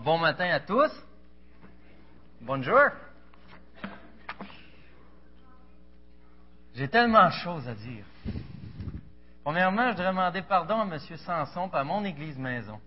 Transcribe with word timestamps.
Bon 0.00 0.18
matin 0.18 0.48
à 0.50 0.58
tous. 0.58 0.90
Bonjour. 2.40 2.80
J'ai 6.74 6.88
tellement 6.88 7.26
de 7.26 7.32
choses 7.34 7.68
à 7.68 7.74
dire. 7.74 8.04
Premièrement, 9.44 9.86
je 9.86 9.90
voudrais 9.92 10.08
demander 10.08 10.42
pardon 10.42 10.80
à 10.80 10.84
M. 10.84 10.98
Sanson 10.98 11.70
et 11.72 11.76
à 11.76 11.84
mon 11.84 12.04
église 12.04 12.36
maison. 12.36 12.80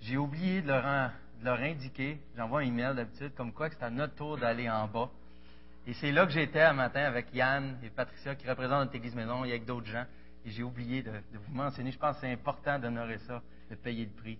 J'ai 0.00 0.16
oublié 0.16 0.62
de 0.62 0.68
leur, 0.68 1.10
de 1.40 1.44
leur 1.44 1.58
indiquer, 1.58 2.20
j'envoie 2.36 2.60
un 2.60 2.66
email 2.66 2.94
d'habitude, 2.94 3.34
comme 3.34 3.52
quoi 3.52 3.68
que 3.68 3.74
c'est 3.76 3.84
à 3.84 3.90
notre 3.90 4.14
tour 4.14 4.38
d'aller 4.38 4.70
en 4.70 4.86
bas. 4.86 5.10
Et 5.88 5.94
c'est 5.94 6.12
là 6.12 6.24
que 6.24 6.32
j'étais 6.32 6.60
un 6.60 6.72
matin 6.72 7.02
avec 7.02 7.34
Yann 7.34 7.78
et 7.82 7.90
Patricia 7.90 8.36
qui 8.36 8.48
représentent 8.48 8.84
notre 8.84 8.94
église 8.94 9.16
maison 9.16 9.44
et 9.44 9.50
avec 9.50 9.64
d'autres 9.64 9.86
gens. 9.86 10.04
Et 10.44 10.50
j'ai 10.50 10.62
oublié 10.62 11.02
de, 11.02 11.10
de 11.10 11.38
vous 11.38 11.52
mentionner. 11.52 11.90
Je 11.90 11.98
pense 11.98 12.14
que 12.16 12.20
c'est 12.20 12.32
important 12.32 12.78
d'honorer 12.78 13.18
ça, 13.26 13.42
de 13.68 13.74
payer 13.74 14.04
le 14.04 14.22
prix. 14.22 14.38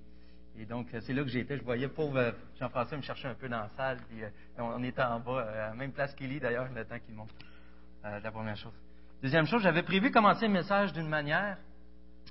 Et 0.59 0.67
donc, 0.67 0.89
c'est 0.91 1.13
là 1.13 1.23
que 1.23 1.29
j'étais. 1.29 1.57
Je 1.57 1.63
voyais 1.63 1.89
pauvre 1.89 2.35
Jean-François 2.59 2.97
me 2.97 3.03
chercher 3.03 3.29
un 3.29 3.35
peu 3.35 3.49
dans 3.49 3.61
la 3.61 3.69
salle. 3.77 3.99
Puis, 4.09 4.23
euh, 4.23 4.29
on 4.59 4.83
était 4.83 5.03
en 5.03 5.21
bas, 5.21 5.43
à 5.43 5.69
la 5.69 5.75
même 5.75 5.93
place 5.93 6.15
qu'Élie 6.15 6.41
d'ailleurs, 6.41 6.69
le 6.75 6.85
temps 6.85 6.99
qu'il 6.99 7.15
monte. 7.15 7.31
Euh, 8.05 8.19
la 8.21 8.31
première 8.31 8.57
chose. 8.57 8.73
Deuxième 9.23 9.47
chose, 9.47 9.63
j'avais 9.63 9.83
prévu 9.83 10.11
commencer 10.11 10.47
le 10.47 10.53
message 10.55 10.93
d'une 10.95 11.09
manière, 11.09 11.59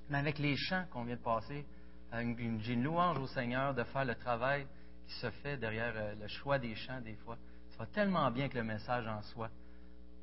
mais 0.09 0.17
avec 0.17 0.39
les 0.39 0.55
chants 0.55 0.85
qu'on 0.91 1.03
vient 1.03 1.15
de 1.15 1.21
passer, 1.21 1.63
j'ai 2.11 2.73
une 2.73 2.83
louange 2.83 3.19
au 3.19 3.27
Seigneur 3.27 3.75
de 3.75 3.83
faire 3.83 4.05
le 4.05 4.15
travail 4.15 4.65
qui 5.07 5.13
se 5.15 5.29
fait 5.29 5.57
derrière 5.57 5.93
euh, 5.95 6.15
le 6.19 6.27
choix 6.27 6.57
des 6.57 6.75
chants 6.75 7.01
des 7.01 7.15
fois. 7.17 7.37
Ça 7.69 7.79
va 7.79 7.85
tellement 7.85 8.29
bien 8.31 8.49
que 8.49 8.57
le 8.57 8.63
message 8.63 9.07
en 9.07 9.21
soi. 9.21 9.49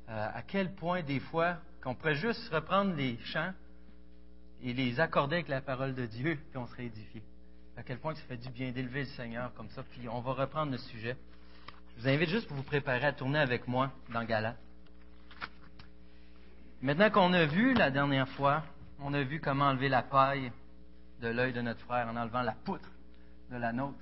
Euh, 0.09 0.29
à 0.33 0.41
quel 0.41 0.73
point 0.73 1.01
des 1.01 1.19
fois 1.19 1.57
qu'on 1.81 1.95
pourrait 1.95 2.15
juste 2.15 2.49
reprendre 2.53 2.93
les 2.95 3.17
chants 3.19 3.53
et 4.61 4.73
les 4.73 4.99
accorder 4.99 5.35
avec 5.35 5.47
la 5.47 5.61
parole 5.61 5.93
de 5.93 6.05
Dieu, 6.05 6.37
puis 6.49 6.57
on 6.57 6.67
serait 6.67 6.85
édifié. 6.85 7.21
À 7.77 7.83
quel 7.83 7.99
point 7.99 8.15
ça 8.15 8.21
fait 8.23 8.37
du 8.37 8.49
bien 8.49 8.71
d'élever 8.71 9.01
le 9.01 9.09
Seigneur 9.09 9.53
comme 9.53 9.69
ça. 9.69 9.83
Puis 9.83 10.09
on 10.09 10.19
va 10.19 10.33
reprendre 10.33 10.71
le 10.71 10.79
sujet. 10.79 11.15
Je 11.95 12.01
vous 12.01 12.07
invite 12.09 12.29
juste 12.29 12.47
pour 12.47 12.57
vous 12.57 12.63
préparer 12.63 13.05
à 13.05 13.13
tourner 13.13 13.37
avec 13.37 13.67
moi 13.67 13.91
dans 14.09 14.23
Galate. 14.23 14.57
Maintenant 16.81 17.11
qu'on 17.11 17.33
a 17.33 17.45
vu 17.45 17.75
la 17.75 17.91
dernière 17.91 18.27
fois, 18.29 18.63
on 18.99 19.13
a 19.13 19.21
vu 19.21 19.39
comment 19.39 19.65
enlever 19.65 19.89
la 19.89 20.01
paille 20.01 20.51
de 21.21 21.27
l'œil 21.27 21.53
de 21.53 21.61
notre 21.61 21.79
frère 21.81 22.07
en 22.07 22.15
enlevant 22.15 22.41
la 22.41 22.53
poutre 22.53 22.89
de 23.51 23.57
la 23.57 23.71
nôtre, 23.71 23.99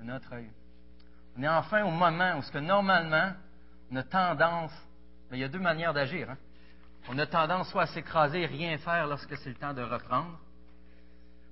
de 0.00 0.04
notre 0.04 0.32
œil. 0.32 0.50
On 1.36 1.42
est 1.44 1.48
enfin 1.48 1.84
au 1.84 1.90
moment 1.90 2.38
où 2.38 2.42
ce 2.42 2.50
que 2.50 2.58
normalement, 2.58 3.32
on 3.92 3.96
a 3.96 4.02
tendance, 4.02 4.72
il 5.30 5.38
y 5.38 5.44
a 5.44 5.48
deux 5.48 5.60
manières 5.60 5.94
d'agir. 5.94 6.28
Hein. 6.28 6.36
On 7.08 7.18
a 7.18 7.26
tendance 7.26 7.70
soit 7.70 7.82
à 7.82 7.86
s'écraser 7.86 8.42
et 8.42 8.46
rien 8.46 8.78
faire 8.78 9.06
lorsque 9.06 9.36
c'est 9.36 9.48
le 9.48 9.54
temps 9.54 9.74
de 9.74 9.82
reprendre, 9.82 10.38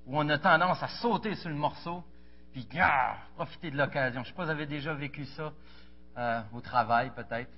ou 0.08 0.18
on 0.18 0.28
a 0.30 0.38
tendance 0.38 0.82
à 0.82 0.88
sauter 0.88 1.34
sur 1.34 1.50
le 1.50 1.54
morceau, 1.54 2.02
puis 2.52 2.66
ah, 2.80 3.18
profiter 3.36 3.70
de 3.70 3.76
l'occasion. 3.76 4.24
Je 4.24 4.30
ne 4.30 4.32
sais 4.32 4.36
pas 4.36 4.44
si 4.44 4.46
vous 4.46 4.52
avez 4.52 4.66
déjà 4.66 4.94
vécu 4.94 5.26
ça 5.26 5.52
euh, 6.16 6.40
au 6.54 6.62
travail 6.62 7.12
peut-être, 7.14 7.50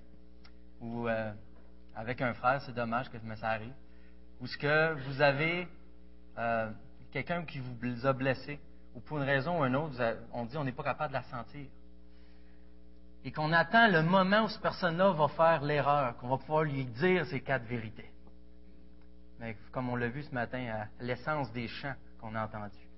ou 0.80 1.08
euh, 1.08 1.32
avec 1.94 2.20
un 2.20 2.34
frère, 2.34 2.60
c'est 2.62 2.74
dommage 2.74 3.08
que 3.08 3.18
ça 3.36 3.50
arrive, 3.50 3.72
ou 4.40 4.48
ce 4.48 4.58
que 4.58 4.94
vous 5.06 5.22
avez 5.22 5.68
euh, 6.38 6.70
quelqu'un 7.12 7.44
qui 7.44 7.60
vous 7.60 8.06
a 8.06 8.12
blessé, 8.12 8.58
ou 8.96 9.00
pour 9.00 9.18
une 9.18 9.24
raison 9.24 9.60
ou 9.60 9.64
une 9.64 9.76
autre, 9.76 9.94
on 10.32 10.44
dit 10.44 10.56
on 10.56 10.64
n'est 10.64 10.72
pas 10.72 10.82
capable 10.82 11.10
de 11.10 11.18
la 11.18 11.24
sentir. 11.24 11.66
Et 13.22 13.30
qu'on 13.30 13.52
attend 13.52 13.86
le 13.86 14.02
moment 14.02 14.44
où 14.44 14.48
cette 14.48 14.62
personne-là 14.62 15.12
va 15.12 15.28
faire 15.28 15.62
l'erreur, 15.62 16.16
qu'on 16.16 16.28
va 16.28 16.38
pouvoir 16.38 16.64
lui 16.64 16.84
dire 16.84 17.26
ces 17.26 17.40
quatre 17.42 17.64
vérités. 17.64 18.10
Mais 19.38 19.56
comme 19.70 19.88
on 19.88 19.94
l'a 19.94 20.08
vu 20.08 20.24
ce 20.24 20.34
matin 20.34 20.66
à 20.68 21.04
l'essence 21.04 21.52
des 21.52 21.68
chants 21.68 21.94
qu'on 22.20 22.34
a 22.34 22.44
entendus, 22.44 22.88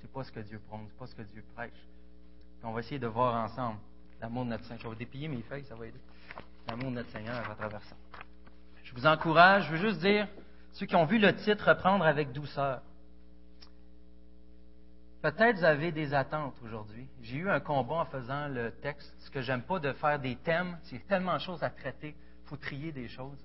c'est 0.00 0.12
pas 0.12 0.24
ce 0.24 0.32
que 0.32 0.40
Dieu 0.40 0.60
prône, 0.68 0.86
c'est 0.88 0.98
pas 0.98 1.06
ce 1.06 1.14
que 1.14 1.22
Dieu 1.22 1.44
prêche. 1.54 1.88
on 2.62 2.72
va 2.72 2.80
essayer 2.80 2.98
de 2.98 3.06
voir 3.06 3.44
ensemble 3.44 3.78
l'amour 4.20 4.44
de 4.44 4.50
notre 4.50 4.64
Seigneur. 4.64 4.82
Je 4.82 4.88
vais 4.88 4.96
déplier 4.96 5.28
mes 5.28 5.42
feuilles, 5.42 5.64
ça 5.64 5.74
va 5.74 5.86
aider. 5.86 6.00
L'amour 6.68 6.90
de 6.90 6.96
notre 6.96 7.10
Seigneur 7.10 7.50
à 7.50 7.54
travers 7.54 7.82
ça. 7.82 7.96
Je 8.82 8.94
vous 8.94 9.06
encourage, 9.06 9.66
je 9.66 9.72
veux 9.72 9.88
juste 9.88 10.00
dire, 10.00 10.28
ceux 10.72 10.86
qui 10.86 10.96
ont 10.96 11.04
vu 11.04 11.18
le 11.18 11.34
titre 11.34 11.68
reprendre 11.68 12.04
avec 12.04 12.32
douceur. 12.32 12.82
Peut-être 15.22 15.56
vous 15.56 15.64
avez 15.64 15.90
des 15.90 16.12
attentes 16.12 16.54
aujourd'hui. 16.62 17.08
J'ai 17.22 17.38
eu 17.38 17.48
un 17.48 17.60
combat 17.60 17.94
en 17.94 18.04
faisant 18.04 18.46
le 18.48 18.72
texte. 18.72 19.14
Ce 19.20 19.30
que 19.30 19.40
j'aime 19.40 19.62
pas 19.62 19.78
de 19.78 19.92
faire 19.94 20.18
des 20.18 20.36
thèmes, 20.36 20.78
c'est 20.82 21.06
tellement 21.06 21.34
de 21.34 21.40
choses 21.40 21.62
à 21.62 21.70
traiter. 21.70 22.14
Il 22.44 22.48
faut 22.48 22.58
trier 22.58 22.92
des 22.92 23.08
choses. 23.08 23.38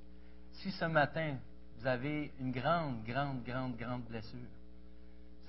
Si 0.51 0.71
ce 0.71 0.83
matin, 0.83 1.37
vous 1.77 1.87
avez 1.87 2.33
une 2.39 2.51
grande, 2.51 3.01
grande, 3.05 3.43
grande, 3.43 3.77
grande 3.77 4.03
blessure, 4.03 4.39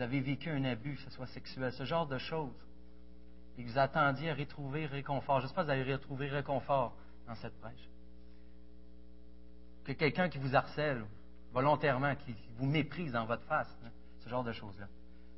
vous 0.01 0.05
avez 0.05 0.21
vécu 0.23 0.49
un 0.49 0.65
abus, 0.65 0.95
que 0.95 1.03
ce 1.03 1.11
soit 1.11 1.27
sexuel, 1.27 1.71
ce 1.75 1.85
genre 1.85 2.07
de 2.07 2.17
choses, 2.17 2.57
et 3.59 3.63
que 3.63 3.69
vous 3.69 3.79
attendiez 3.79 4.31
à 4.31 4.35
retrouver 4.35 4.87
réconfort, 4.87 5.43
j'espère 5.43 5.65
que 5.65 5.67
vous 5.67 5.73
allez 5.73 5.93
retrouver 5.93 6.29
réconfort 6.29 6.97
dans 7.27 7.35
cette 7.35 7.53
prêche 7.61 7.87
que 9.85 9.93
quelqu'un 9.93 10.31
qui 10.31 10.39
vous 10.39 10.57
harcèle 10.57 11.05
volontairement, 11.53 12.15
qui 12.15 12.35
vous 12.57 12.65
méprise 12.65 13.13
dans 13.13 13.27
votre 13.27 13.45
face, 13.45 13.69
hein, 13.85 13.91
ce 14.21 14.31
genre 14.31 14.43
de 14.43 14.53
choses-là. 14.53 14.87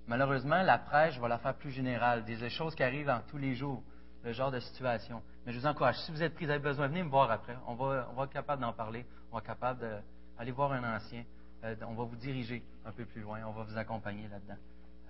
Malheureusement, 0.07 0.63
la 0.63 0.79
prêche 0.79 1.19
va 1.19 1.27
la 1.27 1.39
faire 1.39 1.57
plus 1.57 1.73
générale, 1.73 2.25
des 2.25 2.49
choses 2.49 2.77
qui 2.77 2.85
arrivent 2.85 3.11
en 3.11 3.21
tous 3.29 3.39
les 3.39 3.57
jours, 3.57 3.83
le 4.23 4.33
genre 4.33 4.53
de 4.53 4.61
situation. 4.61 5.23
Mais 5.45 5.53
je 5.53 5.59
vous 5.59 5.67
encourage, 5.67 5.97
si 6.03 6.13
vous 6.13 6.23
êtes 6.23 6.35
pris, 6.35 6.45
vous 6.45 6.53
avez 6.53 6.63
besoin, 6.63 6.87
venez 6.87 7.03
me 7.03 7.09
voir 7.09 7.33
après. 7.33 7.57
On 7.67 7.75
va, 7.75 8.09
on 8.13 8.15
va 8.15 8.25
être 8.25 8.33
capable 8.33 8.63
d'en 8.63 8.73
parler, 8.73 9.07
on 9.33 9.37
va 9.37 9.41
être 9.41 9.47
capable 9.47 9.81
d'aller 10.39 10.53
voir 10.53 10.71
un 10.73 10.97
ancien, 10.97 11.25
euh, 11.65 11.75
on 11.87 11.95
va 11.95 12.05
vous 12.05 12.17
diriger 12.17 12.63
un 12.85 12.93
peu 12.93 13.05
plus 13.05 13.23
loin, 13.23 13.45
on 13.47 13.53
va 13.53 13.65
vous 13.65 13.77
accompagner 13.77 14.29
là-dedans. 14.29 14.59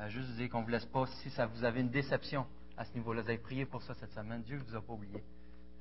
Euh, 0.01 0.09
juste 0.09 0.29
vous 0.29 0.37
dire 0.37 0.51
qu'on 0.51 0.61
ne 0.61 0.65
vous 0.65 0.71
laisse 0.71 0.87
pas, 0.87 1.07
si 1.07 1.31
ça 1.31 1.47
vous 1.47 1.65
avez 1.65 1.81
une 1.81 1.91
déception 1.91 2.47
à 2.77 2.85
ce 2.85 2.93
niveau-là, 2.95 3.23
vous 3.23 3.29
avez 3.29 3.39
prié 3.39 3.67
pour 3.67 3.83
ça 3.83 3.95
cette 3.95 4.13
semaine, 4.13 4.43
Dieu 4.43 4.59
ne 4.59 4.63
vous 4.63 4.77
a 4.77 4.81
pas 4.81 4.93
oublié. 4.93 5.23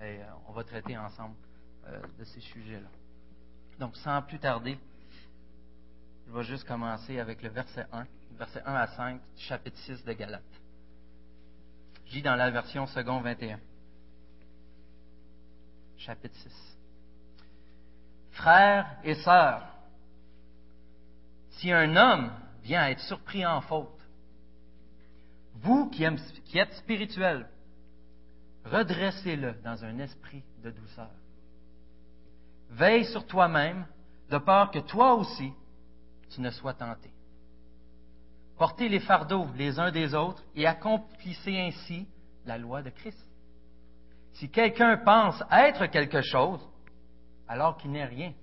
Euh, 0.01 0.23
on 0.47 0.51
va 0.53 0.63
traiter 0.63 0.97
ensemble 0.97 1.35
de 2.19 2.23
ces 2.25 2.39
sujets-là. 2.41 2.87
Donc, 3.79 3.95
sans 3.97 4.21
plus 4.21 4.37
tarder, 4.37 4.77
je 6.27 6.31
vais 6.31 6.43
juste 6.43 6.67
commencer 6.67 7.19
avec 7.19 7.41
le 7.41 7.49
verset 7.49 7.87
1, 7.91 8.05
verset 8.37 8.61
1 8.63 8.73
à 8.73 8.87
5, 8.87 9.21
chapitre 9.35 9.77
6 9.79 10.05
de 10.05 10.13
Galates. 10.13 10.61
J'ai 12.05 12.21
dans 12.21 12.35
la 12.35 12.51
version 12.51 12.85
second 12.87 13.21
21. 13.21 13.59
Chapitre 15.97 16.35
6. 16.35 16.77
Frères 18.31 18.97
et 19.03 19.15
sœurs, 19.15 19.70
si 21.61 21.71
un 21.71 21.95
homme 21.95 22.31
vient 22.63 22.81
à 22.81 22.89
être 22.89 23.01
surpris 23.01 23.45
en 23.45 23.61
faute, 23.61 24.01
vous 25.53 25.91
qui, 25.91 26.03
êtes 26.03 26.73
spirituels, 26.73 27.47
redressez-le 28.65 29.53
dans 29.63 29.83
un 29.85 29.99
esprit 29.99 30.43
de 30.63 30.71
douceur. 30.71 31.11
Veille 32.71 33.05
sur 33.05 33.27
toi-même, 33.27 33.85
de 34.31 34.39
peur 34.39 34.71
que 34.71 34.79
toi 34.79 35.13
aussi, 35.13 35.53
tu 36.31 36.41
ne 36.41 36.49
sois 36.49 36.73
tenté. 36.73 37.11
Portez 38.57 38.89
les 38.89 38.99
fardeaux 38.99 39.47
les 39.55 39.79
uns 39.79 39.91
des 39.91 40.15
autres 40.15 40.43
et 40.55 40.65
accomplissez 40.65 41.59
ainsi 41.59 42.07
la 42.45 42.57
loi 42.57 42.81
de 42.81 42.89
Christ. 42.89 43.23
Si 44.33 44.49
quelqu'un 44.49 44.97
pense 44.97 45.43
être 45.51 45.85
quelque 45.87 46.21
chose, 46.21 46.67
alors 47.47 47.77
qu'il 47.77 47.91
n'est 47.91 48.05
rien, 48.05 48.33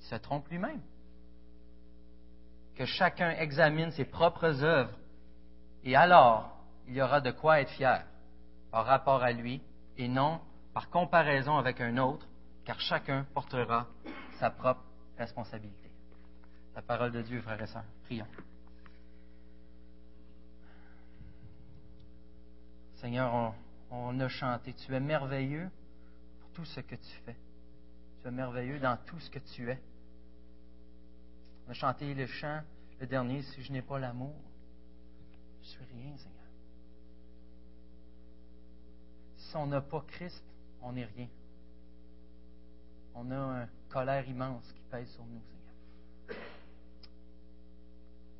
il 0.00 0.06
se 0.06 0.16
trompe 0.16 0.48
lui-même. 0.48 0.80
Que 2.80 2.86
chacun 2.86 3.32
examine 3.32 3.90
ses 3.90 4.06
propres 4.06 4.64
œuvres, 4.64 4.96
et 5.84 5.94
alors 5.96 6.56
il 6.88 6.94
y 6.94 7.02
aura 7.02 7.20
de 7.20 7.30
quoi 7.30 7.60
être 7.60 7.68
fier 7.72 8.06
par 8.70 8.86
rapport 8.86 9.22
à 9.22 9.32
lui, 9.32 9.60
et 9.98 10.08
non 10.08 10.40
par 10.72 10.88
comparaison 10.88 11.58
avec 11.58 11.78
un 11.82 11.98
autre 11.98 12.26
car 12.64 12.80
chacun 12.80 13.26
portera 13.34 13.86
sa 14.38 14.48
propre 14.48 14.80
responsabilité. 15.18 15.90
La 16.74 16.80
parole 16.80 17.12
de 17.12 17.20
Dieu, 17.20 17.42
frères 17.42 17.60
et 17.60 17.66
sœurs. 17.66 17.84
Prions. 18.06 18.26
Seigneur, 22.94 23.52
on, 23.90 24.18
a 24.20 24.28
chanté. 24.28 24.72
Tu 24.72 24.94
es 24.94 25.00
merveilleux 25.00 25.68
pour 26.40 26.50
tout 26.52 26.64
ce 26.64 26.80
que 26.80 26.94
tu 26.94 27.12
fais. 27.26 27.36
Tu 28.22 28.28
es 28.28 28.30
merveilleux 28.30 28.78
dans 28.78 28.96
tout 29.04 29.20
ce 29.20 29.28
que 29.28 29.38
tu 29.38 29.68
es. 29.68 29.78
On 31.70 31.72
a 31.72 31.96
le 32.02 32.26
chant, 32.26 32.62
le 32.98 33.06
dernier, 33.06 33.42
si 33.42 33.62
je 33.62 33.72
n'ai 33.72 33.82
pas 33.82 33.98
l'amour, 33.98 34.34
je 35.62 35.68
suis 35.68 35.84
rien, 35.84 36.16
Seigneur. 36.16 36.40
Si 39.36 39.56
on 39.56 39.66
n'a 39.66 39.80
pas 39.80 40.04
Christ, 40.08 40.42
on 40.82 40.92
n'est 40.92 41.04
rien 41.04 41.28
on 43.14 43.30
a 43.30 43.34
une 43.34 43.68
colère 43.88 44.26
immense 44.28 44.64
qui 44.72 44.82
pèse 44.90 45.08
sur 45.10 45.24
nous, 45.24 45.40
Seigneur. 45.42 46.42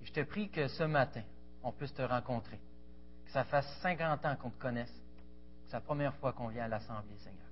Et 0.03 0.07
je 0.07 0.13
te 0.13 0.21
prie 0.21 0.49
que 0.49 0.69
ce 0.69 0.85
matin, 0.85 1.23
on 1.63 1.73
puisse 1.73 1.93
te 1.93 2.03
rencontrer. 2.03 2.59
Que 3.27 3.31
ça 3.33 3.45
fasse 3.45 3.67
50 3.83 4.25
ans 4.25 4.37
qu'on 4.37 4.51
te 4.51 4.61
connaisse. 4.61 4.93
Que 4.93 5.67
c'est 5.67 5.75
la 5.75 5.81
première 5.81 6.15
fois 6.17 6.33
qu'on 6.33 6.49
vient 6.49 6.65
à 6.65 6.69
l'Assemblée, 6.69 7.19
Seigneur. 7.19 7.47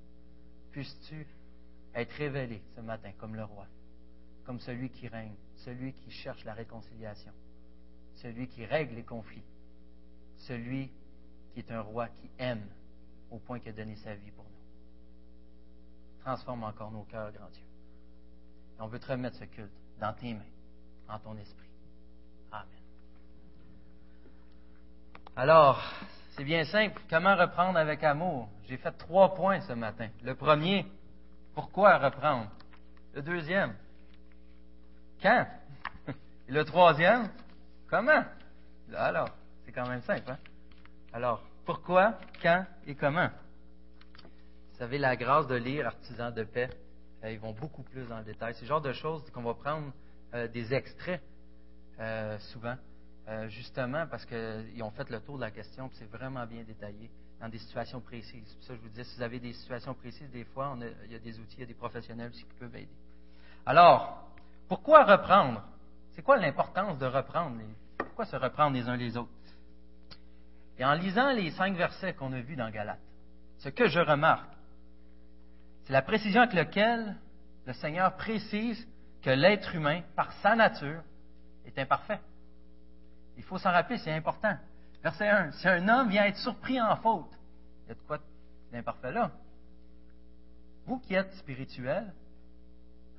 Puisses-tu 0.73 1.27
être 1.95 2.13
révélé 2.13 2.63
ce 2.77 2.81
matin 2.81 3.13
comme 3.19 3.35
le 3.35 3.45
roi, 3.45 3.67
comme 4.49 4.61
celui 4.61 4.89
qui 4.89 5.09
règne, 5.09 5.35
celui 5.57 5.93
qui 5.93 6.11
cherche 6.11 6.43
la 6.47 6.55
réconciliation, 6.55 7.33
celui 8.15 8.49
qui 8.49 8.65
règle 8.65 8.95
les 8.95 9.03
conflits, 9.03 9.45
celui 10.39 10.91
qui 11.53 11.59
est 11.59 11.71
un 11.71 11.83
roi 11.83 12.09
qui 12.09 12.31
aime 12.39 12.67
au 13.31 13.39
point 13.41 13.61
qu'il 13.61 13.69
a 13.69 13.73
donné 13.75 13.95
sa 13.97 14.15
vie 14.15 14.31
pour 14.31 14.45
nous. 14.45 16.23
Transforme 16.23 16.65
encore 16.65 16.91
nos 16.91 17.03
cœurs, 17.03 17.31
grand 17.31 17.51
Dieu. 17.51 17.63
Et 18.79 18.81
on 18.81 18.87
veut 18.87 18.99
te 18.99 19.13
remettre 19.13 19.37
ce 19.37 19.45
culte 19.45 19.71
dans 20.01 20.15
tes 20.15 20.33
mains, 20.33 20.41
en 21.11 21.19
ton 21.19 21.37
esprit. 21.37 21.69
Amen. 22.51 22.65
Alors, 25.37 25.79
c'est 26.31 26.45
bien 26.45 26.65
simple. 26.65 27.03
Comment 27.11 27.37
reprendre 27.37 27.79
avec 27.79 28.03
amour? 28.03 28.49
J'ai 28.67 28.79
fait 28.79 28.93
trois 28.93 29.35
points 29.35 29.61
ce 29.61 29.75
matin. 29.75 30.09
Le 30.23 30.35
premier, 30.35 30.87
pourquoi 31.55 31.99
reprendre? 31.99 32.51
Le 33.13 33.21
deuxième, 33.21 33.77
quand? 35.21 35.47
Et 36.49 36.53
le 36.53 36.65
troisième, 36.65 37.29
comment? 37.89 38.25
Alors, 38.95 39.29
c'est 39.65 39.73
quand 39.73 39.89
même 39.89 40.03
simple. 40.03 40.31
Hein? 40.31 40.39
Alors, 41.13 41.43
pourquoi, 41.65 42.19
quand 42.43 42.65
et 42.87 42.95
comment? 42.95 43.29
Vous 43.29 44.79
savez, 44.79 44.99
la 44.99 45.17
grâce 45.17 45.47
de 45.47 45.57
lire 45.57 45.87
Artisans 45.87 46.33
de 46.33 46.45
paix, 46.45 46.71
euh, 47.25 47.33
ils 47.33 47.39
vont 47.39 47.53
beaucoup 47.53 47.83
plus 47.83 48.07
dans 48.07 48.19
le 48.19 48.25
détail. 48.25 48.55
C'est 48.55 48.63
le 48.63 48.69
genre 48.69 48.81
de 48.81 48.93
choses 48.93 49.29
qu'on 49.31 49.43
va 49.43 49.55
prendre 49.55 49.93
euh, 50.35 50.49
des 50.49 50.73
extraits 50.73 51.21
euh, 52.01 52.39
souvent, 52.39 52.77
justement 53.49 54.07
parce 54.07 54.25
qu'ils 54.25 54.83
ont 54.83 54.91
fait 54.91 55.11
le 55.11 55.21
tour 55.21 55.37
de 55.37 55.43
la 55.43 55.51
question, 55.51 55.89
puis 55.89 55.99
c'est 55.99 56.11
vraiment 56.11 56.47
bien 56.47 56.63
détaillé 56.63 57.11
dans 57.39 57.49
des 57.51 57.59
situations 57.59 58.01
précises. 58.01 58.57
Ça 58.61 58.75
je 58.75 58.81
vous 58.81 58.89
disais, 58.89 59.05
si 59.05 59.17
vous 59.17 59.23
avez 59.23 59.39
des 59.39 59.53
situations 59.53 59.93
précises, 59.93 60.31
des 60.31 60.45
fois, 60.45 60.75
il 61.05 61.13
y 61.13 61.15
a 61.15 61.19
des 61.19 61.39
outils, 61.39 61.57
il 61.57 61.61
y 61.61 61.65
a 61.65 61.67
des 61.67 61.75
professionnels 61.75 62.31
aussi 62.31 62.45
qui 62.45 62.55
peuvent 62.55 62.75
aider. 62.75 62.89
Alors, 63.67 64.28
pourquoi 64.69 65.05
reprendre? 65.05 65.63
C'est 66.13 66.23
quoi 66.23 66.37
l'importance 66.37 66.99
de 66.99 67.07
reprendre? 67.07 67.57
pourquoi 67.97 68.27
se 68.27 68.37
reprendre 68.37 68.77
les 68.77 68.89
uns 68.89 68.97
les 68.97 69.17
autres? 69.17 69.31
Et 70.79 70.85
en 70.85 70.95
lisant 70.95 71.33
les 71.33 71.51
cinq 71.53 71.77
versets 71.77 72.15
qu'on 72.15 72.33
a 72.33 72.41
vus 72.41 72.57
dans 72.57 72.71
Galate, 72.71 73.01
ce 73.59 73.69
que 73.69 73.89
je 73.89 74.01
remarque, 74.01 74.51
c'est 75.85 75.93
la 75.93 76.03
précision 76.03 76.43
avec 76.43 76.55
laquelle 76.55 77.17
le 77.67 77.73
Seigneur 77.73 78.15
précise 78.17 78.87
que 79.23 79.31
l'être 79.31 79.75
humain, 79.75 80.03
par 80.15 80.33
sa 80.35 80.55
nature, 80.55 81.03
est 81.67 81.79
imparfait. 81.79 82.21
Il 83.37 83.43
faut 83.43 83.59
s'en 83.59 83.71
rappeler, 83.71 83.99
c'est 83.99 84.13
important. 84.13 84.57
Verset 85.03 85.29
1. 85.29 85.53
Si 85.53 85.69
un 85.69 85.89
homme 85.89 86.09
vient 86.09 86.25
être 86.25 86.39
surpris 86.39 86.81
en 86.81 86.97
faute, 86.97 87.31
il 87.85 87.89
y 87.89 87.93
a 87.93 87.95
de 87.95 88.01
quoi 88.01 88.19
d'imparfait 88.73 89.13
là. 89.13 89.31
Vous 90.87 90.99
qui 90.99 91.15
êtes 91.15 91.33
spirituel, 91.35 92.13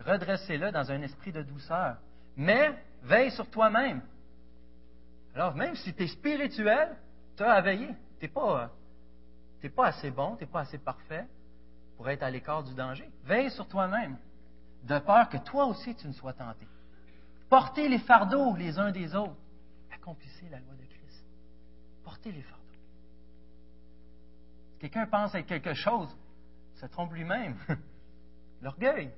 redressez-le 0.05 0.71
dans 0.71 0.91
un 0.91 1.01
esprit 1.01 1.31
de 1.31 1.41
douceur. 1.41 1.97
Mais 2.35 2.73
veille 3.03 3.31
sur 3.31 3.49
toi-même. 3.49 4.01
Alors, 5.35 5.55
même 5.55 5.75
si 5.75 5.93
tu 5.93 6.03
es 6.03 6.07
spirituel, 6.07 6.95
tu 7.35 7.43
as 7.43 7.51
à 7.51 7.61
veiller. 7.61 7.93
Tu 8.19 8.25
n'es 8.25 8.27
pas, 8.29 8.71
pas 9.75 9.87
assez 9.87 10.11
bon, 10.11 10.35
tu 10.35 10.43
n'es 10.43 10.49
pas 10.49 10.61
assez 10.61 10.77
parfait 10.77 11.25
pour 11.97 12.09
être 12.09 12.23
à 12.23 12.29
l'écart 12.29 12.63
du 12.63 12.73
danger. 12.73 13.09
Veille 13.23 13.51
sur 13.51 13.67
toi-même, 13.67 14.17
de 14.83 14.99
peur 14.99 15.29
que 15.29 15.37
toi 15.37 15.65
aussi 15.65 15.95
tu 15.95 16.07
ne 16.07 16.13
sois 16.13 16.33
tenté. 16.33 16.67
Portez 17.49 17.87
les 17.89 17.99
fardeaux 17.99 18.55
les 18.55 18.77
uns 18.79 18.91
des 18.91 19.15
autres. 19.15 19.35
Accomplissez 19.91 20.47
la 20.49 20.59
loi 20.59 20.75
de 20.75 20.85
Christ. 20.85 21.25
Portez 22.03 22.31
les 22.31 22.41
fardeaux. 22.41 22.59
Quelqu'un 24.79 25.07
pense 25.07 25.35
à 25.35 25.41
quelque 25.41 25.73
chose, 25.73 26.15
se 26.75 26.85
trompe 26.85 27.13
lui-même. 27.13 27.57
L'orgueil. 28.61 29.11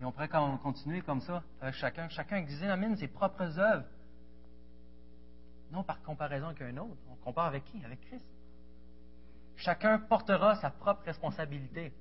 Et 0.00 0.04
on 0.04 0.12
pourrait 0.12 0.28
continuer 0.28 1.00
comme 1.02 1.20
ça, 1.20 1.42
chacun. 1.72 2.08
Chacun 2.08 2.36
examine 2.36 2.96
ses 2.96 3.08
propres 3.08 3.58
œuvres. 3.58 3.84
Non 5.70 5.82
par 5.82 6.00
comparaison 6.02 6.46
avec 6.46 6.62
un 6.62 6.76
autre. 6.78 6.96
On 7.10 7.16
compare 7.16 7.46
avec 7.46 7.64
qui? 7.64 7.84
Avec 7.84 8.00
Christ. 8.02 8.26
Chacun 9.56 9.98
portera 9.98 10.54
sa 10.56 10.70
propre 10.70 11.02
responsabilité. 11.04 11.92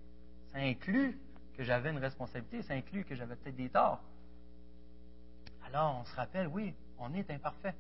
Ça 0.52 0.60
inclut 0.60 1.20
que 1.58 1.64
j'avais 1.64 1.90
une 1.90 1.98
responsabilité, 1.98 2.62
ça 2.62 2.76
inclut 2.76 3.04
que 3.04 3.16
j'avais 3.16 3.36
peut-être 3.36 3.56
des 3.56 3.70
torts. 3.70 4.00
Alors, 5.66 5.98
on 6.00 6.06
se 6.06 6.16
rappelle, 6.16 6.48
oui, 6.48 6.74
on 7.00 7.14
est 7.16 7.30
imparfait. 7.32 7.74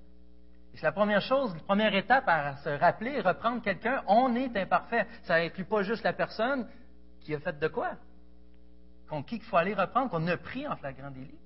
Et 0.73 0.77
c'est 0.77 0.83
la 0.83 0.91
première 0.91 1.21
chose, 1.21 1.53
la 1.53 1.61
première 1.61 1.93
étape 1.95 2.27
à 2.27 2.57
se 2.57 2.69
rappeler, 2.69 3.21
reprendre 3.21 3.61
quelqu'un, 3.61 4.03
on 4.07 4.35
est 4.35 4.57
imparfait. 4.57 5.05
Ça 5.23 5.35
inclut 5.35 5.63
pas 5.63 5.83
juste 5.83 6.03
la 6.03 6.13
personne 6.13 6.67
qui 7.21 7.33
a 7.35 7.39
fait 7.39 7.57
de 7.57 7.67
quoi, 7.67 7.91
il 9.11 9.41
faut 9.41 9.57
aller 9.57 9.73
reprendre, 9.73 10.09
qu'on 10.09 10.27
a 10.27 10.37
pris 10.37 10.67
en 10.67 10.75
flagrant 10.75 11.11
délit 11.11 11.39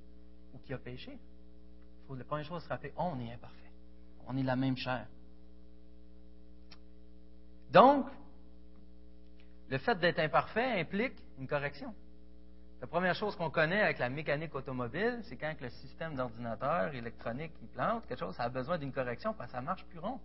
ou 0.53 0.59
qui 0.59 0.73
a 0.73 0.77
péché. 0.77 1.11
Il 1.11 2.07
faut 2.07 2.15
la 2.15 2.23
première 2.23 2.45
chose 2.45 2.63
se 2.63 2.69
rappeler, 2.69 2.93
on 2.97 3.19
est 3.19 3.31
imparfait. 3.31 3.71
On 4.27 4.37
est 4.37 4.43
la 4.43 4.55
même 4.55 4.77
chair. 4.77 5.07
Donc, 7.71 8.07
le 9.69 9.77
fait 9.77 9.97
d'être 9.99 10.19
imparfait 10.19 10.81
implique 10.81 11.13
une 11.39 11.47
correction. 11.47 11.93
La 12.81 12.87
première 12.87 13.13
chose 13.13 13.35
qu'on 13.35 13.51
connaît 13.51 13.81
avec 13.81 13.99
la 13.99 14.09
mécanique 14.09 14.55
automobile, 14.55 15.19
c'est 15.23 15.37
quand 15.37 15.53
le 15.61 15.69
système 15.69 16.15
d'ordinateur 16.15 16.93
électronique 16.95 17.53
qui 17.59 17.67
plante 17.67 18.05
quelque 18.07 18.19
chose, 18.19 18.35
ça 18.35 18.43
a 18.43 18.49
besoin 18.49 18.79
d'une 18.79 18.91
correction 18.91 19.33
parce 19.33 19.51
que 19.51 19.57
ça 19.57 19.61
marche 19.61 19.85
plus 19.85 19.99
rond. 19.99 20.19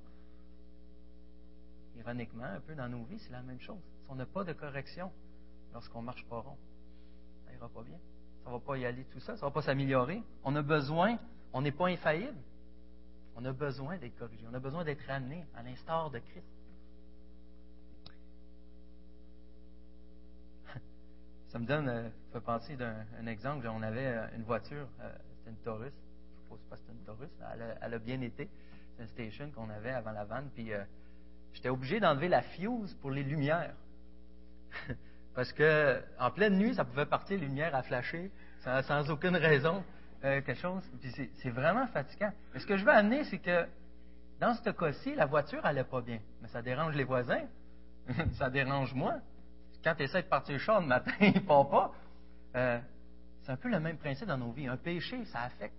Ironiquement, 1.99 2.45
un 2.45 2.61
peu 2.61 2.75
dans 2.75 2.89
nos 2.89 3.05
vies, 3.05 3.19
c'est 3.19 3.33
la 3.33 3.43
même 3.43 3.61
chose. 3.61 3.81
Si 4.05 4.11
on 4.11 4.15
n'a 4.15 4.27
pas 4.27 4.43
de 4.43 4.55
correction 4.55 5.13
lorsqu'on 5.73 6.03
marche 6.03 6.25
pas 6.25 6.39
rond, 6.39 6.57
ira 7.57 7.69
pas 7.69 7.83
bien. 7.83 7.99
Ça 8.45 8.51
va 8.51 8.61
pas 8.61 8.79
y 8.79 8.87
aller 8.87 9.05
tout 9.05 9.21
ça, 9.21 9.37
ça 9.37 9.47
va 9.47 9.51
pas 9.51 9.63
s'améliorer. 9.63 10.23
On 10.45 10.55
a 10.55 10.63
besoin, 10.63 11.19
on 11.53 11.63
n'est 11.63 11.73
pas 11.73 11.89
infaillible. 11.89 12.39
On 13.35 13.45
a 13.45 13.53
besoin 13.53 13.99
d'être 13.99 14.17
corrigé. 14.17 14.47
On 14.51 14.55
a 14.55 14.61
besoin 14.61 14.85
d'être 14.85 15.05
ramené 15.07 15.45
à 15.55 15.63
l'instar 15.63 16.11
de 16.11 16.19
Christ. 16.21 16.47
Ça 21.49 21.59
me 21.59 21.67
donne, 21.67 21.89
euh, 21.89 22.09
fait 22.33 22.41
penser 22.41 22.77
d'un 22.77 23.27
exemple. 23.27 23.67
On 23.69 23.83
avait 23.83 24.07
euh, 24.07 24.27
une 24.37 24.43
voiture, 24.43 24.89
euh, 25.01 25.13
c'était 25.39 25.51
une 25.51 25.57
Taurus. 25.57 25.93
Je 26.49 26.55
ne 26.55 26.59
sais 26.59 26.65
pas 26.71 26.77
si 26.77 26.83
c'était 26.83 26.95
une 26.95 27.05
Taurus. 27.05 27.29
Elle 27.83 27.95
a, 27.95 27.99
bien 27.99 28.21
été. 28.23 28.49
C'est 28.97 29.03
une 29.03 29.09
station 29.09 29.51
qu'on 29.51 29.69
avait 29.69 29.91
avant 29.91 30.13
la 30.13 30.25
vanne. 30.25 30.49
Puis 30.55 30.71
j'étais 31.53 31.69
obligé 31.69 32.01
d'enlever 32.01 32.29
la 32.29 32.41
fuse 32.43 32.95
pour 33.03 33.11
les 33.11 33.25
lumières. 33.25 33.75
Parce 35.37 35.53
que 35.53 36.03
en 36.19 36.33
pleine 36.33 36.59
nuit, 36.59 36.75
ça 36.75 36.85
pouvait 36.85 37.07
partir 37.07 37.39
les 37.39 37.47
lumières 37.47 37.75
à 37.75 37.83
flasher 37.83 38.33
sans, 38.65 39.11
aucune 39.11 39.37
raison, 39.37 39.85
quelque 40.23 40.55
chose. 40.55 40.83
Puis 41.01 41.31
c'est 41.35 41.51
vraiment 41.51 41.87
fatigant. 41.87 42.33
Mais 42.53 42.59
ce 42.59 42.67
que 42.67 42.77
je 42.77 42.85
veux 42.85 42.91
amener, 42.91 43.23
c'est 43.25 43.39
que 43.39 43.65
dans 44.41 44.55
ce 44.55 44.71
cas-ci, 44.71 45.15
la 45.15 45.27
voiture 45.27 45.65
allait 45.65 45.85
pas 45.85 46.01
bien. 46.01 46.19
Mais 46.43 46.49
ça 46.49 46.63
dérange 46.63 46.97
les 46.97 47.05
voisins. 47.05 47.45
ça 48.33 48.51
dérange 48.51 48.93
moi 48.93 49.21
quand 49.87 49.95
tu 49.95 50.03
essaies 50.03 50.23
de 50.23 50.29
partir 50.29 50.59
chaud 50.59 50.81
le 50.81 50.87
matin, 50.87 51.13
il 51.21 51.35
ne 51.35 51.39
part 51.39 51.69
pas. 51.69 51.93
Euh, 52.57 52.81
c'est 53.43 53.53
un 53.53 53.57
peu 53.57 53.69
le 53.69 53.79
même 53.79 53.99
principe 53.99 54.27
dans 54.27 54.37
nos 54.37 54.51
vies. 54.51 54.67
Un 54.67 54.77
péché, 54.77 55.25
ça 55.27 55.43
affecte 55.43 55.77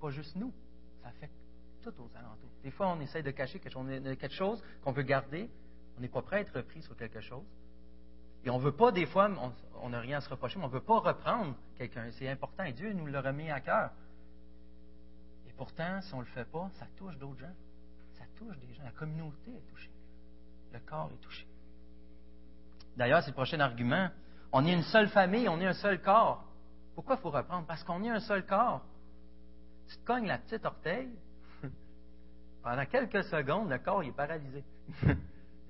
pas 0.00 0.08
juste 0.08 0.34
nous, 0.36 0.52
ça 1.02 1.08
affecte 1.08 1.34
tout 1.82 1.92
aux 1.98 2.10
alentours. 2.16 2.48
Des 2.62 2.70
fois, 2.70 2.88
on 2.88 3.00
essaie 3.00 3.22
de 3.22 3.30
cacher 3.30 3.58
quelque 3.58 4.32
chose, 4.32 4.64
qu'on 4.82 4.92
veut 4.92 5.02
garder. 5.02 5.50
On 5.98 6.00
n'est 6.00 6.08
pas 6.08 6.22
prêt 6.22 6.36
à 6.36 6.40
être 6.40 6.56
repris 6.56 6.80
sur 6.80 6.96
quelque 6.96 7.20
chose. 7.20 7.44
Et 8.46 8.50
on 8.50 8.58
ne 8.58 8.62
veut 8.62 8.76
pas, 8.76 8.92
des 8.92 9.06
fois, 9.06 9.28
on 9.82 9.88
n'a 9.88 9.98
rien 9.98 10.18
à 10.18 10.20
se 10.20 10.30
reprocher, 10.30 10.56
mais 10.60 10.66
on 10.66 10.68
ne 10.68 10.72
veut 10.72 10.80
pas 10.80 11.00
reprendre 11.00 11.56
quelqu'un. 11.76 12.08
C'est 12.12 12.28
important. 12.28 12.62
Et 12.62 12.72
Dieu 12.72 12.92
nous 12.92 13.06
l'a 13.06 13.20
remis 13.20 13.50
à 13.50 13.60
cœur. 13.60 13.90
Et 15.48 15.52
pourtant, 15.52 16.00
si 16.00 16.14
on 16.14 16.18
ne 16.18 16.22
le 16.22 16.30
fait 16.30 16.44
pas, 16.44 16.70
ça 16.78 16.86
touche 16.96 17.18
d'autres 17.18 17.40
gens. 17.40 17.54
Ça 18.16 18.24
touche 18.36 18.56
des 18.58 18.72
gens. 18.72 18.84
La 18.84 18.92
communauté 18.92 19.50
est 19.50 19.68
touchée. 19.68 19.90
Le 20.72 20.78
corps 20.78 21.10
est 21.12 21.20
touché. 21.20 21.44
D'ailleurs, 22.96 23.20
c'est 23.22 23.30
le 23.30 23.34
prochain 23.34 23.58
argument. 23.58 24.10
On 24.52 24.64
est 24.64 24.72
une 24.72 24.84
seule 24.84 25.08
famille, 25.08 25.48
on 25.48 25.60
est 25.60 25.66
un 25.66 25.72
seul 25.72 26.00
corps. 26.00 26.44
Pourquoi 26.94 27.16
il 27.16 27.22
faut 27.22 27.30
reprendre? 27.30 27.66
Parce 27.66 27.82
qu'on 27.82 28.04
est 28.04 28.10
un 28.10 28.20
seul 28.20 28.46
corps. 28.46 28.80
Tu 29.88 29.96
te 29.96 30.04
cognes 30.04 30.26
la 30.26 30.38
petite 30.38 30.64
orteil, 30.64 31.10
pendant 32.62 32.86
quelques 32.86 33.24
secondes, 33.24 33.70
le 33.70 33.78
corps 33.78 34.04
est 34.04 34.12
paralysé. 34.12 34.64
il 35.02 35.16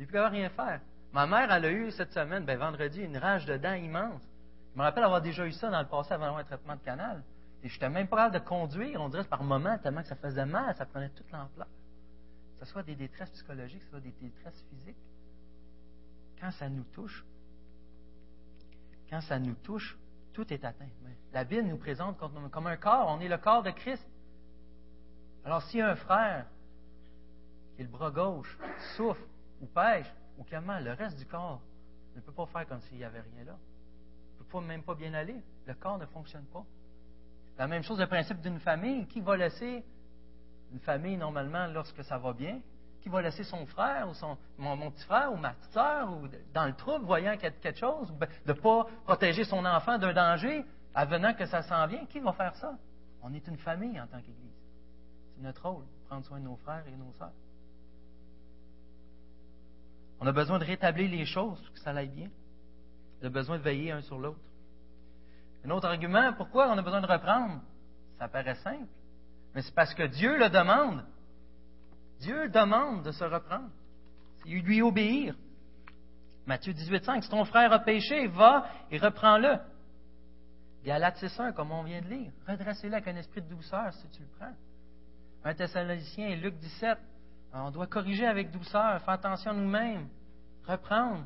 ne 0.00 0.06
peut 0.06 0.26
rien 0.26 0.50
faire. 0.50 0.82
Ma 1.12 1.26
mère, 1.26 1.50
elle 1.50 1.64
a 1.64 1.70
eu 1.70 1.90
cette 1.92 2.12
semaine, 2.12 2.44
ben, 2.44 2.58
vendredi, 2.58 3.00
une 3.00 3.16
rage 3.16 3.46
de 3.46 3.56
dents 3.56 3.74
immense. 3.74 4.22
Je 4.72 4.78
me 4.78 4.84
rappelle 4.84 5.04
avoir 5.04 5.22
déjà 5.22 5.46
eu 5.46 5.52
ça 5.52 5.70
dans 5.70 5.80
le 5.80 5.86
passé 5.86 6.12
avant 6.12 6.36
un 6.36 6.44
traitement 6.44 6.76
de 6.76 6.82
canal. 6.82 7.22
Et 7.62 7.68
je 7.68 7.74
n'étais 7.74 7.88
même 7.88 8.06
pas 8.06 8.16
capable 8.16 8.34
de 8.34 8.48
conduire, 8.48 9.00
on 9.00 9.08
dirait 9.08 9.24
par 9.24 9.42
moment, 9.42 9.78
tellement 9.78 10.02
que 10.02 10.08
ça 10.08 10.16
faisait 10.16 10.44
mal, 10.44 10.74
ça 10.76 10.84
prenait 10.84 11.08
toute 11.10 11.30
l'ampleur. 11.30 11.66
Que 12.58 12.64
ce 12.64 12.72
soit 12.72 12.82
des 12.82 12.94
détresses 12.94 13.30
psychologiques, 13.30 13.80
que 13.80 13.84
ce 13.86 13.90
soit 13.90 14.00
des 14.00 14.14
détresses 14.20 14.62
physiques 14.70 14.96
quand 16.40 16.50
ça 16.50 16.68
nous 16.68 16.84
touche, 16.92 17.24
quand 19.08 19.20
ça 19.22 19.38
nous 19.38 19.54
touche, 19.54 19.96
tout 20.32 20.52
est 20.52 20.64
atteint. 20.64 20.88
La 21.32 21.44
Bible 21.44 21.68
nous 21.68 21.78
présente 21.78 22.18
comme 22.18 22.66
un 22.66 22.76
corps, 22.76 23.08
on 23.08 23.20
est 23.20 23.28
le 23.28 23.38
corps 23.38 23.62
de 23.62 23.70
Christ. 23.70 24.06
Alors, 25.44 25.62
si 25.62 25.80
un 25.80 25.94
frère 25.94 26.46
qui 27.74 27.82
est 27.82 27.84
le 27.84 27.90
bras 27.90 28.10
gauche 28.10 28.58
souffre 28.96 29.22
ou 29.60 29.66
pêche 29.66 30.12
ou 30.38 30.60
mal, 30.60 30.84
le 30.84 30.92
reste 30.92 31.18
du 31.18 31.26
corps 31.26 31.60
ne 32.14 32.20
peut 32.20 32.32
pas 32.32 32.46
faire 32.46 32.66
comme 32.66 32.80
s'il 32.82 32.98
n'y 32.98 33.04
avait 33.04 33.20
rien 33.20 33.44
là. 33.44 33.56
Il 34.38 34.44
ne 34.44 34.50
peut 34.50 34.66
même 34.66 34.82
pas 34.82 34.94
bien 34.94 35.12
aller. 35.14 35.36
Le 35.66 35.74
corps 35.74 35.98
ne 35.98 36.06
fonctionne 36.06 36.44
pas. 36.46 36.64
La 37.58 37.66
même 37.66 37.82
chose, 37.82 37.98
le 37.98 38.06
principe 38.06 38.40
d'une 38.40 38.60
famille. 38.60 39.06
Qui 39.06 39.20
va 39.20 39.36
laisser 39.36 39.84
Une 40.72 40.80
famille, 40.80 41.16
normalement, 41.16 41.66
lorsque 41.66 42.02
ça 42.04 42.18
va 42.18 42.32
bien, 42.32 42.60
qui 43.00 43.08
va 43.08 43.22
laisser 43.22 43.44
son 43.44 43.64
frère 43.66 44.08
ou 44.08 44.14
son, 44.14 44.36
mon, 44.58 44.90
petit 44.90 45.04
frère 45.04 45.32
ou 45.32 45.36
ma 45.36 45.50
petite 45.50 45.72
soeur 45.72 46.08
dans 46.52 46.66
le 46.66 46.74
trouble, 46.74 47.04
voyant 47.04 47.34
qu'il 47.34 47.44
y 47.44 47.46
a 47.46 47.50
quelque 47.50 47.78
chose, 47.78 48.10
ben, 48.12 48.28
de 48.44 48.52
ne 48.52 48.58
pas 48.58 48.86
protéger 49.04 49.44
son 49.44 49.64
enfant 49.64 49.98
d'un 49.98 50.12
danger, 50.12 50.64
avenant 50.94 51.32
que 51.34 51.46
ça 51.46 51.62
s'en 51.62 51.86
vient, 51.86 52.04
qui 52.06 52.18
va 52.20 52.32
faire 52.32 52.54
ça? 52.56 52.74
On 53.22 53.32
est 53.32 53.46
une 53.46 53.58
famille 53.58 54.00
en 54.00 54.06
tant 54.06 54.20
qu'Église. 54.20 54.56
C'est 55.34 55.42
notre 55.42 55.68
rôle, 55.68 55.84
prendre 56.08 56.24
soin 56.24 56.40
de 56.40 56.44
nos 56.44 56.56
frères 56.56 56.84
et 56.86 56.96
nos 56.96 57.12
sœurs. 57.12 57.32
On 60.20 60.26
a 60.26 60.32
besoin 60.32 60.58
de 60.58 60.64
rétablir 60.64 61.10
les 61.10 61.26
choses 61.26 61.60
pour 61.60 61.72
que 61.72 61.80
ça 61.80 61.90
aille 61.90 62.08
bien. 62.08 62.30
On 63.22 63.26
a 63.26 63.30
besoin 63.30 63.58
de 63.58 63.62
veiller 63.62 63.92
un 63.92 64.00
sur 64.02 64.18
l'autre. 64.18 64.40
Un 65.64 65.70
autre 65.70 65.88
argument, 65.88 66.32
pourquoi 66.34 66.68
on 66.68 66.78
a 66.78 66.82
besoin 66.82 67.00
de 67.00 67.06
reprendre? 67.06 67.60
Ça 68.18 68.28
paraît 68.28 68.54
simple. 68.56 68.86
Mais 69.54 69.62
c'est 69.62 69.74
parce 69.74 69.94
que 69.94 70.04
Dieu 70.04 70.38
le 70.38 70.48
demande. 70.48 71.04
Dieu 72.20 72.48
demande 72.48 73.04
de 73.04 73.12
se 73.12 73.24
reprendre. 73.24 73.70
C'est 74.42 74.48
lui 74.48 74.80
obéir. 74.82 75.34
Matthieu 76.46 76.72
18, 76.72 77.04
5. 77.04 77.24
Si 77.24 77.30
ton 77.30 77.44
frère 77.44 77.72
a 77.72 77.80
péché, 77.80 78.28
va 78.28 78.66
et 78.90 78.98
reprends-le. 78.98 79.58
Galates 80.84 81.16
6.1, 81.20 81.52
comme 81.52 81.72
on 81.72 81.82
vient 81.82 82.00
de 82.00 82.06
lire. 82.06 82.32
Redressez-le 82.46 82.94
avec 82.94 83.08
un 83.08 83.16
esprit 83.16 83.42
de 83.42 83.48
douceur 83.48 83.92
si 83.94 84.08
tu 84.10 84.22
le 84.22 84.28
prends. 84.38 84.54
Un 85.44 85.54
Thessaloniciens 85.54 86.28
et 86.28 86.36
Luc 86.36 86.56
17. 86.58 86.96
On 87.52 87.70
doit 87.70 87.86
corriger 87.86 88.26
avec 88.26 88.50
douceur, 88.50 89.00
faire 89.00 89.14
attention 89.14 89.52
à 89.52 89.54
nous-mêmes, 89.54 90.08
reprendre. 90.66 91.24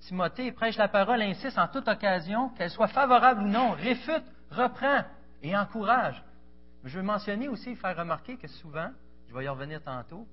Timothée 0.00 0.52
prêche 0.52 0.76
la 0.76 0.88
parole, 0.88 1.20
insiste 1.22 1.58
en 1.58 1.68
toute 1.68 1.88
occasion, 1.88 2.50
qu'elle 2.50 2.70
soit 2.70 2.88
favorable 2.88 3.42
ou 3.42 3.48
non, 3.48 3.72
réfute, 3.72 4.24
reprend 4.50 5.04
et 5.42 5.56
encourage. 5.56 6.22
je 6.84 6.96
veux 6.98 7.04
mentionner 7.04 7.48
aussi, 7.48 7.76
faire 7.76 7.96
remarquer 7.96 8.36
que 8.36 8.48
souvent, 8.48 8.90
je 9.28 9.34
vais 9.34 9.44
y 9.44 9.48
revenir 9.48 9.82
tantôt, 9.82 10.26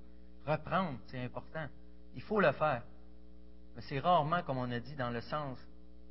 reprendre, 0.46 0.98
c'est 1.06 1.22
important. 1.22 1.66
Il 2.14 2.22
faut 2.22 2.40
le 2.40 2.52
faire. 2.52 2.82
Mais 3.76 3.82
c'est 3.82 3.98
rarement, 3.98 4.42
comme 4.42 4.58
on 4.58 4.70
a 4.70 4.80
dit, 4.80 4.94
dans 4.94 5.10
le 5.10 5.20
sens 5.20 5.58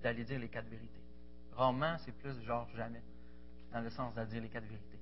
d'aller 0.03 0.23
dire 0.23 0.39
les 0.39 0.49
quatre 0.49 0.67
vérités. 0.67 1.01
Rarement, 1.55 1.97
c'est 2.05 2.11
plus 2.11 2.39
genre 2.43 2.67
jamais, 2.75 3.01
dans 3.73 3.81
le 3.81 3.89
sens 3.89 4.13
d'aller 4.13 4.29
dire 4.29 4.41
les 4.41 4.49
quatre 4.49 4.67
vérités. 4.67 4.99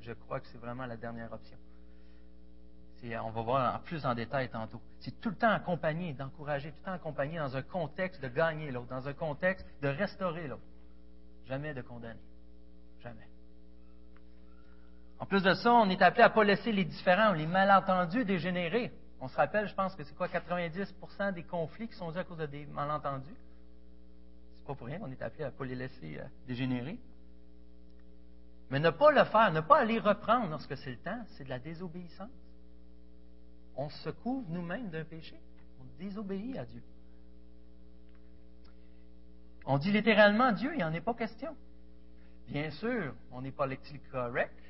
Je 0.00 0.12
crois 0.12 0.40
que 0.40 0.46
c'est 0.48 0.58
vraiment 0.58 0.86
la 0.86 0.96
dernière 0.96 1.32
option 1.32 1.58
on 3.02 3.30
va 3.30 3.42
voir 3.42 3.76
en 3.76 3.78
plus 3.78 4.04
en 4.04 4.14
détail 4.14 4.50
tantôt. 4.50 4.80
C'est 5.00 5.20
tout 5.20 5.30
le 5.30 5.36
temps 5.36 5.50
accompagné, 5.50 6.12
d'encourager, 6.12 6.70
tout 6.70 6.78
le 6.80 6.84
temps 6.84 6.92
accompagné 6.92 7.38
dans 7.38 7.56
un 7.56 7.62
contexte 7.62 8.20
de 8.20 8.28
gagner 8.28 8.70
l'autre, 8.70 8.88
dans 8.88 9.08
un 9.08 9.14
contexte 9.14 9.66
de 9.80 9.88
restaurer 9.88 10.46
l'autre. 10.46 10.62
Jamais 11.46 11.72
de 11.72 11.80
condamner. 11.82 12.20
Jamais. 13.02 13.26
En 15.18 15.26
plus 15.26 15.42
de 15.42 15.54
ça, 15.54 15.72
on 15.72 15.88
est 15.88 16.00
appelé 16.02 16.22
à 16.22 16.28
ne 16.28 16.34
pas 16.34 16.44
laisser 16.44 16.72
les 16.72 16.84
différents, 16.84 17.32
les 17.32 17.46
malentendus 17.46 18.24
dégénérer. 18.24 18.92
On 19.20 19.28
se 19.28 19.36
rappelle, 19.36 19.68
je 19.68 19.74
pense 19.74 19.94
que 19.94 20.04
c'est 20.04 20.14
quoi, 20.14 20.28
90% 20.28 21.32
des 21.32 21.42
conflits 21.42 21.88
qui 21.88 21.94
sont 21.94 22.10
dus 22.10 22.18
à 22.18 22.24
cause 22.24 22.38
de 22.38 22.46
des 22.46 22.66
malentendus? 22.66 23.36
C'est 24.56 24.66
pas 24.66 24.74
pour 24.74 24.86
rien 24.86 24.98
qu'on 24.98 25.10
est 25.10 25.22
appelé 25.22 25.44
à 25.44 25.46
ne 25.46 25.52
pas 25.52 25.64
les 25.64 25.74
laisser 25.74 26.18
euh, 26.18 26.24
dégénérer. 26.46 26.98
Mais 28.70 28.78
ne 28.78 28.90
pas 28.90 29.10
le 29.10 29.24
faire, 29.24 29.52
ne 29.52 29.60
pas 29.60 29.78
aller 29.78 29.98
reprendre 29.98 30.50
lorsque 30.50 30.76
c'est 30.76 30.90
le 30.90 30.98
temps, 30.98 31.22
c'est 31.36 31.44
de 31.44 31.50
la 31.50 31.58
désobéissance 31.58 32.30
on 33.80 33.88
se 33.88 34.10
couvre 34.10 34.46
nous-mêmes 34.50 34.90
d'un 34.90 35.04
péché. 35.04 35.40
On 35.80 35.98
désobéit 35.98 36.58
à 36.58 36.66
Dieu. 36.66 36.82
On 39.64 39.78
dit 39.78 39.90
littéralement 39.90 40.52
Dieu, 40.52 40.72
il 40.74 40.76
n'y 40.76 40.84
en 40.84 40.92
est 40.92 41.00
pas 41.00 41.14
question. 41.14 41.56
Bien 42.46 42.70
sûr, 42.72 43.14
on 43.32 43.40
n'est 43.40 43.52
pas 43.52 43.64
politically 43.64 44.00
correct, 44.12 44.60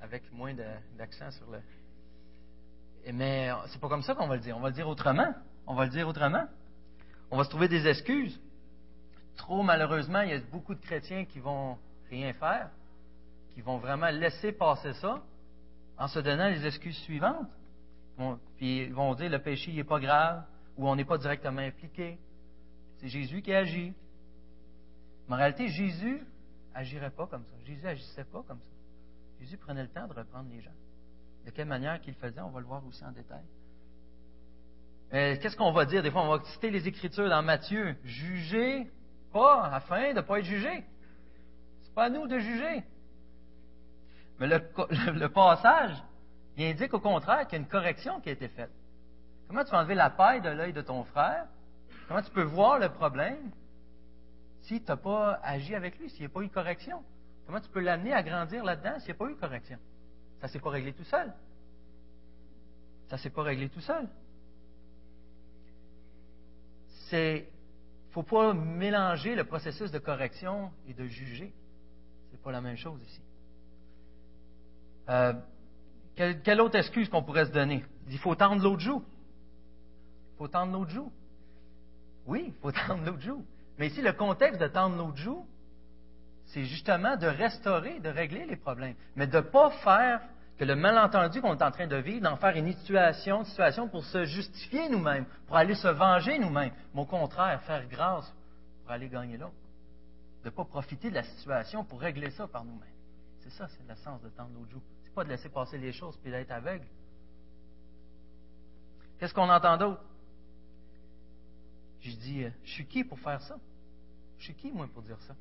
avec 0.00 0.30
moins 0.32 0.54
d'accent 0.96 1.32
sur 1.32 1.50
le. 1.50 1.58
Mais 3.12 3.50
c'est 3.68 3.80
pas 3.80 3.88
comme 3.88 4.02
ça 4.02 4.14
qu'on 4.14 4.28
va 4.28 4.36
le 4.36 4.40
dire. 4.40 4.56
On 4.56 4.60
va 4.60 4.68
le 4.68 4.74
dire 4.74 4.86
autrement. 4.86 5.34
On 5.66 5.74
va 5.74 5.86
le 5.86 5.90
dire 5.90 6.06
autrement. 6.06 6.46
On 7.32 7.36
va 7.36 7.42
se 7.42 7.50
trouver 7.50 7.66
des 7.66 7.88
excuses. 7.88 8.40
Trop 9.36 9.64
malheureusement, 9.64 10.20
il 10.20 10.30
y 10.30 10.32
a 10.32 10.40
beaucoup 10.52 10.76
de 10.76 10.80
chrétiens 10.80 11.24
qui 11.24 11.40
vont 11.40 11.76
rien 12.08 12.32
faire, 12.34 12.70
qui 13.54 13.62
vont 13.62 13.78
vraiment 13.78 14.10
laisser 14.10 14.52
passer 14.52 14.92
ça 14.94 15.24
en 15.98 16.06
se 16.06 16.20
donnant 16.20 16.48
les 16.48 16.64
excuses 16.64 16.98
suivantes 16.98 17.50
puis 18.56 18.84
ils 18.84 18.94
vont 18.94 19.14
dire 19.14 19.30
le 19.30 19.38
péché 19.38 19.72
n'est 19.72 19.84
pas 19.84 20.00
grave 20.00 20.44
ou 20.76 20.88
on 20.88 20.96
n'est 20.96 21.04
pas 21.04 21.18
directement 21.18 21.60
impliqué. 21.60 22.18
C'est 22.98 23.08
Jésus 23.08 23.42
qui 23.42 23.52
agit. 23.52 23.92
Mais 25.28 25.34
en 25.34 25.38
réalité, 25.38 25.68
Jésus 25.68 26.22
agirait 26.74 27.10
pas 27.10 27.26
comme 27.26 27.44
ça. 27.44 27.54
Jésus 27.64 27.86
agissait 27.86 28.24
pas 28.24 28.42
comme 28.46 28.60
ça. 28.60 28.76
Jésus 29.40 29.56
prenait 29.58 29.82
le 29.82 29.88
temps 29.88 30.06
de 30.06 30.14
reprendre 30.14 30.48
les 30.50 30.60
gens. 30.60 30.74
De 31.44 31.50
quelle 31.50 31.68
manière 31.68 32.00
qu'il 32.00 32.14
faisait, 32.14 32.40
on 32.40 32.50
va 32.50 32.60
le 32.60 32.66
voir 32.66 32.84
aussi 32.86 33.04
en 33.04 33.12
détail. 33.12 33.44
Qu'est-ce 35.10 35.56
qu'on 35.56 35.72
va 35.72 35.84
dire? 35.84 36.02
Des 36.02 36.10
fois, 36.10 36.22
on 36.22 36.36
va 36.36 36.42
citer 36.44 36.70
les 36.70 36.88
Écritures 36.88 37.28
dans 37.28 37.42
Matthieu. 37.42 37.96
Jugez 38.02 38.90
pas 39.32 39.66
afin 39.66 40.10
de 40.10 40.16
ne 40.16 40.20
pas 40.20 40.38
être 40.38 40.44
jugé. 40.44 40.84
C'est 41.82 41.94
pas 41.94 42.04
à 42.04 42.10
nous 42.10 42.26
de 42.26 42.38
juger. 42.38 42.82
Mais 44.38 44.48
le 44.48 45.28
passage 45.32 46.02
il 46.56 46.64
indique 46.64 46.94
au 46.94 47.00
contraire 47.00 47.46
qu'il 47.46 47.58
y 47.58 47.60
a 47.60 47.64
une 47.64 47.68
correction 47.68 48.20
qui 48.20 48.30
a 48.30 48.32
été 48.32 48.48
faite. 48.48 48.70
Comment 49.48 49.64
tu 49.64 49.70
vas 49.70 49.78
enlever 49.78 49.94
la 49.94 50.10
paille 50.10 50.40
de 50.40 50.48
l'œil 50.48 50.72
de 50.72 50.80
ton 50.80 51.04
frère? 51.04 51.46
Comment 52.08 52.22
tu 52.22 52.30
peux 52.30 52.42
voir 52.42 52.78
le 52.78 52.88
problème 52.88 53.50
si 54.62 54.80
tu 54.80 54.86
n'as 54.88 54.96
pas 54.96 55.38
agi 55.42 55.74
avec 55.74 55.98
lui, 55.98 56.10
s'il 56.10 56.20
n'y 56.20 56.26
a 56.26 56.28
pas 56.30 56.40
eu 56.40 56.48
correction? 56.48 57.02
Comment 57.46 57.60
tu 57.60 57.68
peux 57.68 57.80
l'amener 57.80 58.12
à 58.12 58.22
grandir 58.22 58.64
là-dedans 58.64 58.98
s'il 58.98 59.08
n'y 59.08 59.12
a 59.12 59.18
pas 59.18 59.30
eu 59.30 59.36
correction? 59.36 59.78
Ça 60.40 60.46
ne 60.46 60.52
s'est 60.52 60.58
pas 60.58 60.70
réglé 60.70 60.92
tout 60.92 61.04
seul. 61.04 61.32
Ça 63.08 63.16
ne 63.16 63.20
s'est 63.20 63.30
pas 63.30 63.42
réglé 63.42 63.68
tout 63.68 63.80
seul. 63.80 64.08
C'est 67.08 67.48
faut 68.10 68.22
pas 68.22 68.54
mélanger 68.54 69.34
le 69.34 69.44
processus 69.44 69.90
de 69.90 69.98
correction 69.98 70.72
et 70.88 70.94
de 70.94 71.06
juger. 71.06 71.52
C'est 72.30 72.40
pas 72.40 72.50
la 72.50 72.62
même 72.62 72.76
chose 72.76 73.00
ici. 73.02 73.20
Euh, 75.10 75.34
quelle, 76.16 76.60
autre 76.62 76.76
excuse 76.76 77.08
qu'on 77.10 77.22
pourrait 77.22 77.44
se 77.44 77.52
donner? 77.52 77.84
Il 78.08 78.18
faut 78.18 78.34
tendre 78.34 78.62
l'autre 78.62 78.80
joue. 78.80 79.04
Il 80.34 80.38
faut 80.38 80.48
tendre 80.48 80.72
l'autre 80.72 80.90
joue. 80.90 81.12
Oui, 82.26 82.44
il 82.48 82.54
faut 82.54 82.72
tendre 82.88 83.04
l'autre 83.04 83.20
joue. 83.20 83.44
Mais 83.78 83.88
ici, 83.88 84.00
le 84.00 84.14
contexte 84.14 84.60
de 84.60 84.66
tendre 84.66 84.96
l'autre 84.96 85.18
joue, 85.18 85.46
c'est 86.46 86.64
justement 86.64 87.16
de 87.16 87.26
restaurer, 87.26 88.00
de 88.00 88.08
régler 88.08 88.46
les 88.46 88.56
problèmes. 88.56 88.94
Mais 89.14 89.26
de 89.26 89.36
ne 89.36 89.42
pas 89.42 89.70
faire 89.70 90.22
que 90.58 90.64
le 90.64 90.74
malentendu 90.74 91.42
qu'on 91.42 91.54
est 91.54 91.62
en 91.62 91.70
train 91.70 91.86
de 91.86 91.96
vivre, 91.96 92.22
d'en 92.22 92.36
faire 92.36 92.56
une 92.56 92.72
situation, 92.72 93.40
une 93.40 93.44
situation 93.44 93.88
pour 93.88 94.02
se 94.04 94.24
justifier 94.24 94.88
nous-mêmes, 94.88 95.26
pour 95.46 95.56
aller 95.56 95.74
se 95.74 95.88
venger 95.88 96.38
nous-mêmes. 96.38 96.72
Mais 96.94 97.00
au 97.02 97.04
contraire, 97.04 97.60
faire 97.62 97.86
grâce 97.88 98.32
pour 98.82 98.92
aller 98.92 99.08
gagner 99.10 99.36
l'autre. 99.36 99.52
De 100.42 100.48
ne 100.48 100.54
pas 100.54 100.64
profiter 100.64 101.10
de 101.10 101.16
la 101.16 101.24
situation 101.24 101.84
pour 101.84 102.00
régler 102.00 102.30
ça 102.30 102.46
par 102.46 102.64
nous-mêmes. 102.64 102.88
C'est 103.40 103.50
ça, 103.50 103.68
c'est 103.68 103.86
le 103.86 103.96
sens 103.96 104.22
de 104.22 104.30
tendre 104.30 104.50
l'autre 104.54 104.70
joue 104.70 104.82
pas 105.16 105.24
de 105.24 105.30
laisser 105.30 105.48
passer 105.48 105.78
les 105.78 105.92
choses 105.92 106.16
puis 106.18 106.30
d'être 106.30 106.50
aveugle. 106.50 106.86
Qu'est-ce 109.18 109.32
qu'on 109.32 109.48
entend 109.48 109.78
d'autre? 109.78 110.02
Je 112.00 112.10
dis, 112.10 112.44
euh, 112.44 112.50
je 112.62 112.70
suis 112.72 112.86
qui 112.86 113.02
pour 113.02 113.18
faire 113.18 113.40
ça? 113.40 113.56
Je 114.36 114.44
suis 114.44 114.54
qui, 114.54 114.70
moi, 114.70 114.86
pour 114.92 115.02
dire 115.02 115.18
ça? 115.22 115.34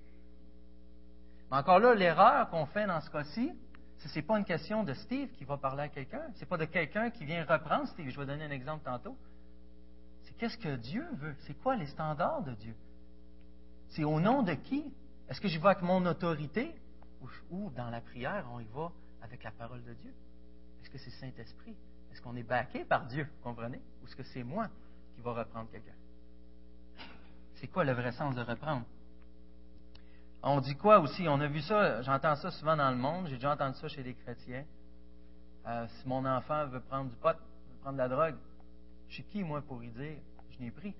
Mais 1.52 1.58
encore 1.58 1.80
là, 1.80 1.94
l'erreur 1.94 2.50
qu'on 2.50 2.66
fait 2.68 2.88
dans 2.88 3.02
ce 3.02 3.10
cas-ci, 3.10 3.52
ce 3.98 4.16
n'est 4.16 4.26
pas 4.26 4.40
une 4.40 4.46
question 4.46 4.84
de 4.84 4.94
Steve 4.94 5.30
qui 5.34 5.44
va 5.44 5.58
parler 5.58 5.84
à 5.84 5.90
quelqu'un. 5.90 6.24
Ce 6.36 6.40
n'est 6.40 6.46
pas 6.46 6.58
de 6.58 6.66
quelqu'un 6.66 7.10
qui 7.10 7.26
vient 7.26 7.44
reprendre 7.44 7.86
Steve. 7.90 8.10
Je 8.10 8.20
vais 8.20 8.26
donner 8.26 8.46
un 8.46 8.52
exemple 8.52 8.86
tantôt. 8.86 9.18
C'est 10.24 10.38
qu'est-ce 10.38 10.58
que 10.58 10.78
Dieu 10.78 11.06
veut? 11.16 11.36
C'est 11.40 11.54
quoi 11.56 11.76
les 11.76 11.88
standards 11.88 12.44
de 12.44 12.54
Dieu? 12.54 12.76
C'est 13.90 14.06
au 14.06 14.22
nom 14.22 14.42
de 14.42 14.54
qui? 14.54 14.94
Est-ce 15.28 15.42
que 15.42 15.50
j'y 15.50 15.58
vais 15.58 15.68
avec 15.68 15.82
mon 15.82 16.06
autorité? 16.06 16.74
Ou, 17.22 17.28
ou 17.52 17.70
dans 17.72 17.90
la 17.90 18.00
prière, 18.00 18.48
on 18.54 18.62
y 18.62 18.68
va 18.68 18.92
avec 19.26 19.44
la 19.44 19.52
parole 19.52 19.84
de 19.84 19.94
Dieu? 19.94 20.14
Est-ce 20.82 20.90
que 20.90 20.98
c'est 20.98 21.10
Saint-Esprit? 21.10 21.76
Est-ce 22.12 22.22
qu'on 22.22 22.36
est 22.36 22.44
baqué 22.44 22.86
par 22.86 23.06
Dieu, 23.08 23.28
comprenez? 23.42 23.82
Ou 24.02 24.06
est-ce 24.06 24.16
que 24.16 24.24
c'est 24.24 24.44
moi 24.44 24.68
qui 25.16 25.22
va 25.22 25.34
reprendre 25.34 25.70
quelqu'un? 25.72 25.96
C'est 27.56 27.68
quoi 27.68 27.84
le 27.84 27.94
vrai 27.94 28.12
sens 28.12 28.36
de 28.36 28.42
reprendre? 28.42 28.86
On 30.44 30.62
dit 30.62 30.76
quoi 30.76 31.00
aussi? 31.00 31.28
On 31.28 31.42
a 31.42 31.48
vu 31.48 31.62
ça, 31.62 32.04
j'entends 32.04 32.36
ça 32.36 32.52
souvent 32.52 32.78
dans 32.78 32.92
le 32.92 32.98
monde, 32.98 33.28
j'ai 33.28 33.36
déjà 33.36 33.54
entendu 33.54 33.78
ça 33.80 33.88
chez 33.88 34.04
les 34.04 34.14
chrétiens. 34.14 34.64
Euh, 35.66 35.88
si 35.88 36.08
mon 36.08 36.24
enfant 36.26 36.68
veut 36.68 36.82
prendre 36.82 37.10
du 37.10 37.16
pot, 37.16 37.36
veut 37.36 37.80
prendre 37.82 37.94
de 37.94 37.98
la 37.98 38.08
drogue, 38.08 38.36
je 39.10 39.16
suis 39.16 39.24
qui, 39.24 39.44
moi, 39.44 39.62
pour 39.64 39.80
lui 39.80 39.90
dire, 39.90 40.18
je 40.52 40.60
n'ai 40.60 40.70
pris? 40.70 40.94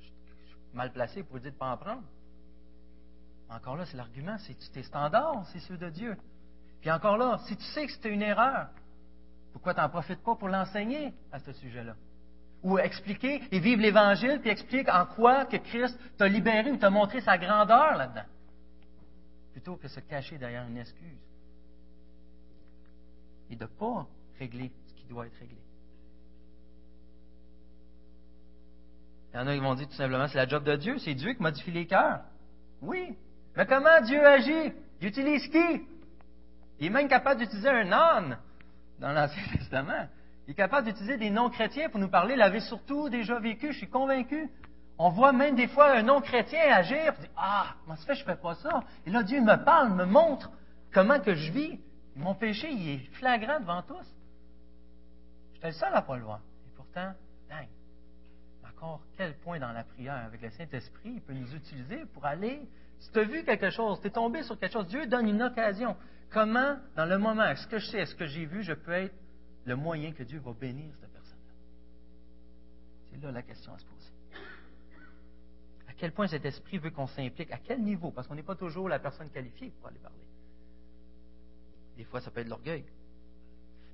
Je 0.00 0.06
suis 0.06 0.56
mal 0.72 0.90
placé 0.90 1.22
pour 1.22 1.36
lui 1.36 1.42
dire 1.42 1.50
de 1.50 1.56
ne 1.56 1.58
pas 1.58 1.72
en 1.72 1.76
prendre. 1.76 2.02
Encore 3.50 3.76
là, 3.76 3.84
c'est 3.84 3.98
l'argument, 3.98 4.38
c'est 4.38 4.54
tes 4.72 4.82
standards, 4.82 5.46
c'est 5.48 5.60
ceux 5.60 5.76
de 5.76 5.90
Dieu. 5.90 6.16
Puis 6.82 6.90
encore 6.90 7.16
là, 7.16 7.38
si 7.46 7.56
tu 7.56 7.64
sais 7.64 7.86
que 7.86 7.92
c'était 7.92 8.10
une 8.10 8.22
erreur, 8.22 8.68
pourquoi 9.52 9.72
tu 9.72 9.80
n'en 9.80 9.88
profites 9.88 10.22
pas 10.22 10.34
pour 10.34 10.48
l'enseigner 10.48 11.14
à 11.30 11.38
ce 11.38 11.52
sujet-là? 11.52 11.94
Ou 12.62 12.78
expliquer 12.78 13.40
et 13.50 13.58
vivre 13.58 13.80
l'Évangile, 13.80 14.40
puis 14.40 14.50
explique 14.50 14.88
en 14.88 15.06
quoi 15.06 15.46
que 15.46 15.56
Christ 15.56 15.98
t'a 16.18 16.28
libéré 16.28 16.70
ou 16.70 16.76
t'a 16.76 16.90
montré 16.90 17.20
sa 17.20 17.38
grandeur 17.38 17.96
là-dedans, 17.96 18.26
plutôt 19.52 19.76
que 19.76 19.88
se 19.88 20.00
cacher 20.00 20.38
derrière 20.38 20.66
une 20.66 20.76
excuse. 20.76 21.18
et 23.52 23.56
de 23.56 23.64
ne 23.64 23.68
pas 23.68 24.06
régler 24.38 24.72
ce 24.86 24.94
qui 24.94 25.04
doit 25.04 25.26
être 25.26 25.38
réglé. 25.38 25.58
Il 29.32 29.36
y 29.36 29.40
en 29.40 29.46
a 29.46 29.54
qui 29.54 29.60
vont 29.60 29.74
dire 29.74 29.88
tout 29.88 29.94
simplement, 29.94 30.26
c'est 30.26 30.38
la 30.38 30.48
job 30.48 30.64
de 30.64 30.76
Dieu, 30.76 30.98
c'est 30.98 31.14
Dieu 31.14 31.34
qui 31.34 31.42
modifie 31.42 31.70
les 31.70 31.86
cœurs. 31.86 32.22
Oui, 32.80 33.14
mais 33.56 33.66
comment 33.66 34.00
Dieu 34.02 34.24
agit? 34.26 34.72
Il 35.00 35.08
utilise 35.08 35.46
qui? 35.48 35.86
Il 36.82 36.86
est 36.86 36.90
même 36.90 37.06
capable 37.06 37.38
d'utiliser 37.38 37.68
un 37.68 37.92
âne 37.92 38.38
dans 38.98 39.12
l'Ancien 39.12 39.40
Testament. 39.52 40.08
Il 40.48 40.50
est 40.50 40.54
capable 40.54 40.88
d'utiliser 40.88 41.16
des 41.16 41.30
non-chrétiens 41.30 41.88
pour 41.88 42.00
nous 42.00 42.08
parler. 42.08 42.34
Il 42.34 42.38
l'avait 42.38 42.58
surtout 42.58 43.08
déjà 43.08 43.38
vécu, 43.38 43.72
je 43.72 43.78
suis 43.78 43.88
convaincu. 43.88 44.50
On 44.98 45.10
voit 45.10 45.32
même 45.32 45.54
des 45.54 45.68
fois 45.68 45.92
un 45.92 46.02
non-chrétien 46.02 46.60
agir, 46.72 47.14
Ah, 47.36 47.76
comment 47.84 47.94
ça 47.94 48.04
fait 48.06 48.14
je 48.16 48.22
ne 48.22 48.26
fais 48.26 48.34
pas 48.34 48.56
ça? 48.56 48.82
Et 49.06 49.10
là, 49.10 49.22
Dieu 49.22 49.40
me 49.40 49.64
parle, 49.64 49.94
me 49.94 50.04
montre 50.06 50.50
comment 50.92 51.20
que 51.20 51.36
je 51.36 51.52
vis. 51.52 51.80
Mon 52.16 52.34
péché, 52.34 52.68
il 52.72 52.88
est 52.88 53.04
flagrant 53.12 53.60
devant 53.60 53.82
tous. 53.82 54.16
J'étais 55.54 55.68
le 55.68 55.74
seul 55.74 55.94
à 55.94 56.00
ne 56.00 56.06
pas 56.06 56.16
le 56.16 56.24
voir. 56.24 56.40
Et 56.66 56.70
pourtant, 56.74 57.12
dingue. 57.48 57.68
Encore, 58.68 59.02
quel 59.16 59.36
point 59.38 59.60
dans 59.60 59.70
la 59.70 59.84
prière 59.84 60.24
avec 60.26 60.42
le 60.42 60.50
Saint-Esprit, 60.50 61.12
il 61.14 61.22
peut 61.22 61.32
nous 61.32 61.54
utiliser 61.54 62.06
pour 62.06 62.26
aller. 62.26 62.68
Si 63.02 63.10
tu 63.10 63.18
as 63.18 63.24
vu 63.24 63.44
quelque 63.44 63.70
chose, 63.70 64.00
tu 64.00 64.06
es 64.06 64.10
tombé 64.10 64.44
sur 64.44 64.56
quelque 64.56 64.72
chose, 64.72 64.86
Dieu 64.86 65.06
donne 65.06 65.28
une 65.28 65.42
occasion. 65.42 65.96
Comment, 66.30 66.76
dans 66.94 67.04
le 67.04 67.18
moment, 67.18 67.44
est-ce 67.44 67.66
que 67.66 67.78
je 67.78 67.86
sais, 67.86 67.98
est-ce 67.98 68.14
que 68.14 68.26
j'ai 68.26 68.46
vu, 68.46 68.62
je 68.62 68.72
peux 68.72 68.92
être 68.92 69.14
le 69.64 69.74
moyen 69.74 70.12
que 70.12 70.22
Dieu 70.22 70.38
va 70.38 70.52
bénir 70.52 70.94
cette 71.00 71.12
personne-là? 71.12 71.54
C'est 73.10 73.20
là 73.20 73.32
la 73.32 73.42
question 73.42 73.74
à 73.74 73.78
se 73.78 73.84
poser. 73.84 74.12
À 75.88 75.94
quel 75.94 76.12
point 76.12 76.28
cet 76.28 76.44
esprit 76.44 76.78
veut 76.78 76.90
qu'on 76.90 77.08
s'implique? 77.08 77.50
À 77.50 77.58
quel 77.58 77.82
niveau? 77.82 78.12
Parce 78.12 78.28
qu'on 78.28 78.36
n'est 78.36 78.44
pas 78.44 78.54
toujours 78.54 78.88
la 78.88 79.00
personne 79.00 79.30
qualifiée 79.30 79.72
pour 79.80 79.88
aller 79.88 79.98
parler. 79.98 80.24
Des 81.96 82.04
fois, 82.04 82.20
ça 82.20 82.30
peut 82.30 82.40
être 82.40 82.48
l'orgueil. 82.48 82.84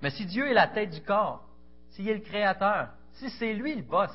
Mais 0.02 0.10
si 0.10 0.26
Dieu 0.26 0.46
est 0.48 0.54
la 0.54 0.68
tête 0.68 0.90
du 0.90 1.00
corps, 1.00 1.48
s'il 1.88 2.06
est 2.08 2.14
le 2.14 2.20
créateur, 2.20 2.90
si 3.12 3.30
c'est 3.30 3.54
lui 3.54 3.74
le 3.74 3.82
boss, 3.82 4.12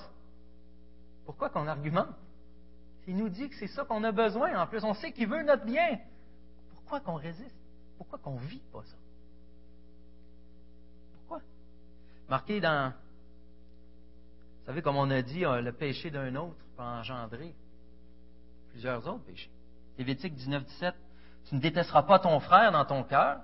pourquoi 1.25 1.49
qu'on 1.49 1.67
argumente? 1.67 2.15
Il 3.07 3.17
nous 3.17 3.29
dit 3.29 3.49
que 3.49 3.55
c'est 3.55 3.67
ça 3.67 3.83
qu'on 3.83 4.03
a 4.03 4.11
besoin. 4.11 4.61
En 4.61 4.67
plus, 4.67 4.83
on 4.83 4.93
sait 4.93 5.11
qu'il 5.11 5.27
veut 5.27 5.43
notre 5.43 5.65
bien. 5.65 5.99
Pourquoi 6.73 6.99
qu'on 7.01 7.15
résiste? 7.15 7.55
Pourquoi 7.97 8.19
qu'on 8.19 8.35
ne 8.35 8.45
vit 8.45 8.61
pas 8.71 8.83
ça? 8.83 8.95
Pourquoi? 11.17 11.41
Marqué 12.29 12.61
dans. 12.61 12.93
Vous 14.59 14.65
savez, 14.67 14.81
comme 14.81 14.95
on 14.95 15.09
a 15.09 15.21
dit, 15.21 15.45
euh, 15.45 15.61
le 15.61 15.73
péché 15.73 16.09
d'un 16.09 16.35
autre 16.35 16.63
peut 16.77 16.83
engendrer 16.83 17.53
plusieurs 18.69 19.05
autres 19.07 19.23
péchés. 19.25 19.51
Lévitique 19.97 20.33
19, 20.35 20.63
17. 20.65 20.95
Tu 21.45 21.55
ne 21.55 21.59
détesteras 21.59 22.03
pas 22.03 22.19
ton 22.19 22.39
frère 22.39 22.71
dans 22.71 22.85
ton 22.85 23.03
cœur, 23.03 23.41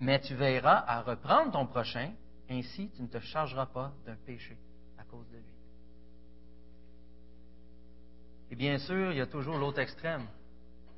mais 0.00 0.20
tu 0.20 0.34
veilleras 0.34 0.84
à 0.86 1.02
reprendre 1.02 1.52
ton 1.52 1.66
prochain, 1.66 2.12
ainsi 2.48 2.90
tu 2.94 3.02
ne 3.02 3.08
te 3.08 3.18
chargeras 3.18 3.66
pas 3.66 3.92
d'un 4.06 4.16
péché 4.16 4.56
à 4.98 5.04
cause 5.04 5.28
de 5.30 5.36
lui. 5.36 5.51
Et 8.52 8.54
bien 8.54 8.76
sûr, 8.76 9.12
il 9.12 9.16
y 9.16 9.20
a 9.22 9.26
toujours 9.26 9.56
l'autre 9.56 9.78
extrême, 9.78 10.26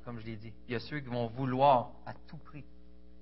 comme 0.03 0.19
je 0.19 0.25
l'ai 0.25 0.35
dit. 0.35 0.51
Il 0.67 0.73
y 0.73 0.75
a 0.75 0.79
ceux 0.81 0.99
qui 0.99 1.07
vont 1.07 1.27
vouloir 1.27 1.91
à 2.05 2.13
tout 2.27 2.35
prix, 2.35 2.65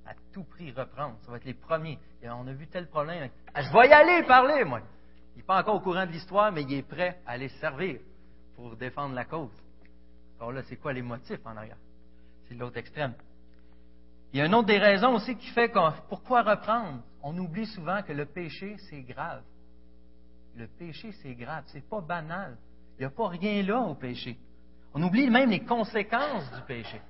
à 0.08 0.14
tout 0.34 0.44
prix 0.44 0.72
reprendre. 0.72 1.20
Ça 1.22 1.30
va 1.30 1.38
être 1.38 1.46
les 1.46 1.54
premiers. 1.54 2.00
Et 2.20 2.28
on 2.32 2.48
a 2.48 2.52
vu 2.52 2.66
tel 2.66 2.88
problème. 2.88 3.30
Ah, 3.54 3.62
je 3.62 3.72
vais 3.72 3.88
y 3.90 3.94
aller 3.94 4.26
parler, 4.26 4.64
moi. 4.64 4.82
Il 5.36 5.38
n'est 5.38 5.44
pas 5.44 5.60
encore 5.60 5.76
au 5.76 5.82
courant 5.82 6.08
de 6.08 6.12
l'histoire, 6.12 6.52
mais 6.52 6.64
il 6.64 6.74
est 6.74 6.82
prêt 6.82 7.20
à 7.28 7.34
aller 7.34 7.50
servir 7.50 8.00
pour 8.56 8.76
défendre 8.76 9.14
la 9.14 9.26
cause. 9.26 9.56
Alors 10.40 10.52
là, 10.52 10.64
c'est 10.64 10.78
quoi 10.78 10.94
les 10.94 11.04
motifs 11.04 11.46
en 11.46 11.56
arrière? 11.56 11.78
C'est 12.48 12.56
l'autre 12.56 12.78
extrême. 12.78 13.14
Il 14.34 14.40
y 14.40 14.42
a 14.42 14.48
une 14.48 14.56
autre 14.56 14.66
des 14.66 14.80
raisons 14.80 15.14
aussi 15.14 15.36
qui 15.36 15.50
fait 15.50 15.70
qu'on, 15.70 15.94
pourquoi 16.10 16.42
reprendre? 16.42 17.04
On 17.22 17.38
oublie 17.38 17.68
souvent 17.68 18.02
que 18.02 18.14
le 18.14 18.26
péché, 18.26 18.78
c'est 18.90 19.04
grave. 19.04 19.44
Le 20.56 20.66
péché, 20.66 21.12
c'est 21.22 21.36
grave. 21.36 21.66
C'est 21.68 21.88
pas 21.88 22.02
banal. 22.02 22.58
Il 22.98 23.02
n'y 23.02 23.06
a 23.06 23.10
pas 23.10 23.28
rien 23.28 23.64
là 23.64 23.80
au 23.80 23.96
péché. 23.96 24.38
On 24.94 25.02
oublie 25.02 25.30
même 25.30 25.50
les 25.50 25.64
conséquences 25.64 26.50
du 26.52 26.62
péché. 26.62 27.02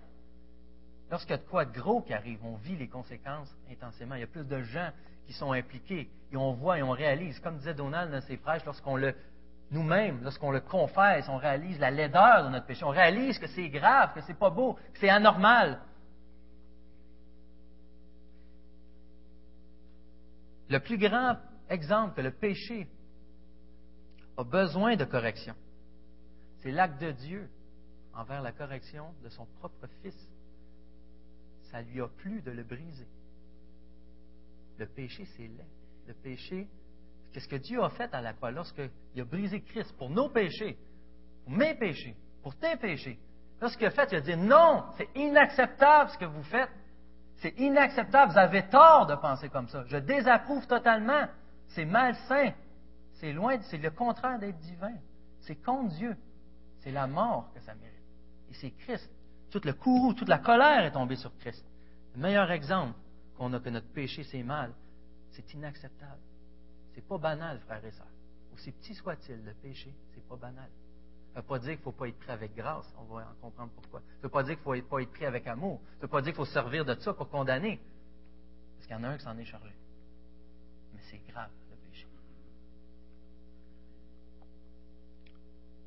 Lorsqu'il 1.11 1.31
y 1.31 1.35
a 1.35 1.37
de 1.37 1.43
quoi 1.43 1.65
de 1.65 1.71
gros 1.71 2.01
qui 2.01 2.13
arrive, 2.13 2.43
on 2.43 2.55
vit 2.55 2.75
les 2.75 2.87
conséquences 2.87 3.53
intensément. 3.69 4.15
Il 4.15 4.21
y 4.21 4.23
a 4.23 4.27
plus 4.27 4.45
de 4.45 4.61
gens 4.61 4.89
qui 5.27 5.33
sont 5.33 5.51
impliqués 5.51 6.09
et 6.31 6.37
on 6.37 6.53
voit 6.53 6.79
et 6.79 6.83
on 6.83 6.91
réalise. 6.91 7.39
Comme 7.39 7.57
disait 7.57 7.73
Donald 7.73 8.11
dans 8.11 8.21
ses 8.21 8.37
prêches, 8.37 8.65
lorsqu'on 8.65 8.95
le, 8.95 9.13
nous-mêmes, 9.71 10.23
lorsqu'on 10.23 10.51
le 10.51 10.61
confesse, 10.61 11.27
on 11.29 11.37
réalise 11.37 11.79
la 11.79 11.91
laideur 11.91 12.45
de 12.45 12.49
notre 12.49 12.65
péché. 12.65 12.83
On 12.83 12.89
réalise 12.89 13.37
que 13.37 13.47
c'est 13.47 13.69
grave, 13.69 14.13
que 14.13 14.21
c'est 14.21 14.37
pas 14.37 14.49
beau, 14.49 14.73
que 14.93 14.99
c'est 14.99 15.09
anormal. 15.09 15.81
Le 20.69 20.79
plus 20.79 20.97
grand 20.97 21.37
exemple 21.69 22.15
que 22.15 22.21
le 22.21 22.31
péché 22.31 22.87
a 24.37 24.43
besoin 24.43 24.95
de 24.95 25.05
correction, 25.05 25.53
c'est 26.63 26.71
l'acte 26.71 26.99
de 27.01 27.11
Dieu 27.11 27.49
envers 28.13 28.41
la 28.41 28.53
correction 28.53 29.13
de 29.21 29.29
son 29.29 29.45
propre 29.59 29.85
Fils. 30.01 30.15
Ça 31.63 31.81
lui 31.81 31.99
a 32.01 32.07
plu 32.07 32.41
de 32.41 32.51
le 32.51 32.63
briser. 32.63 33.07
Le 34.77 34.85
péché, 34.85 35.25
c'est 35.35 35.47
laid. 35.47 35.65
Le 36.07 36.13
péché, 36.13 36.67
qu'est-ce 37.31 37.47
que 37.47 37.57
Dieu 37.57 37.83
a 37.83 37.89
fait 37.89 38.13
à 38.13 38.21
la 38.21 38.33
croix? 38.33 38.51
Lorsqu'il 38.51 38.89
a 39.17 39.25
brisé 39.25 39.61
Christ 39.61 39.93
pour 39.97 40.09
nos 40.09 40.29
péchés, 40.29 40.77
pour 41.43 41.53
mes 41.53 41.75
péchés, 41.75 42.15
pour 42.41 42.55
tes 42.55 42.77
péchés? 42.77 43.19
Lorsqu'il 43.61 43.87
a 43.87 43.91
fait, 43.91 44.09
il 44.11 44.17
a 44.17 44.21
dit 44.21 44.37
non, 44.37 44.85
c'est 44.97 45.09
inacceptable 45.15 46.11
ce 46.11 46.17
que 46.17 46.25
vous 46.25 46.43
faites. 46.43 46.71
C'est 47.37 47.57
inacceptable. 47.59 48.31
Vous 48.31 48.37
avez 48.37 48.69
tort 48.69 49.05
de 49.05 49.15
penser 49.15 49.49
comme 49.49 49.67
ça. 49.67 49.83
Je 49.87 49.97
désapprouve 49.97 50.65
totalement. 50.67 51.27
C'est 51.69 51.85
malsain. 51.85 52.53
C'est 53.15 53.33
loin, 53.33 53.59
c'est 53.63 53.77
le 53.77 53.91
contraire 53.91 54.39
d'être 54.39 54.59
divin. 54.59 54.93
C'est 55.41 55.55
contre 55.55 55.95
Dieu. 55.95 56.15
C'est 56.83 56.91
la 56.91 57.07
mort 57.07 57.49
que 57.53 57.61
ça 57.61 57.73
mérite. 57.75 57.93
Et 58.49 58.53
c'est 58.53 58.71
Christ. 58.71 59.09
Tout 59.49 59.61
le 59.63 59.73
courroux, 59.73 60.13
toute 60.13 60.27
la 60.27 60.39
colère 60.39 60.83
est 60.83 60.91
tombée 60.91 61.15
sur 61.15 61.35
Christ. 61.37 61.65
Le 62.15 62.21
meilleur 62.21 62.51
exemple 62.51 62.97
qu'on 63.37 63.53
a 63.53 63.59
que 63.59 63.69
notre 63.69 63.87
péché, 63.87 64.23
c'est 64.23 64.43
mal, 64.43 64.73
c'est 65.31 65.53
inacceptable. 65.53 66.21
C'est 66.93 67.07
pas 67.07 67.17
banal, 67.17 67.59
frères 67.61 67.83
et 67.85 67.91
sœurs. 67.91 68.07
Aussi 68.53 68.71
petit 68.71 68.93
soit-il, 68.93 69.43
le 69.43 69.53
péché, 69.53 69.93
c'est 70.13 70.27
pas 70.27 70.35
banal. 70.35 70.69
Ça 71.33 71.39
ne 71.39 71.41
veut 71.41 71.47
pas 71.47 71.59
dire 71.59 71.69
qu'il 71.69 71.79
ne 71.79 71.83
faut 71.83 71.91
pas 71.91 72.07
être 72.07 72.19
pris 72.19 72.31
avec 72.31 72.53
grâce. 72.53 72.93
On 72.99 73.05
va 73.05 73.21
en 73.21 73.41
comprendre 73.41 73.71
pourquoi. 73.73 74.01
Ça 74.01 74.17
ne 74.17 74.23
veut 74.23 74.29
pas 74.29 74.43
dire 74.43 74.61
qu'il 74.61 74.71
ne 74.71 74.81
faut 74.81 74.87
pas 74.87 75.01
être 75.01 75.11
pris 75.11 75.25
avec 75.25 75.47
amour. 75.47 75.79
Ça 75.83 75.95
ne 75.97 76.01
veut 76.03 76.07
pas 76.09 76.21
dire 76.21 76.33
qu'il 76.33 76.45
faut 76.45 76.51
servir 76.51 76.85
de 76.85 76.93
ça 76.95 77.13
pour 77.13 77.29
condamner. 77.29 77.79
Parce 78.75 78.85
qu'il 78.85 78.95
y 78.95 78.99
en 78.99 79.03
a 79.03 79.07
un 79.09 79.17
qui 79.17 79.23
s'en 79.23 79.37
est 79.37 79.45
chargé. 79.45 79.73
Mais 80.93 81.01
c'est 81.09 81.21
grave. 81.31 81.49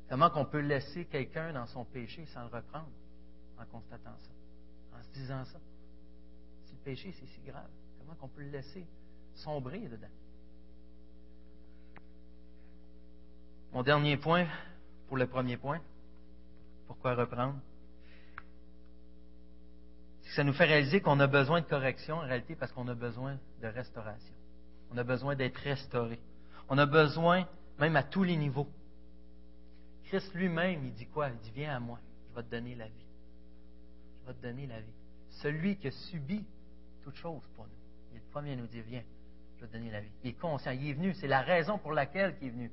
Comment 0.09 0.29
qu'on 0.29 0.45
peut 0.45 0.59
laisser 0.59 1.05
quelqu'un 1.05 1.53
dans 1.53 1.65
son 1.65 1.83
péché 1.83 2.25
sans 2.27 2.41
le 2.41 2.47
reprendre? 2.47 2.89
En 3.59 3.65
constatant 3.65 4.15
ça, 4.19 4.97
en 4.97 5.03
se 5.03 5.09
disant 5.09 5.43
ça? 5.45 5.57
Si 6.65 6.73
le 6.73 6.79
péché, 6.83 7.11
c'est 7.19 7.25
si 7.25 7.41
grave, 7.41 7.69
comment 7.99 8.13
qu'on 8.15 8.27
peut 8.27 8.43
le 8.43 8.51
laisser 8.51 8.85
sombrer 9.33 9.79
dedans? 9.79 10.07
Mon 13.73 13.83
dernier 13.83 14.15
point, 14.15 14.47
pour 15.07 15.17
le 15.17 15.27
premier 15.27 15.57
point, 15.57 15.81
pourquoi 16.85 17.15
reprendre? 17.15 17.59
C'est 20.21 20.29
que 20.29 20.35
ça 20.35 20.43
nous 20.43 20.53
fait 20.53 20.65
réaliser 20.65 21.01
qu'on 21.01 21.19
a 21.19 21.27
besoin 21.27 21.61
de 21.61 21.65
correction 21.65 22.17
en 22.17 22.27
réalité 22.27 22.55
parce 22.55 22.71
qu'on 22.71 22.87
a 22.87 22.95
besoin 22.95 23.37
de 23.61 23.67
restauration. 23.67 24.35
On 24.91 24.97
a 24.97 25.03
besoin 25.03 25.35
d'être 25.35 25.57
restauré. 25.57 26.19
On 26.69 26.77
a 26.77 26.85
besoin, 26.85 27.47
même 27.79 27.95
à 27.95 28.03
tous 28.03 28.23
les 28.23 28.37
niveaux, 28.37 28.67
Christ 30.07 30.33
lui-même, 30.33 30.85
il 30.85 30.93
dit 30.93 31.05
quoi? 31.07 31.29
Il 31.29 31.37
dit, 31.39 31.51
viens 31.53 31.75
à 31.75 31.79
moi, 31.79 31.99
je 32.29 32.35
vais 32.35 32.43
te 32.43 32.51
donner 32.51 32.75
la 32.75 32.85
vie. 32.85 33.05
Je 34.21 34.27
vais 34.27 34.33
te 34.33 34.41
donner 34.41 34.67
la 34.67 34.79
vie. 34.79 34.93
Celui 35.41 35.75
qui 35.77 35.87
a 35.87 35.91
subi 35.91 36.45
toute 37.03 37.15
chose 37.15 37.43
pour 37.55 37.65
nous. 37.65 37.71
Il 38.11 38.17
est 38.17 38.21
le 38.21 38.31
premier 38.31 38.53
à 38.53 38.55
nous 38.55 38.67
dire, 38.67 38.83
viens, 38.87 39.03
je 39.57 39.61
vais 39.61 39.67
te 39.67 39.73
donner 39.73 39.91
la 39.91 39.99
vie. 39.99 40.11
Il 40.23 40.29
est 40.29 40.39
conscient, 40.39 40.71
il 40.71 40.89
est 40.89 40.93
venu, 40.93 41.13
c'est 41.13 41.27
la 41.27 41.41
raison 41.41 41.77
pour 41.77 41.91
laquelle 41.91 42.35
il 42.41 42.47
est 42.47 42.51
venu. 42.51 42.71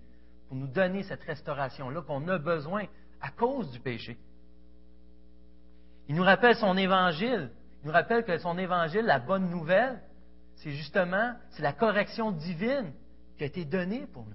Pour 0.49 0.57
nous 0.57 0.69
donner 0.69 1.03
cette 1.03 1.25
restauration-là 1.25 2.03
qu'on 2.03 2.27
a 2.29 2.39
besoin 2.39 2.85
à 3.21 3.31
cause 3.31 3.71
du 3.73 3.81
péché. 3.81 4.17
Il 6.09 6.15
nous 6.15 6.23
rappelle 6.23 6.55
son 6.57 6.77
évangile. 6.77 7.51
Il 7.83 7.87
nous 7.89 7.93
rappelle 7.93 8.25
que 8.25 8.39
son 8.39 8.57
évangile, 8.59 9.03
la 9.03 9.19
bonne 9.19 9.51
nouvelle, 9.51 10.01
c'est 10.57 10.71
justement, 10.71 11.35
c'est 11.51 11.63
la 11.63 11.73
correction 11.73 12.31
divine 12.31 12.93
qui 13.37 13.43
a 13.43 13.47
été 13.47 13.65
donnée 13.65 14.07
pour 14.07 14.25
nous 14.25 14.35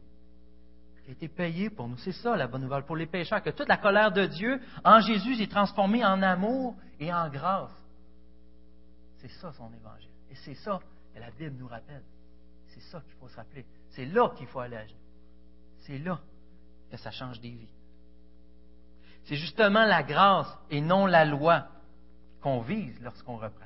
été 1.12 1.28
payé 1.28 1.70
pour 1.70 1.88
nous. 1.88 1.98
C'est 1.98 2.12
ça 2.12 2.36
la 2.36 2.48
bonne 2.48 2.62
nouvelle 2.62 2.84
pour 2.84 2.96
les 2.96 3.06
pécheurs, 3.06 3.42
que 3.42 3.50
toute 3.50 3.68
la 3.68 3.78
colère 3.78 4.12
de 4.12 4.26
Dieu 4.26 4.60
en 4.84 5.00
Jésus 5.00 5.42
est 5.42 5.52
transformée 5.52 6.06
en 6.06 6.22
amour 6.22 6.76
et 7.00 7.14
en 7.14 7.30
grâce. 7.30 7.72
C'est 9.18 9.30
ça 9.30 9.52
son 9.54 9.72
évangile. 9.74 10.10
Et 10.32 10.36
c'est 10.36 10.56
ça 10.56 10.80
que 11.14 11.20
la 11.20 11.32
Bible 11.32 11.56
nous 11.58 11.68
rappelle. 11.68 12.04
C'est 12.68 12.82
ça 12.82 13.02
qu'il 13.02 13.14
faut 13.16 13.28
se 13.28 13.36
rappeler. 13.36 13.66
C'est 13.90 14.06
là 14.06 14.30
qu'il 14.38 14.48
faut 14.48 14.60
aller 14.60 14.78
agir. 14.78 14.98
C'est 15.82 15.98
là 15.98 16.20
que 16.92 16.98
ça 16.98 17.12
change 17.12 17.40
des 17.40 17.50
vies. 17.50 17.74
C'est 19.26 19.36
justement 19.36 19.86
la 19.86 20.04
grâce 20.04 20.58
et 20.70 20.82
non 20.82 21.06
la 21.06 21.26
loi 21.26 21.68
qu'on 22.42 22.62
vise 22.62 23.00
lorsqu'on 23.02 23.38
reprend. 23.38 23.66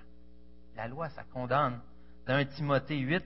La 0.75 0.88
loi, 0.88 1.10
ça 1.10 1.23
condamne. 1.23 1.79
Dans 2.25 2.34
1 2.34 2.45
Timothée 2.45 2.97
8, 2.97 3.23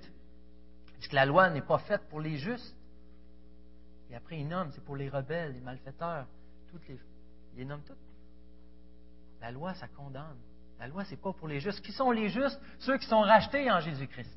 Est-ce 0.99 1.10
que 1.10 1.15
la 1.15 1.25
loi 1.25 1.49
n'est 1.49 1.62
pas 1.62 1.77
faite 1.80 2.01
pour 2.10 2.19
les 2.19 2.38
justes? 2.38 2.75
Et 4.09 4.15
après, 4.15 4.39
il 4.39 4.47
nomme, 4.47 4.71
c'est 4.71 4.83
pour 4.83 4.95
les 4.95 5.09
rebelles, 5.09 5.53
les 5.53 5.61
malfaiteurs, 5.61 6.25
toutes 6.69 6.87
les. 6.87 6.99
Il 7.53 7.59
les 7.59 7.65
nomme 7.65 7.81
toutes. 7.81 7.97
La 9.41 9.51
loi, 9.51 9.73
ça 9.75 9.87
condamne. 9.87 10.37
La 10.79 10.87
loi, 10.87 11.03
c'est 11.05 11.17
pas 11.17 11.33
pour 11.33 11.47
les 11.47 11.59
justes. 11.59 11.81
Qui 11.81 11.91
sont 11.91 12.11
les 12.11 12.29
justes? 12.29 12.59
Ceux 12.79 12.97
qui 12.97 13.05
sont 13.07 13.21
rachetés 13.21 13.71
en 13.71 13.79
Jésus-Christ. 13.79 14.31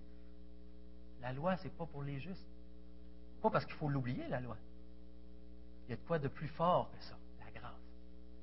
La 1.21 1.33
loi, 1.33 1.57
c'est 1.59 1.77
pas 1.77 1.87
pour 1.87 2.03
les 2.03 2.19
justes. 2.19 2.47
Pas 3.43 3.51
parce 3.51 3.65
qu'il 3.65 3.75
faut 3.75 3.89
l'oublier, 3.89 4.27
la 4.29 4.41
loi. 4.41 4.57
Il 5.87 5.91
y 5.91 5.95
a 5.95 5.97
de 5.97 6.07
quoi 6.07 6.19
de 6.19 6.29
plus 6.29 6.49
fort 6.49 6.91
que 6.91 7.03
ça, 7.05 7.17
la 7.45 7.51
grâce. 7.51 7.73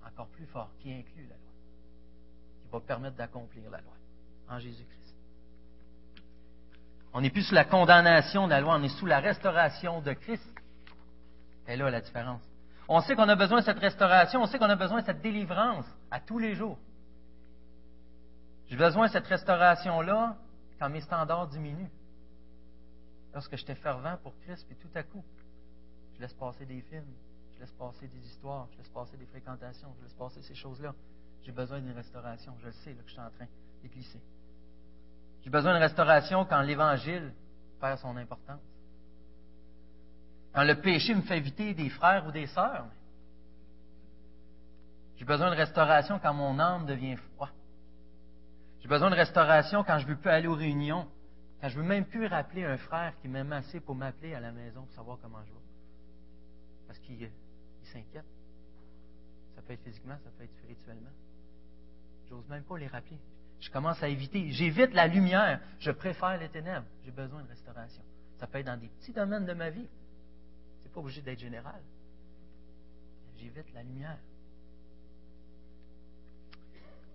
Encore 0.06 0.28
plus 0.28 0.46
fort, 0.48 0.70
qui 0.80 0.92
inclut 0.94 1.24
la 1.24 1.36
loi. 1.36 1.52
Qui 2.62 2.70
va 2.72 2.80
permettre 2.82 3.16
d'accomplir 3.16 3.70
la 3.70 3.82
loi 3.82 3.94
en 4.50 4.60
Jésus-Christ. 4.60 5.16
On 7.14 7.22
n'est 7.22 7.30
plus 7.30 7.44
sous 7.44 7.56
la 7.56 7.66
condamnation 7.66 8.46
de 8.46 8.52
la 8.52 8.62
loi, 8.62 8.76
on 8.76 8.84
est 8.84 9.00
sous 9.00 9.06
la 9.06 9.20
restauration 9.20 10.02
de 10.02 10.14
Christ. 10.14 10.44
Et 11.68 11.76
là 11.76 11.90
la 11.90 12.02
différence. 12.02 12.42
On 12.90 13.02
sait 13.02 13.16
qu'on 13.16 13.28
a 13.28 13.36
besoin 13.36 13.60
de 13.60 13.66
cette 13.66 13.80
restauration, 13.80 14.42
on 14.42 14.46
sait 14.46 14.58
qu'on 14.58 14.70
a 14.70 14.76
besoin 14.76 15.02
de 15.02 15.06
cette 15.06 15.22
délivrance 15.22 15.86
à 16.10 16.20
tous 16.20 16.40
les 16.40 16.56
jours. 16.56 16.78
J'ai 18.68 18.78
besoin 18.78 19.08
de 19.08 19.12
cette 19.12 19.28
restauration-là 19.28 20.38
quand 20.80 20.90
mes 20.90 21.02
standards 21.02 21.48
diminuent. 21.48 21.90
Lorsque 23.34 23.56
j'étais 23.56 23.76
fervent 23.76 24.18
pour 24.24 24.38
Christ, 24.40 24.66
puis 24.68 24.78
tout 24.78 24.90
à 24.96 25.04
coup, 25.04 25.24
je 26.16 26.22
laisse 26.22 26.34
passer 26.34 26.66
des 26.66 26.82
films, 26.82 27.14
je 27.56 27.62
laisse 27.62 27.72
passer 27.74 28.08
des 28.08 28.26
histoires, 28.26 28.68
je 28.72 28.78
laisse 28.78 28.90
passer 28.90 29.18
des 29.18 29.26
fréquentations, 29.26 29.94
je 29.98 30.04
laisse 30.04 30.14
passer 30.14 30.42
ces 30.42 30.56
choses-là. 30.56 30.94
J'ai 31.44 31.52
besoin 31.52 31.80
d'une 31.80 31.94
restauration. 31.94 32.54
Je 32.60 32.66
le 32.66 32.72
sais 32.72 32.94
là, 32.94 33.02
que 33.02 33.08
je 33.08 33.14
suis 33.14 33.22
en 33.22 33.30
train 33.30 33.48
de 33.84 33.88
glisser. 33.88 34.22
J'ai 35.44 35.50
besoin 35.50 35.74
d'une 35.74 35.82
restauration 35.82 36.46
quand 36.46 36.62
l'Évangile 36.62 37.34
perd 37.80 38.00
son 38.00 38.18
importance. 38.18 38.62
Quand 40.54 40.64
le 40.64 40.80
péché 40.82 41.14
me 41.14 41.22
fait 41.22 41.38
éviter 41.38 41.74
des 41.74 41.90
frères 41.90 42.26
ou 42.28 42.32
des 42.32 42.48
sœurs. 42.48 42.88
J'ai 45.18 45.26
besoin 45.26 45.50
de 45.50 45.56
restauration 45.56 46.20
quand 46.20 46.34
mon 46.34 46.60
âme 46.60 46.86
devient 46.86 47.16
froid. 47.16 47.50
J'ai 48.80 48.88
besoin 48.88 49.10
de 49.10 49.16
restauration 49.16 49.84
quand 49.84 49.98
je 50.00 50.06
ne 50.06 50.12
veux 50.12 50.18
plus 50.18 50.30
aller 50.30 50.48
aux 50.48 50.56
réunions, 50.56 51.08
quand 51.60 51.70
je 51.70 51.78
ne 51.78 51.82
veux 51.82 51.88
même 51.88 52.06
plus 52.06 52.28
rappeler 52.28 52.64
un 52.64 52.78
frère 52.78 53.14
qui 53.22 53.28
m'aime 53.28 53.52
assez 53.52 53.80
pour 53.80 53.96
m'appeler 53.96 54.36
à 54.36 54.40
la 54.40 54.52
maison 54.52 54.84
pour 54.84 54.94
savoir 54.94 55.18
comment 55.22 55.44
je 55.44 55.52
vais. 55.52 55.60
Parce 56.88 57.00
qu'il 57.00 57.30
s'inquiète. 57.84 58.26
Ça 59.56 59.62
peut 59.64 59.74
être 59.74 59.84
physiquement, 59.84 60.16
ça 60.24 60.30
peut 60.38 60.44
être 60.44 60.54
spirituellement. 60.54 61.10
J'ose 62.30 62.48
même 62.48 62.64
pas 62.64 62.78
les 62.78 62.88
rappeler. 62.88 63.18
Je 63.60 63.72
commence 63.72 64.02
à 64.04 64.08
éviter. 64.08 64.52
J'évite 64.52 64.94
la 64.94 65.08
lumière. 65.08 65.60
Je 65.80 65.92
préfère 65.92 66.38
les 66.38 66.50
ténèbres. 66.50 66.86
J'ai 67.04 67.12
besoin 67.12 67.42
de 67.42 67.48
restauration. 67.48 68.04
Ça 68.38 68.46
peut 68.46 68.60
être 68.60 68.68
dans 68.68 68.80
des 68.80 68.90
petits 68.90 69.14
domaines 69.14 69.46
de 69.46 69.54
ma 69.54 69.72
vie 69.72 69.88
obligé 71.00 71.22
d'être 71.22 71.40
général. 71.40 71.82
J'évite 73.38 73.72
la 73.74 73.84
lumière. 73.84 74.18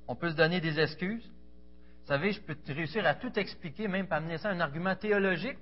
On 0.06 0.14
peut 0.14 0.30
se 0.30 0.36
donner 0.36 0.60
des 0.60 0.78
excuses. 0.78 1.24
Vous 1.24 2.08
savez, 2.08 2.32
je 2.32 2.40
peux 2.40 2.56
réussir 2.68 3.06
à 3.06 3.14
tout 3.14 3.36
expliquer, 3.38 3.88
même 3.88 4.06
pas 4.06 4.16
amener 4.16 4.38
ça 4.38 4.50
un 4.50 4.60
argument 4.60 4.94
théologique 4.96 5.58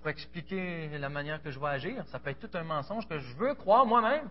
pour 0.00 0.08
expliquer 0.10 0.98
la 0.98 1.08
manière 1.08 1.42
que 1.42 1.50
je 1.50 1.58
vais 1.58 1.68
agir. 1.68 2.06
Ça 2.08 2.18
peut 2.18 2.30
être 2.30 2.40
tout 2.40 2.56
un 2.56 2.64
mensonge 2.64 3.06
que 3.08 3.18
je 3.18 3.36
veux 3.36 3.54
croire 3.54 3.86
moi-même. 3.86 4.28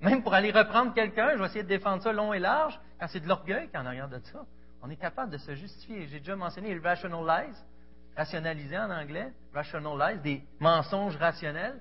Même 0.00 0.22
pour 0.22 0.32
aller 0.32 0.50
reprendre 0.50 0.94
quelqu'un, 0.94 1.32
je 1.32 1.38
vais 1.38 1.46
essayer 1.46 1.62
de 1.62 1.68
défendre 1.68 2.02
ça 2.02 2.12
long 2.12 2.32
et 2.32 2.38
large, 2.38 2.78
quand 3.00 3.08
c'est 3.08 3.20
de 3.20 3.28
l'orgueil 3.28 3.68
qui 3.68 3.76
en 3.76 3.84
arrière 3.84 4.08
de 4.08 4.18
ça. 4.20 4.44
On 4.82 4.90
est 4.90 4.96
capable 4.96 5.32
de 5.32 5.38
se 5.38 5.54
justifier. 5.54 6.06
J'ai 6.06 6.20
déjà 6.20 6.36
mentionné 6.36 6.72
le 6.72 6.80
rationalize 6.80 7.64
rationaliser 8.16 8.78
en 8.78 8.90
anglais, 8.90 9.32
rationalize, 9.54 10.20
des 10.22 10.42
mensonges 10.60 11.16
rationnels. 11.16 11.80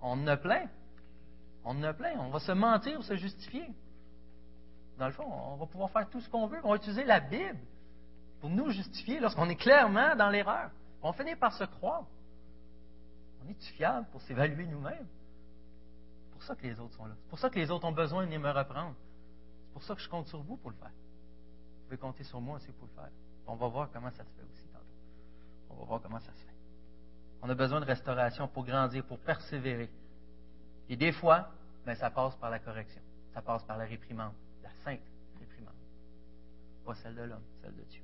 On 0.00 0.12
en 0.12 0.26
a 0.26 0.36
plein. 0.36 0.66
On 1.64 1.70
en 1.70 1.82
a 1.82 1.92
plein. 1.92 2.18
On 2.18 2.30
va 2.30 2.40
se 2.40 2.52
mentir 2.52 2.98
ou 2.98 3.02
se 3.02 3.16
justifier. 3.16 3.68
Dans 4.98 5.06
le 5.06 5.12
fond, 5.12 5.24
on 5.24 5.56
va 5.56 5.66
pouvoir 5.66 5.90
faire 5.90 6.08
tout 6.10 6.20
ce 6.20 6.28
qu'on 6.28 6.46
veut. 6.46 6.58
On 6.62 6.70
va 6.70 6.76
utiliser 6.76 7.04
la 7.04 7.20
Bible 7.20 7.58
pour 8.40 8.50
nous 8.50 8.70
justifier 8.70 9.20
lorsqu'on 9.20 9.48
est 9.48 9.56
clairement 9.56 10.14
dans 10.16 10.28
l'erreur. 10.28 10.70
On 11.02 11.12
finit 11.12 11.36
par 11.36 11.52
se 11.54 11.64
croire. 11.64 12.04
On 13.42 13.48
est 13.48 13.62
fiable 13.76 14.06
pour 14.12 14.20
s'évaluer 14.22 14.66
nous-mêmes. 14.66 15.06
C'est 16.24 16.32
pour 16.32 16.42
ça 16.42 16.54
que 16.54 16.62
les 16.66 16.78
autres 16.78 16.94
sont 16.94 17.06
là. 17.06 17.14
C'est 17.16 17.28
pour 17.28 17.38
ça 17.38 17.50
que 17.50 17.58
les 17.58 17.70
autres 17.70 17.86
ont 17.86 17.92
besoin 17.92 18.22
de 18.22 18.26
venir 18.26 18.40
me 18.40 18.50
reprendre. 18.50 18.94
C'est 19.66 19.72
pour 19.72 19.82
ça 19.82 19.94
que 19.94 20.00
je 20.00 20.08
compte 20.08 20.26
sur 20.26 20.42
vous 20.42 20.56
pour 20.56 20.70
le 20.70 20.76
faire. 20.76 20.90
Vous 20.90 21.84
pouvez 21.84 21.98
compter 21.98 22.24
sur 22.24 22.40
moi 22.40 22.56
aussi 22.56 22.72
pour 22.72 22.88
le 22.88 22.94
faire. 22.94 23.10
On 23.46 23.56
va 23.56 23.68
voir 23.68 23.88
comment 23.92 24.10
ça 24.10 24.24
se 24.24 24.30
fait. 24.30 24.49
On 25.70 25.80
va 25.80 25.84
voir 25.84 26.02
comment 26.02 26.18
ça 26.18 26.32
se 26.32 26.40
fait. 26.44 26.54
On 27.42 27.48
a 27.48 27.54
besoin 27.54 27.80
de 27.80 27.86
restauration 27.86 28.48
pour 28.48 28.64
grandir, 28.64 29.04
pour 29.04 29.18
persévérer. 29.18 29.90
Et 30.88 30.96
des 30.96 31.12
fois, 31.12 31.48
ben, 31.86 31.94
ça 31.94 32.10
passe 32.10 32.36
par 32.36 32.50
la 32.50 32.58
correction. 32.58 33.00
Ça 33.32 33.40
passe 33.40 33.62
par 33.64 33.78
la 33.78 33.84
réprimande, 33.84 34.34
la 34.62 34.70
sainte 34.84 35.00
réprimande. 35.38 35.74
Pas 36.84 36.94
celle 36.94 37.14
de 37.14 37.22
l'homme, 37.22 37.44
celle 37.62 37.76
de 37.76 37.82
Dieu. 37.82 38.02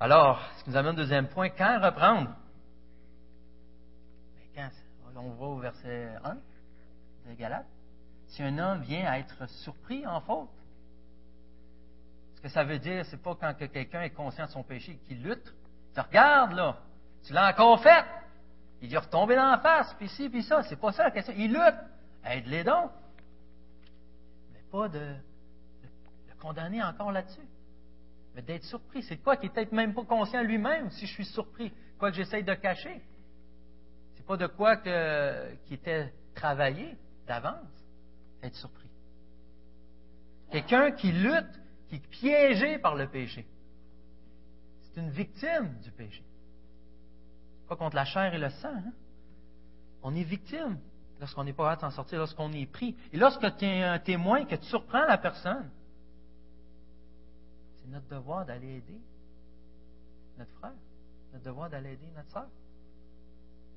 Alors, 0.00 0.40
ce 0.58 0.64
qui 0.64 0.70
nous 0.70 0.76
amène 0.76 0.94
au 0.94 0.96
deuxième 0.96 1.28
point, 1.28 1.50
quand 1.50 1.80
reprendre? 1.80 2.34
Ben, 4.34 4.48
quand, 4.54 5.20
On 5.20 5.30
va 5.34 5.46
au 5.46 5.58
verset 5.58 6.14
1 6.24 6.34
de 7.28 7.34
Galates. 7.34 7.66
Si 8.28 8.42
un 8.42 8.58
homme 8.58 8.82
vient 8.82 9.06
à 9.06 9.18
être 9.18 9.48
surpris 9.48 10.06
en 10.06 10.20
faute, 10.20 10.50
ce 12.34 12.40
que 12.40 12.48
ça 12.48 12.64
veut 12.64 12.78
dire, 12.78 13.04
c'est 13.06 13.22
pas 13.22 13.34
quand 13.34 13.54
quelqu'un 13.54 14.02
est 14.02 14.10
conscient 14.10 14.46
de 14.46 14.50
son 14.50 14.62
péché 14.62 14.98
qu'il 15.06 15.22
lutte, 15.22 15.54
tu 15.96 16.00
regardes, 16.02 16.52
là. 16.52 16.76
Tu 17.24 17.32
l'as 17.32 17.48
encore 17.48 17.82
fait. 17.82 18.04
Il 18.82 18.92
est 18.92 18.98
retombé 18.98 19.34
dans 19.34 19.50
la 19.50 19.58
face, 19.58 19.94
puis 19.94 20.10
ci, 20.10 20.28
puis 20.28 20.42
ça. 20.42 20.62
C'est 20.64 20.76
pas 20.76 20.92
ça 20.92 21.04
la 21.04 21.10
question. 21.10 21.32
Il 21.38 21.54
lutte. 21.54 21.80
Aide-les 22.22 22.64
donc. 22.64 22.90
Mais 24.52 24.60
pas 24.70 24.88
de, 24.88 24.98
le 24.98 26.34
condamner 26.38 26.82
encore 26.82 27.12
là-dessus. 27.12 27.48
Mais 28.34 28.42
d'être 28.42 28.64
surpris. 28.64 29.04
C'est 29.04 29.16
quoi 29.16 29.38
qui 29.38 29.46
est 29.46 29.48
peut-être 29.48 29.72
même 29.72 29.94
pas 29.94 30.04
conscient 30.04 30.42
lui-même 30.42 30.90
si 30.90 31.06
je 31.06 31.12
suis 31.14 31.24
surpris? 31.24 31.72
Quoi 31.98 32.10
que 32.10 32.16
j'essaye 32.16 32.44
de 32.44 32.52
cacher? 32.52 33.00
C'est 34.16 34.26
pas 34.26 34.36
de 34.36 34.48
quoi 34.48 34.76
que, 34.76 35.54
qui 35.64 35.74
était 35.74 36.12
travaillé 36.34 36.94
d'avance. 37.26 37.56
Être 38.42 38.56
surpris. 38.56 38.90
Quelqu'un 40.50 40.90
qui 40.90 41.10
lutte, 41.10 41.58
qui 41.88 41.96
est 41.96 42.06
piégé 42.08 42.76
par 42.76 42.96
le 42.96 43.08
péché 43.08 43.46
c'est 44.96 45.02
une 45.02 45.10
victime 45.10 45.78
du 45.82 45.90
péché. 45.90 46.24
Pas 47.68 47.76
contre 47.76 47.96
la 47.96 48.06
chair 48.06 48.32
et 48.32 48.38
le 48.38 48.48
sang. 48.48 48.74
Hein. 48.74 48.92
On 50.02 50.14
est 50.14 50.22
victime 50.22 50.78
lorsqu'on 51.20 51.44
n'est 51.44 51.52
pas 51.52 51.72
hâte 51.72 51.82
d'en 51.82 51.90
sortir, 51.90 52.18
lorsqu'on 52.18 52.50
est 52.52 52.64
pris. 52.64 52.96
Et 53.12 53.18
lorsque 53.18 53.56
tu 53.56 53.66
es 53.66 53.82
un 53.82 53.98
témoin, 53.98 54.46
que 54.46 54.54
tu 54.54 54.64
surprends 54.64 55.04
la 55.04 55.18
personne, 55.18 55.68
c'est 57.76 57.88
notre 57.88 58.06
devoir 58.08 58.46
d'aller 58.46 58.76
aider 58.76 58.98
notre 60.38 60.52
frère, 60.52 60.72
notre 61.34 61.44
devoir 61.44 61.68
d'aller 61.68 61.92
aider 61.92 62.10
notre 62.16 62.30
soeur 62.30 62.46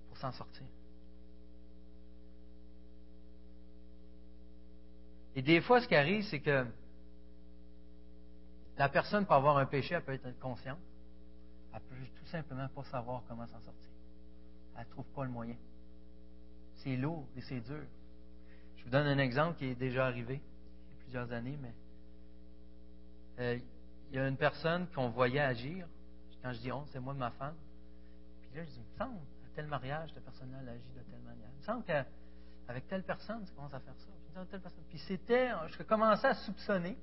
pour 0.08 0.18
s'en 0.18 0.32
sortir. 0.32 0.68
Et 5.36 5.42
des 5.42 5.60
fois, 5.60 5.82
ce 5.82 5.88
qui 5.88 5.96
arrive, 5.96 6.24
c'est 6.24 6.40
que 6.40 6.66
la 8.78 8.88
personne 8.88 9.26
peut 9.26 9.34
avoir 9.34 9.58
un 9.58 9.66
péché, 9.66 9.96
elle 9.96 10.04
peut 10.04 10.14
être 10.14 10.40
consciente, 10.40 10.80
elle 11.74 11.82
peut 11.82 11.96
tout 12.16 12.26
simplement 12.26 12.68
pas 12.70 12.84
savoir 12.86 13.24
comment 13.28 13.46
s'en 13.48 13.62
sortir. 13.62 13.90
Elle 14.78 14.86
ne 14.86 14.92
trouve 14.92 15.06
pas 15.08 15.24
le 15.24 15.32
moyen. 15.32 15.56
C'est 16.76 16.96
lourd 16.96 17.28
et 17.36 17.42
c'est 17.42 17.60
dur. 17.60 17.84
Je 18.78 18.84
vous 18.84 18.90
donne 18.90 19.08
un 19.08 19.18
exemple 19.18 19.58
qui 19.58 19.66
est 19.66 19.76
déjà 19.76 20.06
arrivé 20.06 20.36
il 20.36 20.92
y 20.92 20.94
a 20.94 21.02
plusieurs 21.02 21.32
années, 21.32 21.58
mais 21.62 21.74
euh, 23.40 23.60
il 24.10 24.16
y 24.16 24.20
a 24.20 24.28
une 24.28 24.38
personne 24.38 24.88
qu'on 24.88 25.10
voyait 25.10 25.42
agir. 25.42 25.86
Quand 26.42 26.54
je 26.54 26.60
dis 26.60 26.72
on, 26.72 26.86
c'est 26.88 27.00
moi 27.00 27.14
ma 27.14 27.32
femme. 27.32 27.56
Puis 28.42 28.58
là, 28.58 28.64
je 28.64 28.70
dis, 28.70 28.80
il 28.80 28.94
me 28.94 28.98
semble, 28.98 29.18
à 29.18 29.56
tel 29.56 29.68
mariage, 29.68 30.10
cette 30.14 30.24
personne-là 30.24 30.60
agit 30.72 30.92
de 30.96 31.02
telle 31.02 31.22
manière. 31.22 31.50
Il 31.54 31.60
me 31.60 31.64
semble 31.64 31.84
qu'avec 31.84 32.88
telle 32.88 33.04
personne, 33.04 33.44
tu 33.46 33.54
commences 33.54 33.74
à 33.74 33.80
faire 33.82 33.96
ça? 33.98 34.08
Je 34.34 34.40
dis, 34.40 34.48
telle 34.48 34.62
personne. 34.62 34.84
Puis 34.88 35.00
c'était, 35.00 35.52
je 35.68 35.84
commençais 35.84 36.28
à 36.28 36.34
soupçonner, 36.34 36.98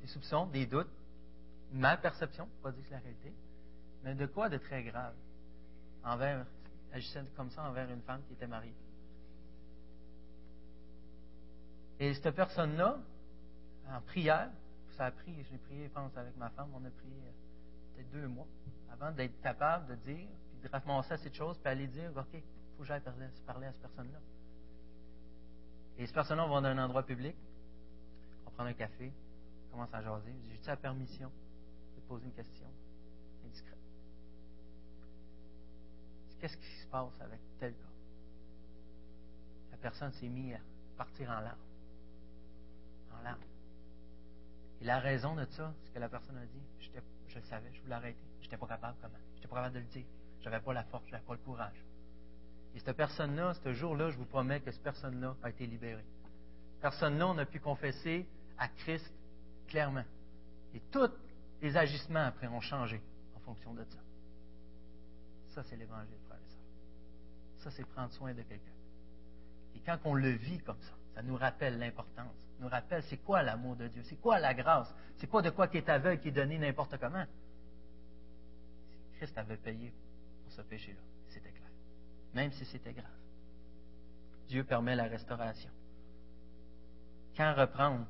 des 0.00 0.06
soupçons, 0.08 0.46
des 0.46 0.66
doutes, 0.66 0.90
ma 1.72 1.96
perception, 1.96 2.48
pas 2.62 2.72
dire 2.72 2.84
la 2.90 2.98
réalité 2.98 3.32
mais 4.02 4.14
de 4.14 4.26
quoi 4.26 4.48
de 4.48 4.58
très 4.58 4.82
grave 4.82 5.14
envers, 6.04 6.46
agissant 6.92 7.24
comme 7.36 7.50
ça 7.50 7.62
envers 7.62 7.90
une 7.90 8.02
femme 8.02 8.22
qui 8.26 8.32
était 8.32 8.46
mariée? 8.46 8.74
Et 11.98 12.14
cette 12.14 12.34
personne-là, 12.34 12.98
en 13.88 14.00
prière, 14.00 14.50
ça 14.96 15.06
a 15.06 15.10
pris, 15.10 15.34
j'ai 15.50 15.58
prié, 15.58 15.86
je 15.86 15.92
pense, 15.92 16.16
avec 16.16 16.36
ma 16.36 16.48
femme, 16.50 16.70
on 16.74 16.84
a 16.84 16.90
prié 16.90 17.14
euh, 17.14 17.94
peut-être 17.94 18.10
deux 18.10 18.26
mois 18.26 18.46
avant 18.90 19.12
d'être 19.12 19.38
capable 19.42 19.86
de 19.86 19.94
dire, 19.96 20.28
puis 20.50 20.60
de 20.62 20.68
ramasser 20.68 21.16
cette 21.18 21.34
chose, 21.34 21.58
puis 21.58 21.68
aller 21.68 21.86
dire, 21.86 22.10
OK, 22.16 22.28
il 22.32 22.42
faut 22.76 22.82
que 22.82 22.84
j'aille 22.84 23.00
parler, 23.00 23.26
à 23.66 23.72
cette 23.72 23.82
personne-là. 23.82 24.18
Et 25.98 26.06
cette 26.06 26.14
personne-là, 26.14 26.46
on 26.46 26.48
va 26.48 26.60
dans 26.62 26.68
un 26.68 26.84
endroit 26.84 27.02
public, 27.02 27.36
on 28.46 28.50
prend 28.50 28.64
un 28.64 28.72
café, 28.72 29.12
on 29.68 29.72
commence 29.72 29.92
à 29.92 30.02
jaser. 30.02 30.34
J'ai-tu 30.48 30.66
la 30.68 30.76
permission 30.76 31.30
de 31.96 32.00
poser 32.02 32.24
une 32.26 32.32
question? 32.32 32.69
Qu'est-ce 36.40 36.56
qui 36.56 36.80
se 36.82 36.86
passe 36.88 37.20
avec 37.20 37.40
tel 37.58 37.72
cas? 37.72 37.78
La 39.72 39.76
personne 39.78 40.12
s'est 40.12 40.28
mise 40.28 40.54
à 40.54 40.58
partir 40.96 41.30
en 41.30 41.40
larmes. 41.40 41.58
En 43.12 43.22
larmes. 43.22 43.40
Et 44.80 44.84
la 44.84 44.98
raison 44.98 45.34
de 45.34 45.44
ça, 45.46 45.72
ce 45.84 45.90
que 45.90 45.98
la 45.98 46.08
personne 46.08 46.38
a 46.38 46.46
dit, 46.46 46.62
je 47.28 47.38
le 47.38 47.42
savais, 47.42 47.70
je 47.72 47.80
voulais 47.82 47.94
arrêter. 47.94 48.18
Je 48.40 48.46
n'étais 48.46 48.56
pas 48.56 48.66
capable 48.66 48.96
comment. 49.00 49.18
Je 49.32 49.36
n'étais 49.36 49.48
pas 49.48 49.56
capable 49.56 49.74
de 49.74 49.80
le 49.80 49.86
dire. 49.86 50.06
Je 50.40 50.44
n'avais 50.48 50.62
pas 50.62 50.72
la 50.72 50.84
force, 50.84 51.04
je 51.06 51.12
n'avais 51.12 51.24
pas 51.24 51.34
le 51.34 51.40
courage. 51.40 51.84
Et 52.74 52.80
cette 52.80 52.96
personne-là, 52.96 53.54
ce 53.54 53.72
jour-là, 53.72 54.10
je 54.10 54.16
vous 54.16 54.24
promets 54.24 54.60
que 54.60 54.70
cette 54.70 54.82
personne-là 54.82 55.36
a 55.42 55.50
été 55.50 55.66
libérée. 55.66 56.04
Personne-là, 56.80 57.28
on 57.28 57.44
pu 57.44 57.60
confesser 57.60 58.26
à 58.58 58.68
Christ 58.68 59.12
clairement. 59.68 60.04
Et 60.74 60.80
tous 60.90 61.10
les 61.60 61.76
agissements 61.76 62.24
après 62.24 62.46
ont 62.46 62.60
changé 62.60 63.02
en 63.36 63.40
fonction 63.40 63.74
de 63.74 63.84
ça. 63.84 63.98
Ça, 65.54 65.62
c'est 65.64 65.76
l'évangile. 65.76 66.19
Ça, 67.60 67.70
c'est 67.70 67.84
prendre 67.84 68.12
soin 68.12 68.32
de 68.34 68.42
quelqu'un. 68.42 68.72
Et 69.74 69.80
quand 69.80 69.98
on 70.04 70.14
le 70.14 70.30
vit 70.30 70.58
comme 70.58 70.80
ça, 70.80 70.92
ça 71.14 71.22
nous 71.22 71.36
rappelle 71.36 71.78
l'importance. 71.78 72.34
nous 72.58 72.68
rappelle 72.68 73.02
c'est 73.04 73.18
quoi 73.18 73.42
l'amour 73.42 73.76
de 73.76 73.88
Dieu, 73.88 74.02
c'est 74.04 74.20
quoi 74.20 74.38
la 74.38 74.54
grâce, 74.54 74.94
c'est 75.16 75.26
pas 75.26 75.42
de 75.42 75.50
quoi 75.50 75.68
qui 75.68 75.78
est 75.78 75.88
aveugle 75.88 76.20
qui 76.20 76.28
est 76.28 76.32
donné 76.32 76.58
n'importe 76.58 76.98
comment. 76.98 77.24
Christ 79.16 79.36
avait 79.36 79.56
payé 79.56 79.92
pour 80.42 80.52
ce 80.52 80.62
péché-là. 80.62 81.00
C'était 81.28 81.50
clair. 81.50 81.68
Même 82.34 82.52
si 82.52 82.64
c'était 82.64 82.92
grave. 82.92 83.06
Dieu 84.48 84.64
permet 84.64 84.96
la 84.96 85.04
restauration. 85.04 85.70
Quand 87.36 87.54
reprendre? 87.54 88.06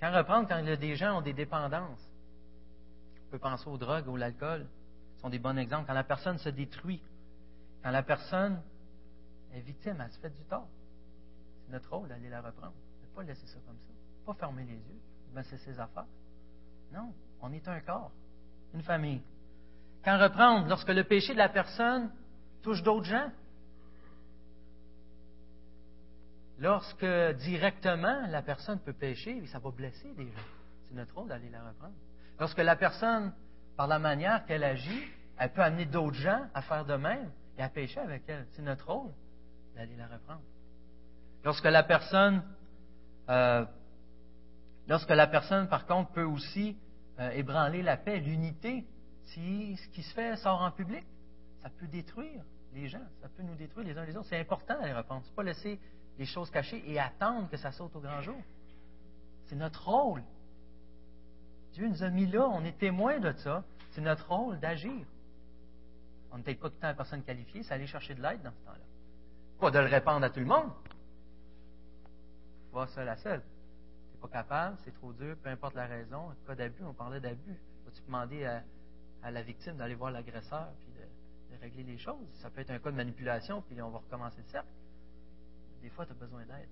Quand 0.00 0.12
reprendre 0.12 0.48
quand 0.48 0.62
des 0.62 0.96
gens 0.96 1.18
ont 1.18 1.22
des 1.22 1.32
dépendances? 1.32 2.08
On 3.26 3.30
peut 3.32 3.38
penser 3.38 3.68
aux 3.68 3.78
drogues 3.78 4.08
ou 4.08 4.16
l'alcool. 4.16 4.66
Ce 5.16 5.22
sont 5.22 5.28
des 5.28 5.38
bons 5.38 5.56
exemples. 5.56 5.86
Quand 5.86 5.94
la 5.94 6.04
personne 6.04 6.38
se 6.38 6.48
détruit, 6.48 7.02
quand 7.82 7.90
la 7.90 8.02
personne 8.02 8.60
est 9.52 9.60
victime, 9.60 10.00
elle 10.00 10.10
se 10.10 10.20
fait 10.20 10.30
du 10.30 10.44
tort. 10.44 10.68
C'est 11.64 11.72
notre 11.72 11.90
rôle 11.90 12.08
d'aller 12.08 12.28
la 12.28 12.40
reprendre. 12.40 12.74
Ne 13.02 13.14
pas 13.14 13.22
laisser 13.22 13.46
ça 13.46 13.58
comme 13.66 13.78
ça. 13.78 13.92
Pas 14.24 14.34
fermer 14.34 14.64
les 14.64 14.76
yeux. 14.76 15.00
Ben, 15.34 15.42
c'est 15.42 15.58
ses 15.58 15.78
affaires. 15.80 16.06
Non, 16.92 17.12
on 17.40 17.52
est 17.52 17.66
un 17.66 17.80
corps, 17.80 18.12
une 18.74 18.82
famille. 18.82 19.22
Quand 20.04 20.18
reprendre 20.18 20.68
lorsque 20.68 20.88
le 20.88 21.04
péché 21.04 21.32
de 21.32 21.38
la 21.38 21.48
personne 21.48 22.10
touche 22.62 22.82
d'autres 22.82 23.06
gens? 23.06 23.30
Lorsque 26.58 27.06
directement 27.38 28.26
la 28.28 28.42
personne 28.42 28.78
peut 28.80 28.92
pécher, 28.92 29.44
ça 29.46 29.58
va 29.58 29.70
blesser 29.70 30.12
des 30.14 30.26
gens. 30.26 30.48
C'est 30.86 30.94
notre 30.94 31.14
rôle 31.14 31.28
d'aller 31.28 31.48
la 31.50 31.66
reprendre. 31.68 31.94
Lorsque 32.38 32.58
la 32.58 32.76
personne, 32.76 33.32
par 33.76 33.86
la 33.86 33.98
manière 33.98 34.44
qu'elle 34.44 34.64
agit, 34.64 35.02
elle 35.38 35.52
peut 35.52 35.62
amener 35.62 35.86
d'autres 35.86 36.16
gens 36.16 36.46
à 36.54 36.62
faire 36.62 36.84
de 36.84 36.94
même 36.94 37.30
et 37.58 37.62
à 37.62 37.68
pécher 37.68 38.00
avec 38.00 38.22
elle. 38.28 38.46
C'est 38.52 38.62
notre 38.62 38.90
rôle 38.90 39.12
d'aller 39.74 39.96
la 39.96 40.06
reprendre. 40.06 40.42
Lorsque 41.44 41.64
la 41.64 41.82
personne, 41.82 42.42
euh, 43.28 43.64
lorsque 44.88 45.10
la 45.10 45.26
personne, 45.26 45.68
par 45.68 45.86
contre, 45.86 46.12
peut 46.12 46.24
aussi 46.24 46.76
euh, 47.18 47.30
ébranler 47.30 47.82
la 47.82 47.96
paix, 47.96 48.18
l'unité, 48.18 48.86
si 49.26 49.76
ce 49.76 49.88
qui 49.88 50.02
se 50.02 50.14
fait 50.14 50.36
sort 50.36 50.60
en 50.60 50.70
public, 50.70 51.04
ça 51.62 51.70
peut 51.70 51.86
détruire 51.86 52.42
les 52.74 52.88
gens, 52.88 53.04
ça 53.20 53.28
peut 53.28 53.42
nous 53.42 53.54
détruire 53.54 53.86
les 53.86 53.96
uns 53.96 54.04
les 54.04 54.16
autres. 54.16 54.28
C'est 54.28 54.40
important 54.40 54.78
d'aller 54.80 54.92
répondre. 54.92 55.22
C'est 55.24 55.34
pas 55.34 55.42
laisser 55.42 55.78
les 56.18 56.24
choses 56.24 56.50
cachées 56.50 56.82
et 56.90 56.98
attendre 56.98 57.48
que 57.48 57.56
ça 57.56 57.72
saute 57.72 57.94
au 57.96 58.00
grand 58.00 58.20
jour. 58.20 58.40
C'est 59.46 59.56
notre 59.56 59.84
rôle. 59.88 60.22
Dieu 61.72 61.88
nous 61.88 62.02
a 62.02 62.10
mis 62.10 62.26
là, 62.26 62.48
on 62.48 62.64
est 62.64 62.78
témoin 62.78 63.18
de 63.18 63.32
ça. 63.32 63.64
C'est 63.90 64.00
notre 64.00 64.28
rôle 64.28 64.58
d'agir. 64.60 65.06
On 66.32 66.40
peut-être 66.40 66.60
pas 66.60 66.68
tout 66.68 66.76
le 66.76 66.80
temps 66.80 66.88
la 66.88 66.94
personne 66.94 67.22
qualifiée, 67.22 67.62
c'est 67.62 67.74
aller 67.74 67.86
chercher 67.86 68.14
de 68.14 68.22
l'aide 68.22 68.42
dans 68.42 68.52
ce 68.52 68.64
temps-là. 68.64 68.84
Pas 69.60 69.70
de 69.70 69.78
le 69.78 69.86
répandre 69.86 70.24
à 70.24 70.30
tout 70.30 70.40
le 70.40 70.46
monde. 70.46 70.72
Pas 72.72 72.86
seul 72.88 73.08
à 73.08 73.16
seul. 73.16 73.42
Tu 74.12 74.18
pas 74.18 74.28
capable, 74.28 74.76
c'est 74.84 74.94
trop 74.94 75.12
dur, 75.12 75.36
peu 75.42 75.50
importe 75.50 75.74
la 75.74 75.86
raison. 75.86 76.34
Cas 76.46 76.54
d'abus, 76.54 76.82
on 76.84 76.94
parlait 76.94 77.20
d'abus. 77.20 77.60
Vas-tu 77.84 78.02
demander 78.06 78.44
à, 78.46 78.62
à 79.22 79.30
la 79.30 79.42
victime 79.42 79.76
d'aller 79.76 79.94
voir 79.94 80.10
l'agresseur 80.10 80.68
puis 80.80 80.88
de, 80.92 81.60
régler 81.60 81.82
les 81.82 81.98
choses? 81.98 82.26
Ça 82.40 82.48
peut 82.48 82.62
être 82.62 82.70
un 82.70 82.78
cas 82.78 82.90
de 82.90 82.96
manipulation, 82.96 83.62
puis 83.62 83.80
on 83.82 83.90
va 83.90 83.98
recommencer 83.98 84.38
le 84.38 84.50
cercle. 84.50 84.68
Des 85.82 85.90
fois, 85.90 86.06
tu 86.06 86.12
as 86.12 86.14
besoin 86.14 86.40
d'aide. 86.46 86.68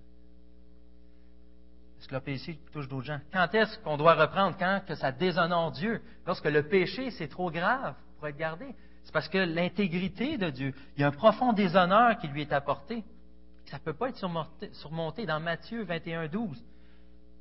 Est-ce 1.99 2.07
que 2.07 2.15
le 2.15 2.21
péché 2.21 2.59
touche 2.71 2.87
d'autres 2.87 3.05
gens? 3.05 3.19
Quand 3.31 3.53
est-ce 3.53 3.77
qu'on 3.79 3.95
doit 3.95 4.15
reprendre? 4.15 4.57
Quand 4.57 4.81
que 4.87 4.95
ça 4.95 5.11
déshonore 5.11 5.71
Dieu? 5.71 6.01
Lorsque 6.25 6.45
le 6.45 6.67
péché, 6.67 7.11
c'est 7.11 7.27
trop 7.27 7.51
grave 7.51 7.95
pour 8.17 8.27
être 8.27 8.37
gardé. 8.37 8.73
C'est 9.03 9.11
parce 9.11 9.27
que 9.27 9.37
l'intégrité 9.37 10.37
de 10.37 10.49
Dieu, 10.49 10.73
il 10.95 11.01
y 11.01 11.03
a 11.03 11.07
un 11.07 11.11
profond 11.11 11.53
déshonneur 11.53 12.17
qui 12.17 12.27
lui 12.27 12.41
est 12.41 12.53
apporté. 12.53 13.03
Ça 13.65 13.77
ne 13.77 13.81
peut 13.83 13.93
pas 13.93 14.09
être 14.09 14.17
surmonté. 14.73 15.25
Dans 15.25 15.39
Matthieu 15.39 15.83
21, 15.83 16.27
12, 16.27 16.63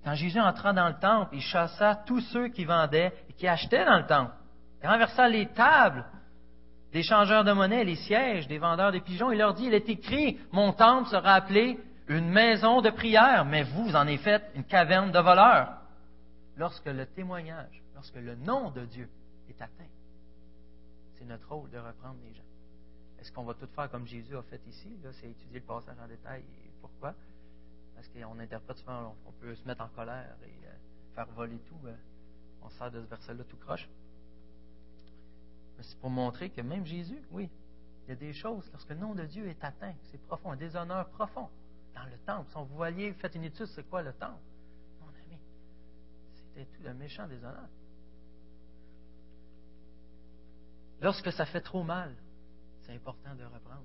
quand 0.04 0.14
Jésus 0.14 0.40
entra 0.40 0.72
dans 0.72 0.88
le 0.88 0.98
temple, 0.98 1.34
il 1.34 1.42
chassa 1.42 1.96
tous 2.06 2.20
ceux 2.20 2.48
qui 2.48 2.64
vendaient 2.64 3.12
et 3.28 3.32
qui 3.34 3.46
achetaient 3.46 3.84
dans 3.84 3.98
le 3.98 4.06
temple. 4.06 4.32
Il 4.82 4.88
renversa 4.88 5.28
les 5.28 5.46
tables 5.48 6.04
des 6.92 7.02
changeurs 7.02 7.44
de 7.44 7.52
monnaie, 7.52 7.84
les 7.84 7.96
sièges 7.96 8.48
des 8.48 8.58
vendeurs 8.58 8.92
de 8.92 8.98
pigeons. 8.98 9.30
Il 9.30 9.38
leur 9.38 9.54
dit, 9.54 9.66
il 9.66 9.74
est 9.74 9.88
écrit, 9.88 10.38
mon 10.52 10.72
temple 10.72 11.08
sera 11.08 11.34
appelé 11.34 11.78
une 12.08 12.28
maison 12.28 12.80
de 12.80 12.90
prière, 12.90 13.44
mais 13.44 13.62
vous 13.62 13.90
en 13.90 14.00
avez 14.00 14.16
fait 14.18 14.42
une 14.54 14.64
caverne 14.64 15.12
de 15.12 15.18
voleurs. 15.18 15.76
Lorsque 16.56 16.86
le 16.86 17.06
témoignage, 17.06 17.82
lorsque 17.94 18.16
le 18.16 18.34
nom 18.34 18.70
de 18.70 18.84
Dieu 18.86 19.08
est 19.48 19.62
atteint, 19.62 19.84
c'est 21.20 21.26
notre 21.26 21.48
rôle 21.54 21.68
de 21.70 21.78
reprendre 21.78 22.18
les 22.24 22.32
gens. 22.32 22.48
Est-ce 23.18 23.30
qu'on 23.30 23.44
va 23.44 23.52
tout 23.52 23.66
faire 23.66 23.90
comme 23.90 24.06
Jésus 24.06 24.34
a 24.36 24.42
fait 24.42 24.60
ici? 24.66 24.96
Là, 25.04 25.12
c'est 25.12 25.28
étudier 25.28 25.60
le 25.60 25.66
passage 25.66 25.98
en 26.02 26.08
détail. 26.08 26.42
pourquoi? 26.80 27.14
Parce 27.94 28.08
qu'on 28.08 28.38
interprète 28.38 28.78
souvent, 28.78 29.14
on 29.26 29.32
peut 29.32 29.54
se 29.54 29.66
mettre 29.66 29.82
en 29.82 29.88
colère 29.88 30.34
et 30.42 30.66
euh, 30.66 30.72
faire 31.14 31.26
voler 31.32 31.58
tout. 31.58 31.78
Euh, 31.84 31.94
on 32.62 32.70
sert 32.70 32.90
de 32.90 33.02
ce 33.02 33.06
verset-là 33.06 33.44
tout 33.44 33.58
croche. 33.58 33.86
C'est 35.82 35.98
pour 35.98 36.10
montrer 36.10 36.48
que 36.50 36.62
même 36.62 36.86
Jésus, 36.86 37.22
oui, 37.30 37.50
il 38.04 38.10
y 38.10 38.12
a 38.12 38.16
des 38.16 38.32
choses, 38.32 38.68
lorsque 38.72 38.90
le 38.90 38.96
nom 38.96 39.14
de 39.14 39.24
Dieu 39.24 39.46
est 39.46 39.62
atteint, 39.62 39.94
c'est 40.10 40.20
profond, 40.22 40.52
un 40.52 40.56
déshonneur 40.56 41.08
profond 41.10 41.48
dans 41.94 42.04
le 42.04 42.18
temple. 42.26 42.48
Si 42.50 42.54
vous 42.56 42.76
voyez, 42.76 43.12
faites 43.14 43.34
une 43.34 43.44
étude, 43.44 43.66
c'est 43.66 43.88
quoi 43.88 44.02
le 44.02 44.12
temple? 44.14 44.40
Mon 45.00 45.08
ami, 45.08 45.38
c'était 46.34 46.64
tout 46.64 46.82
le 46.82 46.94
méchant 46.94 47.26
déshonneur. 47.26 47.68
Lorsque 51.00 51.32
ça 51.32 51.46
fait 51.46 51.60
trop 51.60 51.82
mal, 51.82 52.14
c'est 52.80 52.94
important 52.94 53.34
de 53.34 53.44
reprendre. 53.44 53.84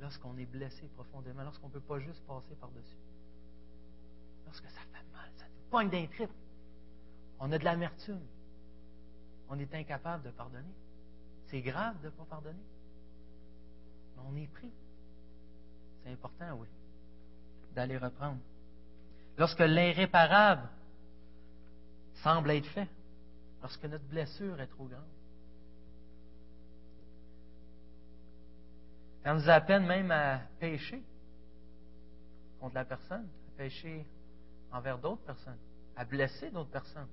Lorsqu'on 0.00 0.36
est 0.38 0.46
blessé 0.46 0.88
profondément, 0.94 1.42
lorsqu'on 1.42 1.68
ne 1.68 1.72
peut 1.72 1.80
pas 1.80 1.98
juste 1.98 2.24
passer 2.26 2.54
par-dessus. 2.60 2.96
Lorsque 4.46 4.68
ça 4.70 4.80
fait 4.92 5.12
mal, 5.12 5.30
ça 5.36 5.44
nous 5.44 5.70
pogne 5.70 5.90
d'un 5.90 6.06
trip. 6.06 6.30
On 7.40 7.50
a 7.52 7.58
de 7.58 7.64
l'amertume 7.64 8.20
on 9.48 9.58
est 9.58 9.74
incapable 9.74 10.24
de 10.24 10.30
pardonner. 10.30 10.74
C'est 11.46 11.60
grave 11.60 11.98
de 12.00 12.06
ne 12.06 12.10
pas 12.10 12.24
pardonner. 12.24 12.58
Mais 14.16 14.22
on 14.26 14.36
est 14.36 14.46
pris. 14.48 14.70
C'est 16.02 16.12
important, 16.12 16.56
oui, 16.58 16.68
d'aller 17.74 17.96
reprendre. 17.96 18.38
Lorsque 19.38 19.60
l'irréparable 19.60 20.68
semble 22.22 22.50
être 22.50 22.66
fait, 22.66 22.88
lorsque 23.62 23.84
notre 23.84 24.04
blessure 24.04 24.60
est 24.60 24.66
trop 24.66 24.86
grande, 24.86 25.02
quand 29.24 29.34
nous 29.34 29.48
appelle 29.50 29.82
même 29.82 30.10
à 30.10 30.40
pécher 30.58 31.02
contre 32.60 32.74
la 32.74 32.84
personne, 32.84 33.26
à 33.48 33.56
pécher 33.56 34.06
envers 34.72 34.98
d'autres 34.98 35.22
personnes, 35.22 35.58
à 35.96 36.04
blesser 36.04 36.50
d'autres 36.50 36.70
personnes, 36.70 37.08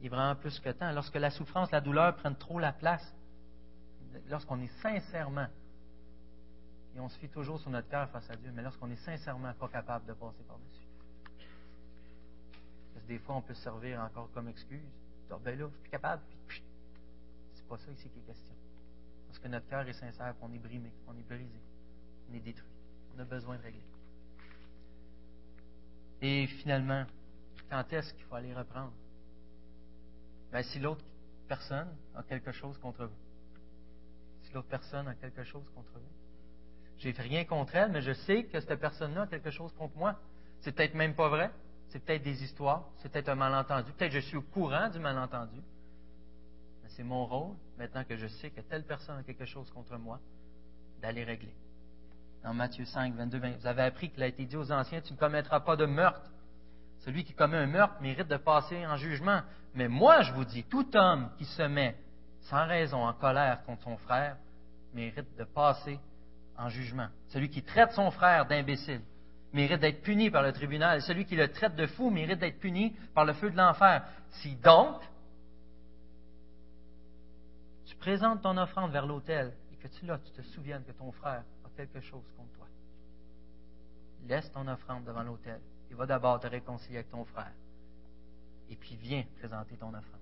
il 0.00 0.06
est 0.06 0.08
vraiment 0.08 0.34
plus 0.34 0.58
que 0.60 0.70
temps. 0.70 0.90
Lorsque 0.92 1.14
la 1.14 1.30
souffrance, 1.30 1.70
la 1.70 1.80
douleur 1.80 2.14
prennent 2.16 2.36
trop 2.36 2.58
la 2.58 2.72
place, 2.72 3.14
lorsqu'on 4.28 4.60
est 4.60 4.80
sincèrement, 4.82 5.46
et 6.94 7.00
on 7.00 7.08
se 7.08 7.18
fie 7.18 7.28
toujours 7.28 7.58
sur 7.58 7.70
notre 7.70 7.88
cœur 7.88 8.08
face 8.10 8.28
à 8.30 8.36
Dieu, 8.36 8.52
mais 8.54 8.62
lorsqu'on 8.62 8.90
est 8.90 9.04
sincèrement 9.04 9.52
pas 9.54 9.68
capable 9.68 10.06
de 10.06 10.12
passer 10.12 10.42
par-dessus. 10.46 10.86
Parce 12.92 13.04
que 13.04 13.08
des 13.08 13.18
fois, 13.18 13.36
on 13.36 13.42
peut 13.42 13.54
se 13.54 13.62
servir 13.62 14.00
encore 14.00 14.30
comme 14.32 14.48
excuse. 14.48 14.80
Ben 15.42 15.58
là, 15.58 15.66
je 15.66 15.72
suis 15.72 15.80
plus 15.80 15.90
capable. 15.90 16.22
C'est 17.54 17.66
pas 17.66 17.78
ça 17.78 17.90
ici 17.90 18.08
qui 18.10 18.18
est 18.20 18.22
question. 18.22 18.54
Parce 19.34 19.42
que 19.42 19.48
notre 19.48 19.66
cœur 19.66 19.88
est 19.88 19.94
sincère, 19.94 20.32
on 20.42 20.52
est 20.52 20.60
brimé, 20.60 20.92
on 21.08 21.18
est 21.18 21.28
brisé, 21.28 21.58
on 22.30 22.34
est 22.34 22.40
détruit. 22.40 22.70
On 23.16 23.18
a 23.18 23.24
besoin 23.24 23.56
de 23.56 23.62
régler. 23.62 23.82
Et 26.22 26.46
finalement, 26.46 27.04
quand 27.68 27.92
est-ce 27.92 28.14
qu'il 28.14 28.22
faut 28.26 28.36
aller 28.36 28.54
reprendre? 28.54 28.92
Ben, 30.52 30.62
si 30.62 30.78
l'autre 30.78 31.04
personne 31.48 31.88
a 32.14 32.22
quelque 32.22 32.52
chose 32.52 32.78
contre 32.78 33.06
vous, 33.06 33.16
si 34.44 34.52
l'autre 34.52 34.68
personne 34.68 35.08
a 35.08 35.16
quelque 35.16 35.42
chose 35.42 35.68
contre 35.74 35.94
vous, 35.94 36.98
j'ai 36.98 37.10
rien 37.10 37.44
contre 37.44 37.74
elle, 37.74 37.90
mais 37.90 38.02
je 38.02 38.12
sais 38.12 38.44
que 38.44 38.60
cette 38.60 38.78
personne-là 38.78 39.22
a 39.22 39.26
quelque 39.26 39.50
chose 39.50 39.72
contre 39.74 39.96
moi. 39.96 40.16
C'est 40.60 40.70
peut-être 40.70 40.94
même 40.94 41.16
pas 41.16 41.28
vrai. 41.28 41.50
C'est 41.88 41.98
peut-être 41.98 42.22
des 42.22 42.44
histoires. 42.44 42.88
C'est 42.98 43.10
peut-être 43.10 43.30
un 43.30 43.34
malentendu. 43.34 43.90
Peut-être 43.94 44.12
je 44.12 44.20
suis 44.20 44.36
au 44.36 44.42
courant 44.42 44.88
du 44.90 45.00
malentendu. 45.00 45.60
C'est 46.96 47.02
mon 47.02 47.26
rôle, 47.26 47.56
maintenant 47.76 48.04
que 48.04 48.16
je 48.16 48.28
sais 48.28 48.50
que 48.50 48.60
telle 48.60 48.84
personne 48.84 49.18
a 49.18 49.22
quelque 49.24 49.46
chose 49.46 49.68
contre 49.72 49.96
moi, 49.96 50.20
d'aller 51.02 51.24
régler. 51.24 51.54
Dans 52.44 52.54
Matthieu 52.54 52.84
5, 52.84 53.14
22, 53.14 53.38
20, 53.38 53.50
vous 53.58 53.66
avez 53.66 53.82
appris 53.82 54.10
qu'il 54.10 54.22
a 54.22 54.26
été 54.26 54.44
dit 54.44 54.56
aux 54.56 54.70
anciens, 54.70 55.00
tu 55.00 55.12
ne 55.12 55.18
commettras 55.18 55.60
pas 55.60 55.74
de 55.74 55.86
meurtre. 55.86 56.30
Celui 57.00 57.24
qui 57.24 57.34
commet 57.34 57.56
un 57.56 57.66
meurtre 57.66 57.96
mérite 58.00 58.28
de 58.28 58.36
passer 58.36 58.86
en 58.86 58.96
jugement. 58.96 59.40
Mais 59.74 59.88
moi, 59.88 60.22
je 60.22 60.32
vous 60.32 60.44
dis, 60.44 60.62
tout 60.64 60.96
homme 60.96 61.30
qui 61.36 61.44
se 61.46 61.62
met 61.62 61.96
sans 62.42 62.66
raison 62.66 63.04
en 63.04 63.12
colère 63.12 63.62
contre 63.64 63.82
son 63.82 63.96
frère 63.96 64.36
mérite 64.92 65.36
de 65.36 65.44
passer 65.44 65.98
en 66.56 66.68
jugement. 66.68 67.08
Celui 67.28 67.50
qui 67.50 67.62
traite 67.62 67.92
son 67.92 68.10
frère 68.12 68.46
d'imbécile 68.46 69.00
mérite 69.52 69.80
d'être 69.80 70.02
puni 70.02 70.30
par 70.30 70.42
le 70.42 70.52
tribunal. 70.52 71.02
Celui 71.02 71.24
qui 71.24 71.34
le 71.34 71.48
traite 71.48 71.74
de 71.74 71.86
fou 71.86 72.10
mérite 72.10 72.38
d'être 72.38 72.60
puni 72.60 72.94
par 73.14 73.24
le 73.24 73.32
feu 73.32 73.50
de 73.50 73.56
l'enfer. 73.56 74.04
Si 74.30 74.54
donc, 74.56 75.00
tu 78.04 78.10
présentes 78.10 78.42
ton 78.42 78.58
offrande 78.58 78.92
vers 78.92 79.06
l'autel 79.06 79.54
et 79.72 79.76
que 79.76 79.88
tu, 79.88 80.04
là, 80.04 80.18
tu 80.18 80.30
te 80.32 80.42
souviennes 80.42 80.84
que 80.84 80.92
ton 80.92 81.10
frère 81.10 81.42
a 81.64 81.68
quelque 81.74 82.00
chose 82.00 82.24
contre 82.36 82.52
toi, 82.52 82.66
laisse 84.26 84.52
ton 84.52 84.68
offrande 84.68 85.04
devant 85.04 85.22
l'autel 85.22 85.58
et 85.90 85.94
va 85.94 86.04
d'abord 86.04 86.38
te 86.38 86.46
réconcilier 86.46 86.98
avec 86.98 87.10
ton 87.10 87.24
frère. 87.24 87.52
Et 88.68 88.76
puis 88.76 88.96
viens 88.96 89.24
présenter 89.38 89.76
ton 89.78 89.88
offrande. 89.88 90.20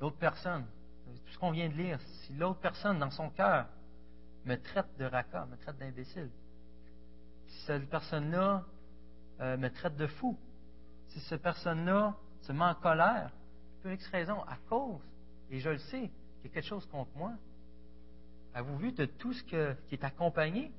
L'autre 0.00 0.16
personne, 0.16 0.64
tout 1.06 1.32
ce 1.32 1.38
qu'on 1.38 1.50
vient 1.50 1.68
de 1.68 1.74
lire, 1.74 2.00
si 2.00 2.34
l'autre 2.34 2.60
personne 2.60 3.00
dans 3.00 3.10
son 3.10 3.28
cœur 3.30 3.66
me 4.44 4.54
traite 4.54 4.96
de 4.96 5.06
raca, 5.06 5.46
me 5.46 5.56
traite 5.56 5.76
d'imbécile, 5.76 6.30
si 7.48 7.66
cette 7.66 7.90
personne-là 7.90 8.64
euh, 9.40 9.56
me 9.56 9.68
traite 9.70 9.96
de 9.96 10.06
fou, 10.06 10.38
si 11.08 11.18
cette 11.18 11.42
personne-là 11.42 12.14
se 12.42 12.52
met 12.52 12.64
en 12.64 12.76
colère, 12.76 13.32
pour 13.80 13.90
X 13.90 14.06
raison, 14.06 14.40
à 14.42 14.56
cause, 14.68 15.02
et 15.52 15.60
je 15.60 15.68
le 15.68 15.78
sais, 15.78 16.10
qu'il 16.40 16.44
y 16.44 16.46
a 16.46 16.54
quelque 16.54 16.66
chose 16.66 16.86
contre 16.86 17.10
moi, 17.14 17.32
avez-vous 18.54 18.78
vu 18.78 18.92
de 18.92 19.04
tout 19.04 19.32
ce 19.34 19.42
qui 19.44 19.54
est 19.54 20.04
accompagné, 20.04 20.72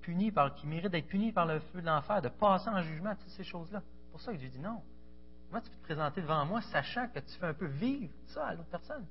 puni 0.00 0.30
par, 0.30 0.54
qui 0.54 0.66
mérite 0.66 0.92
d'être 0.92 1.08
puni 1.08 1.32
par 1.32 1.46
le 1.46 1.58
feu 1.58 1.80
de 1.80 1.86
l'enfer, 1.86 2.22
de 2.22 2.28
passer 2.28 2.70
en 2.70 2.80
jugement, 2.80 3.14
toutes 3.16 3.28
ces 3.30 3.44
choses-là? 3.44 3.82
Pour 4.12 4.20
ça 4.20 4.32
que 4.32 4.38
Dieu 4.38 4.48
dit 4.48 4.60
non. 4.60 4.80
Moi, 5.50 5.60
tu 5.60 5.70
peux 5.70 5.76
te 5.76 5.82
présenter 5.82 6.22
devant 6.22 6.46
moi, 6.46 6.60
sachant 6.62 7.08
que 7.08 7.18
tu 7.18 7.32
fais 7.38 7.46
un 7.46 7.54
peu 7.54 7.66
vivre 7.66 8.12
ça 8.26 8.46
à 8.46 8.54
l'autre 8.54 8.68
personne? 8.70 9.04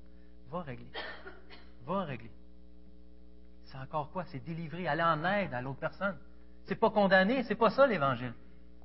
Va 0.50 0.62
régler. 0.62 0.89
Va 1.86 2.04
régler. 2.06 2.32
C'est 3.65 3.78
encore 3.78 4.10
quoi? 4.12 4.23
C'est 4.26 4.39
délivrer, 4.39 4.88
aller 4.88 5.04
en 5.04 5.23
aide 5.26 5.54
à 5.54 5.62
l'autre 5.62 5.80
personne. 5.80 6.17
C'est 6.63 6.76
pas 6.76 6.89
condamner, 6.89 7.43
c'est 7.43 7.56
pas 7.56 7.71
ça 7.71 7.86
l'Évangile. 7.86 8.34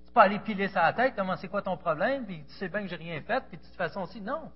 C'est 0.05 0.13
pas 0.13 0.23
aller 0.23 0.41
piler 0.41 0.67
sa 0.69 0.93
tête, 0.93 1.15
comment 1.15 1.37
c'est 1.37 1.49
quoi 1.49 1.63
ton 1.63 1.77
problème, 1.77 2.27
puis 2.27 2.43
tu 2.45 2.53
sais 2.55 2.69
bien 2.69 2.83
que 2.83 2.89
j'ai 2.89 2.97
rien 2.97 3.21
fait, 3.21 3.45
puis 3.49 3.59
de 3.59 3.63
toute 3.63 3.77
façon 3.77 4.01
aussi. 4.01 4.21
Non. 4.21 4.51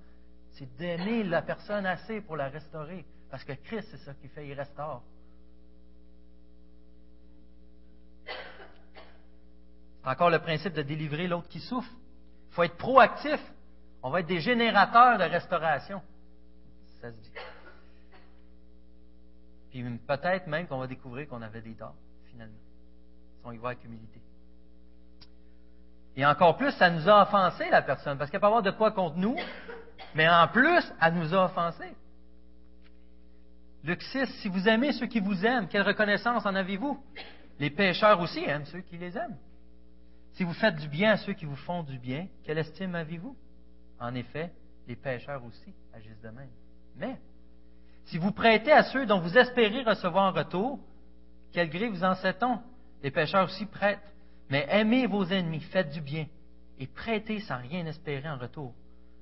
C'est 0.58 0.76
d'aimer 0.76 1.22
la 1.22 1.42
personne 1.42 1.84
assez 1.84 2.20
pour 2.22 2.36
la 2.36 2.48
restaurer. 2.48 3.04
Parce 3.30 3.44
que 3.44 3.52
Christ, 3.52 3.88
c'est 3.90 3.98
ça 3.98 4.14
qui 4.14 4.28
fait, 4.28 4.46
il 4.46 4.54
restaure. 4.54 5.02
Encore 10.04 10.30
le 10.30 10.38
principe 10.38 10.72
de 10.72 10.82
délivrer 10.82 11.26
l'autre 11.26 11.48
qui 11.48 11.60
souffre. 11.60 11.90
Il 12.50 12.54
faut 12.54 12.62
être 12.62 12.76
proactif. 12.76 13.40
On 14.02 14.10
va 14.10 14.20
être 14.20 14.26
des 14.26 14.40
générateurs 14.40 15.18
de 15.18 15.24
restauration. 15.24 16.00
Ça 17.00 17.10
se 17.10 17.16
dit. 17.16 17.32
Puis 19.70 19.82
peut-être 20.06 20.46
même 20.46 20.66
qu'on 20.68 20.78
va 20.78 20.86
découvrir 20.86 21.28
qu'on 21.28 21.42
avait 21.42 21.60
des 21.60 21.74
torts, 21.74 21.96
finalement. 22.30 22.56
Si 23.40 23.42
on 23.44 23.52
y 23.52 23.58
va 23.58 23.70
avec 23.70 23.84
humilité. 23.84 24.20
Et 26.16 26.24
encore 26.24 26.56
plus, 26.56 26.70
ça 26.72 26.88
nous 26.88 27.06
a 27.08 27.22
offensé, 27.22 27.68
la 27.68 27.82
personne, 27.82 28.16
parce 28.16 28.30
qu'elle 28.30 28.40
peut 28.40 28.46
avoir 28.46 28.62
de 28.62 28.70
quoi 28.70 28.92
contre 28.92 29.16
nous, 29.16 29.36
mais 30.16 30.28
en 30.28 30.48
plus, 30.48 30.82
elle 31.00 31.14
nous 31.14 31.34
a 31.34 31.44
offensés. 31.44 31.94
Luc 33.84 34.02
6, 34.02 34.26
si 34.40 34.48
vous 34.48 34.66
aimez 34.66 34.92
ceux 34.92 35.06
qui 35.06 35.20
vous 35.20 35.44
aiment, 35.44 35.68
quelle 35.68 35.82
reconnaissance 35.82 36.44
en 36.46 36.54
avez-vous? 36.54 36.98
Les 37.58 37.70
pécheurs 37.70 38.18
aussi 38.20 38.42
aiment 38.44 38.64
ceux 38.64 38.80
qui 38.80 38.96
les 38.96 39.16
aiment. 39.16 39.36
Si 40.32 40.42
vous 40.42 40.54
faites 40.54 40.76
du 40.76 40.88
bien 40.88 41.12
à 41.12 41.16
ceux 41.18 41.34
qui 41.34 41.44
vous 41.44 41.56
font 41.56 41.82
du 41.82 41.98
bien, 41.98 42.26
quelle 42.44 42.58
estime 42.58 42.94
avez-vous? 42.94 43.36
En 44.00 44.14
effet, 44.14 44.50
les 44.88 44.96
pécheurs 44.96 45.44
aussi 45.44 45.74
agissent 45.94 46.20
de 46.22 46.30
même. 46.30 46.50
Mais, 46.96 47.16
si 48.06 48.16
vous 48.16 48.32
prêtez 48.32 48.72
à 48.72 48.84
ceux 48.84 49.04
dont 49.04 49.20
vous 49.20 49.36
espérez 49.36 49.82
recevoir 49.82 50.24
un 50.24 50.30
retour, 50.30 50.78
quel 51.52 51.68
gré 51.68 51.88
vous 51.88 52.04
en 52.04 52.14
sait-on? 52.14 52.58
Les 53.02 53.10
pécheurs 53.10 53.44
aussi 53.44 53.66
prêtent. 53.66 54.12
Mais 54.48 54.66
aimez 54.70 55.06
vos 55.06 55.24
ennemis, 55.24 55.60
faites 55.60 55.90
du 55.90 56.00
bien, 56.00 56.26
et 56.78 56.86
prêtez 56.86 57.40
sans 57.40 57.58
rien 57.58 57.84
espérer 57.84 58.28
en 58.28 58.38
retour. 58.38 58.72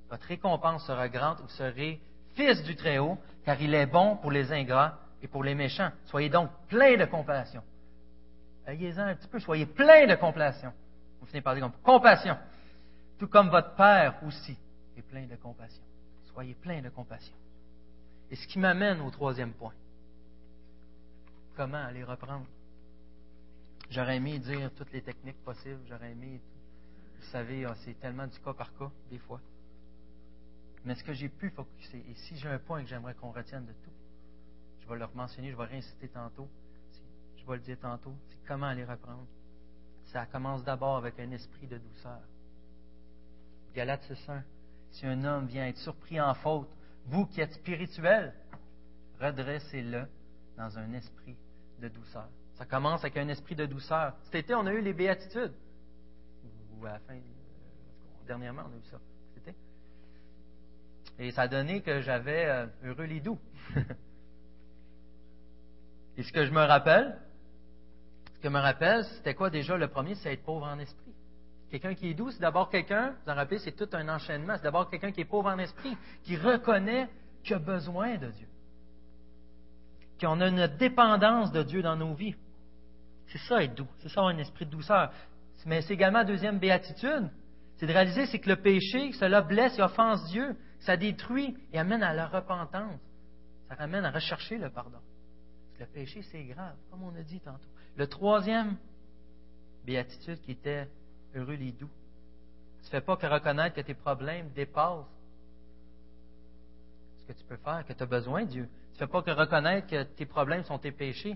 Votre 0.09 0.27
récompense 0.27 0.85
sera 0.85 1.09
grande, 1.09 1.39
vous 1.39 1.49
serez 1.49 1.99
fils 2.35 2.61
du 2.63 2.75
Très-Haut, 2.75 3.17
car 3.43 3.59
il 3.61 3.73
est 3.73 3.85
bon 3.85 4.17
pour 4.17 4.31
les 4.31 4.51
ingrats 4.51 4.99
et 5.21 5.27
pour 5.27 5.43
les 5.43 5.55
méchants. 5.55 5.91
Soyez 6.05 6.29
donc 6.29 6.49
pleins 6.67 6.97
de 6.97 7.05
compassion. 7.05 7.63
Ayez-en 8.67 9.07
un 9.07 9.15
petit 9.15 9.27
peu, 9.27 9.39
soyez 9.39 9.65
pleins 9.65 10.07
de 10.07 10.15
compassion. 10.15 10.71
Vous 11.19 11.27
finissez 11.27 11.41
par 11.41 11.55
dire 11.55 11.71
compassion. 11.83 12.37
Tout 13.17 13.27
comme 13.27 13.49
votre 13.49 13.75
Père 13.75 14.15
aussi 14.25 14.57
est 14.97 15.01
plein 15.01 15.25
de 15.25 15.35
compassion. 15.35 15.83
Soyez 16.33 16.55
plein 16.55 16.81
de 16.81 16.89
compassion. 16.89 17.35
Et 18.29 18.35
ce 18.35 18.47
qui 18.47 18.59
m'amène 18.59 19.01
au 19.01 19.09
troisième 19.11 19.53
point. 19.53 19.73
Comment 21.55 21.83
aller 21.83 22.03
reprendre? 22.03 22.45
J'aurais 23.89 24.17
aimé 24.17 24.39
dire 24.39 24.71
toutes 24.75 24.91
les 24.91 25.01
techniques 25.01 25.41
possibles. 25.43 25.79
J'aurais 25.87 26.11
aimé, 26.11 26.41
vous 27.17 27.25
savez, 27.27 27.65
ah, 27.65 27.75
c'est 27.85 27.99
tellement 27.99 28.27
du 28.27 28.39
cas 28.39 28.53
par 28.53 28.75
cas, 28.75 28.91
des 29.09 29.19
fois. 29.19 29.39
Mais 30.85 30.95
ce 30.95 31.03
que 31.03 31.13
j'ai 31.13 31.29
pu 31.29 31.51
et 31.93 32.13
si 32.13 32.37
j'ai 32.37 32.47
un 32.47 32.59
point 32.59 32.81
que 32.83 32.87
j'aimerais 32.87 33.15
qu'on 33.15 33.31
retienne 33.31 33.65
de 33.65 33.73
tout, 33.73 33.91
je 34.81 34.87
vais 34.87 34.97
le 34.97 35.07
mentionner, 35.13 35.51
je 35.51 35.57
vais 35.57 35.65
réinciter 35.65 36.07
tantôt, 36.07 36.47
je 37.37 37.45
vais 37.45 37.55
le 37.55 37.61
dire 37.61 37.79
tantôt, 37.79 38.13
c'est 38.29 38.37
comment 38.47 38.67
aller 38.67 38.85
reprendre 38.85 39.25
ça 40.15 40.25
commence 40.25 40.63
d'abord 40.63 40.97
avec 40.97 41.19
un 41.19 41.31
esprit 41.31 41.67
de 41.67 41.77
douceur. 41.77 42.21
Galates 43.73 44.09
6.1. 44.09 44.41
Si 44.91 45.05
un 45.05 45.23
homme 45.25 45.47
vient 45.47 45.67
être 45.67 45.77
surpris 45.77 46.21
en 46.21 46.33
faute, 46.35 46.69
vous 47.07 47.25
qui 47.25 47.41
êtes 47.41 47.51
spirituel, 47.51 48.33
redressez-le 49.19 50.07
dans 50.57 50.77
un 50.77 50.93
esprit 50.93 51.35
de 51.79 51.89
douceur. 51.89 52.29
Ça 52.53 52.65
commence 52.65 53.01
avec 53.01 53.17
un 53.17 53.27
esprit 53.27 53.55
de 53.55 53.65
douceur. 53.65 54.15
Cet 54.23 54.35
été, 54.35 54.55
on 54.55 54.65
a 54.65 54.71
eu 54.71 54.81
les 54.81 54.93
béatitudes. 54.93 55.53
Ou 56.77 56.85
à 56.85 56.93
la 56.93 56.99
fin, 56.99 57.15
euh, 57.15 57.19
dernièrement, 58.25 58.63
on 58.69 58.73
a 58.73 58.77
eu 58.77 58.89
ça. 58.89 58.99
Et 61.19 61.31
ça 61.31 61.43
a 61.43 61.47
donné 61.47 61.81
que 61.81 62.01
j'avais 62.01 62.45
euh, 62.45 62.65
heureux 62.83 63.05
les 63.05 63.21
doux. 63.21 63.39
Et 66.17 66.23
ce 66.23 66.31
que 66.31 66.45
je 66.45 66.51
me 66.51 66.61
rappelle, 66.61 67.17
je 68.45 68.49
me 68.49 68.59
rappelle, 68.59 69.03
c'était 69.05 69.33
quoi 69.33 69.49
déjà? 69.49 69.75
Le 69.75 69.87
premier 69.87 70.15
C'est 70.15 70.33
être 70.33 70.43
pauvre 70.43 70.65
en 70.65 70.77
esprit. 70.79 71.13
Quelqu'un 71.71 71.95
qui 71.95 72.09
est 72.09 72.13
doux, 72.13 72.29
c'est 72.31 72.41
d'abord 72.41 72.69
quelqu'un, 72.69 73.15
vous 73.25 73.31
en 73.31 73.35
rappelez, 73.35 73.57
c'est 73.59 73.75
tout 73.75 73.89
un 73.93 74.07
enchaînement. 74.07 74.55
C'est 74.57 74.63
d'abord 74.63 74.89
quelqu'un 74.89 75.11
qui 75.11 75.21
est 75.21 75.25
pauvre 75.25 75.49
en 75.49 75.57
esprit, 75.57 75.97
qui 76.23 76.37
reconnaît 76.37 77.09
qu'il 77.43 77.55
a 77.55 77.59
besoin 77.59 78.17
de 78.17 78.29
Dieu. 78.29 78.47
Qu'on 80.21 80.39
a 80.41 80.47
une 80.47 80.67
dépendance 80.77 81.51
de 81.51 81.63
Dieu 81.63 81.81
dans 81.81 81.95
nos 81.95 82.13
vies. 82.13 82.35
C'est 83.27 83.39
ça 83.39 83.63
être 83.63 83.75
doux. 83.75 83.87
C'est 83.97 84.09
ça 84.09 84.21
un 84.21 84.37
esprit 84.37 84.65
de 84.65 84.71
douceur. 84.71 85.11
Mais 85.65 85.81
c'est 85.81 85.95
également 85.95 86.19
la 86.19 86.25
deuxième 86.25 86.59
béatitude. 86.59 87.31
C'est 87.77 87.87
de 87.87 87.91
réaliser 87.91 88.27
c'est 88.27 88.39
que 88.39 88.49
le 88.49 88.57
péché, 88.57 89.11
cela 89.13 89.41
blesse 89.41 89.77
et 89.79 89.81
offense 89.81 90.23
Dieu. 90.29 90.55
Ça 90.85 90.97
détruit 90.97 91.57
et 91.73 91.79
amène 91.79 92.03
à 92.03 92.13
la 92.13 92.27
repentance. 92.27 92.99
Ça 93.67 93.75
ramène 93.75 94.05
à 94.05 94.11
rechercher 94.11 94.57
le 94.57 94.69
pardon. 94.69 94.99
Le 95.79 95.85
péché, 95.87 96.21
c'est 96.31 96.43
grave, 96.43 96.75
comme 96.89 97.03
on 97.03 97.15
a 97.15 97.23
dit 97.23 97.39
tantôt. 97.39 97.67
Le 97.97 98.07
troisième 98.07 98.77
béatitude 99.83 100.39
qui 100.41 100.51
était 100.51 100.87
heureux 101.33 101.55
les 101.55 101.71
doux. 101.71 101.89
Tu 102.81 102.85
ne 102.85 102.89
fais 102.91 103.01
pas 103.01 103.17
que 103.17 103.25
reconnaître 103.25 103.75
que 103.75 103.81
tes 103.81 103.95
problèmes 103.95 104.49
dépassent 104.51 105.05
ce 107.19 107.25
que 107.25 107.33
tu 107.33 107.43
peux 107.45 107.57
faire, 107.57 107.83
que 107.85 107.93
tu 107.93 108.03
as 108.03 108.05
besoin 108.05 108.43
de 108.43 108.49
Dieu. 108.49 108.69
Tu 108.93 109.01
ne 109.01 109.07
fais 109.07 109.11
pas 109.11 109.23
que 109.23 109.31
reconnaître 109.31 109.87
que 109.87 110.03
tes 110.03 110.27
problèmes 110.27 110.63
sont 110.63 110.77
tes 110.77 110.91
péchés, 110.91 111.35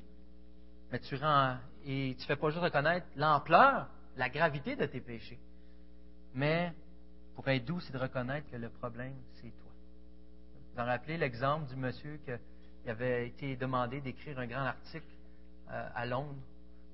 mais 0.92 1.00
tu 1.00 1.16
rends, 1.16 1.58
et 1.86 2.16
tu 2.16 2.22
ne 2.22 2.28
fais 2.28 2.36
pas 2.36 2.50
juste 2.52 2.62
reconnaître 2.62 3.08
l'ampleur, 3.16 3.88
la 4.16 4.30
gravité 4.30 4.76
de 4.76 4.86
tes 4.86 5.02
péchés. 5.02 5.40
Mais 6.36 6.72
pour 7.40 7.48
être 7.48 7.64
doux, 7.64 7.80
c'est 7.80 7.94
de 7.94 7.98
reconnaître 7.98 8.52
que 8.52 8.58
le 8.58 8.68
problème, 8.68 9.14
c'est 9.36 9.44
toi. 9.44 9.72
Vous 10.74 10.82
en 10.82 10.86
rappelez 10.86 11.18
l'exemple 11.18 11.68
du 11.68 11.78
monsieur 11.78 12.20
qui 12.26 12.90
avait 12.90 13.30
été 13.30 13.56
demandé 13.56 14.02
d'écrire 14.02 14.38
un 14.40 14.46
grand 14.46 14.66
article 14.66 15.08
euh, 15.72 15.90
à 15.96 16.06
Londres. 16.06 16.36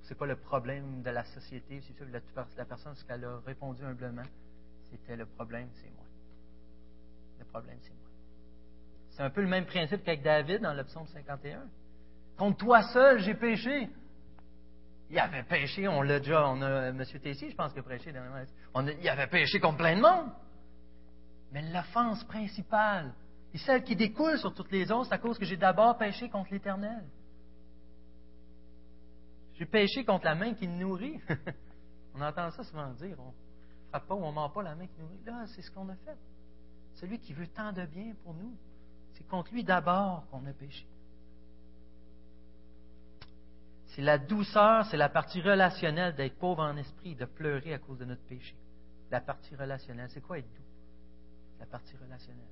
C'est 0.03 0.15
pas 0.15 0.27
le 0.27 0.35
problème 0.35 1.01
de 1.01 1.09
la 1.09 1.23
société, 1.23 1.81
c'est 1.81 1.93
sûr, 1.93 2.05
la, 2.11 2.19
la 2.57 2.65
personne, 2.65 2.93
ce 2.93 3.03
qu'elle 3.05 3.25
a 3.25 3.39
répondu 3.39 3.83
humblement, 3.83 4.21
c'était 4.91 5.15
le 5.15 5.25
problème, 5.25 5.67
c'est 5.81 5.89
moi. 5.95 6.05
Le 7.39 7.45
problème, 7.45 7.79
c'est 7.81 7.95
moi. 7.95 8.09
C'est 9.13 9.23
un 9.23 9.31
peu 9.31 9.41
le 9.41 9.47
même 9.47 9.65
principe 9.65 10.03
qu'avec 10.03 10.21
David 10.21 10.61
dans 10.61 10.75
le 10.75 10.83
psaume 10.83 11.07
51. 11.07 11.63
Contre 12.37 12.57
toi 12.57 12.83
seul, 12.93 13.17
j'ai 13.17 13.33
péché. 13.33 13.89
Il 15.09 15.19
avait 15.19 15.43
péché, 15.43 15.87
on 15.87 16.01
l'a 16.01 16.19
déjà, 16.19 16.47
on 16.47 16.61
a 16.61 16.87
M. 16.87 17.03
Tessier, 17.21 17.49
je 17.49 17.55
pense, 17.55 17.73
qui 17.73 17.79
a 17.79 17.83
prêché 17.83 18.11
dernièrement. 18.11 18.43
il 19.01 19.09
avait 19.09 19.27
péché 19.27 19.59
contre 19.59 19.77
plein 19.77 19.95
de 19.95 20.01
monde. 20.01 20.31
Mais 21.51 21.61
l'offense 21.71 22.23
principale, 22.23 23.13
et 23.53 23.57
celle 23.59 23.83
qui 23.83 23.95
découle 23.95 24.37
sur 24.39 24.53
toutes 24.53 24.71
les 24.71 24.91
autres, 24.91 25.07
c'est 25.09 25.13
à 25.13 25.17
cause 25.19 25.37
que 25.37 25.45
j'ai 25.45 25.57
d'abord 25.57 25.97
péché 25.97 26.27
contre 26.29 26.51
l'Éternel. 26.51 27.05
J'ai 29.53 29.65
péché 29.65 30.03
contre 30.03 30.25
la 30.25 30.35
main 30.35 30.53
qui 30.53 30.67
me 30.67 30.75
nourrit. 30.75 31.21
on 32.13 32.21
entend 32.21 32.51
ça 32.51 32.63
souvent 32.63 32.91
dire. 32.93 33.15
On 33.19 33.27
ne 33.27 33.89
frappe 33.89 34.07
pas 34.07 34.15
ou 34.15 34.23
on 34.23 34.29
ne 34.29 34.35
mord 34.35 34.51
pas 34.51 34.63
la 34.63 34.75
main 34.75 34.87
qui 34.87 34.99
nourrit. 34.99 35.23
Là, 35.25 35.45
c'est 35.47 35.61
ce 35.61 35.71
qu'on 35.71 35.87
a 35.87 35.95
fait. 35.95 36.17
Celui 36.95 37.19
qui 37.19 37.33
veut 37.33 37.47
tant 37.47 37.71
de 37.71 37.85
bien 37.85 38.13
pour 38.23 38.33
nous, 38.33 38.57
c'est 39.13 39.25
contre 39.27 39.53
lui 39.53 39.63
d'abord 39.63 40.27
qu'on 40.29 40.45
a 40.45 40.53
péché. 40.53 40.85
C'est 43.95 44.01
la 44.01 44.17
douceur, 44.17 44.85
c'est 44.87 44.97
la 44.97 45.07
partie 45.07 45.41
relationnelle 45.41 46.15
d'être 46.15 46.37
pauvre 46.37 46.61
en 46.63 46.75
esprit, 46.75 47.15
de 47.15 47.23
pleurer 47.23 47.73
à 47.73 47.79
cause 47.79 47.97
de 47.97 48.03
notre 48.03 48.23
péché. 48.23 48.53
La 49.09 49.21
partie 49.21 49.55
relationnelle, 49.55 50.09
c'est 50.09 50.19
quoi 50.19 50.37
être 50.37 50.53
doux? 50.53 50.65
La 51.61 51.65
partie 51.65 51.95
relationnelle. 51.95 52.43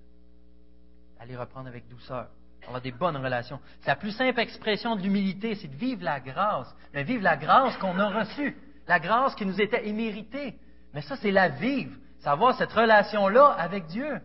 Aller 1.19 1.35
reprendre 1.35 1.67
avec 1.67 1.89
douceur. 1.89 2.29
Avoir 2.65 2.81
des 2.81 2.93
bonnes 2.93 3.17
relations. 3.17 3.59
C'est 3.81 3.89
la 3.89 3.97
plus 3.97 4.11
simple 4.11 4.39
expression 4.39 4.95
de 4.95 5.01
l'humilité, 5.01 5.55
c'est 5.55 5.67
de 5.67 5.75
vivre 5.75 6.01
la 6.01 6.21
grâce. 6.21 6.73
Mais 6.93 7.03
vivre 7.03 7.23
la 7.23 7.35
grâce 7.35 7.75
qu'on 7.75 7.99
a 7.99 8.21
reçue. 8.21 8.55
La 8.87 9.01
grâce 9.01 9.35
qui 9.35 9.45
nous 9.45 9.59
était 9.59 9.85
imméritée. 9.85 10.57
Mais 10.93 11.01
ça, 11.01 11.17
c'est 11.17 11.31
la 11.31 11.49
vivre. 11.49 11.97
Savoir 12.19 12.57
cette 12.57 12.71
relation-là 12.71 13.47
avec 13.47 13.87
Dieu 13.87 14.21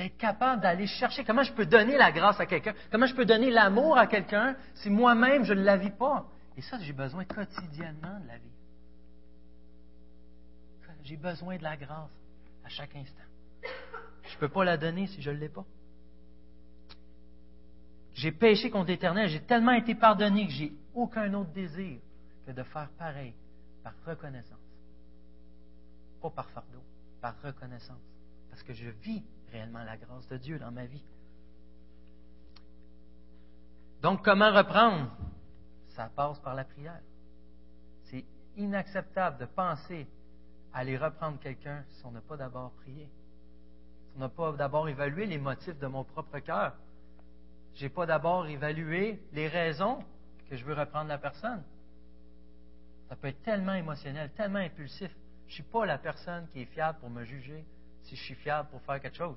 d'être 0.00 0.16
capable 0.16 0.62
d'aller 0.62 0.86
chercher 0.86 1.24
comment 1.24 1.42
je 1.42 1.52
peux 1.52 1.66
donner 1.66 1.98
la 1.98 2.10
grâce 2.10 2.40
à 2.40 2.46
quelqu'un, 2.46 2.72
comment 2.90 3.04
je 3.04 3.14
peux 3.14 3.26
donner 3.26 3.50
l'amour 3.50 3.98
à 3.98 4.06
quelqu'un 4.06 4.56
si 4.76 4.88
moi-même 4.88 5.44
je 5.44 5.52
ne 5.52 5.62
la 5.62 5.76
vis 5.76 5.90
pas. 5.90 6.26
Et 6.56 6.62
ça, 6.62 6.78
j'ai 6.80 6.94
besoin 6.94 7.24
quotidiennement 7.26 8.18
de 8.20 8.26
la 8.28 8.38
vie. 8.38 8.50
J'ai 11.04 11.16
besoin 11.16 11.58
de 11.58 11.62
la 11.62 11.76
grâce 11.76 12.10
à 12.64 12.68
chaque 12.68 12.96
instant. 12.96 13.22
Je 13.62 14.34
ne 14.34 14.40
peux 14.40 14.48
pas 14.48 14.64
la 14.64 14.78
donner 14.78 15.06
si 15.06 15.20
je 15.20 15.30
ne 15.30 15.36
l'ai 15.36 15.48
pas. 15.50 15.64
J'ai 18.14 18.32
péché 18.32 18.70
contre 18.70 18.88
l'Éternel, 18.88 19.28
j'ai 19.28 19.40
tellement 19.40 19.72
été 19.72 19.94
pardonné 19.94 20.46
que 20.46 20.52
j'ai 20.52 20.72
aucun 20.94 21.32
autre 21.34 21.50
désir 21.50 21.98
que 22.46 22.52
de 22.52 22.62
faire 22.62 22.88
pareil 22.98 23.34
par 23.82 23.92
reconnaissance. 24.06 24.58
Pas 26.22 26.30
par 26.30 26.48
fardeau, 26.50 26.82
par 27.20 27.34
reconnaissance. 27.42 28.00
Parce 28.48 28.62
que 28.62 28.72
je 28.72 28.88
vis 29.02 29.22
réellement 29.52 29.82
la 29.84 29.96
grâce 29.96 30.26
de 30.28 30.36
Dieu 30.36 30.58
dans 30.58 30.70
ma 30.70 30.86
vie. 30.86 31.04
Donc, 34.02 34.24
comment 34.24 34.52
reprendre? 34.52 35.10
Ça 35.88 36.10
passe 36.14 36.38
par 36.40 36.54
la 36.54 36.64
prière. 36.64 37.00
C'est 38.04 38.24
inacceptable 38.56 39.38
de 39.38 39.44
penser 39.44 40.06
à 40.72 40.78
aller 40.78 40.96
reprendre 40.96 41.38
quelqu'un 41.40 41.84
si 41.90 42.06
on 42.06 42.10
n'a 42.10 42.20
pas 42.20 42.36
d'abord 42.36 42.70
prié. 42.82 43.10
Si 44.06 44.12
on 44.16 44.20
n'a 44.20 44.28
pas 44.28 44.52
d'abord 44.52 44.88
évalué 44.88 45.26
les 45.26 45.38
motifs 45.38 45.78
de 45.78 45.86
mon 45.86 46.04
propre 46.04 46.38
cœur. 46.38 46.74
Je 47.74 47.84
n'ai 47.84 47.88
pas 47.88 48.06
d'abord 48.06 48.46
évalué 48.46 49.22
les 49.32 49.48
raisons 49.48 50.02
que 50.48 50.56
je 50.56 50.64
veux 50.64 50.74
reprendre 50.74 51.08
la 51.08 51.18
personne. 51.18 51.62
Ça 53.08 53.16
peut 53.16 53.28
être 53.28 53.42
tellement 53.42 53.74
émotionnel, 53.74 54.30
tellement 54.30 54.58
impulsif. 54.60 55.10
Je 55.46 55.52
ne 55.52 55.54
suis 55.54 55.62
pas 55.64 55.84
la 55.84 55.98
personne 55.98 56.46
qui 56.52 56.62
est 56.62 56.66
fiable 56.66 56.98
pour 57.00 57.10
me 57.10 57.24
juger 57.24 57.64
si 58.02 58.16
je 58.16 58.22
suis 58.22 58.34
fiable 58.34 58.68
pour 58.70 58.80
faire 58.82 59.00
quelque 59.00 59.16
chose. 59.16 59.36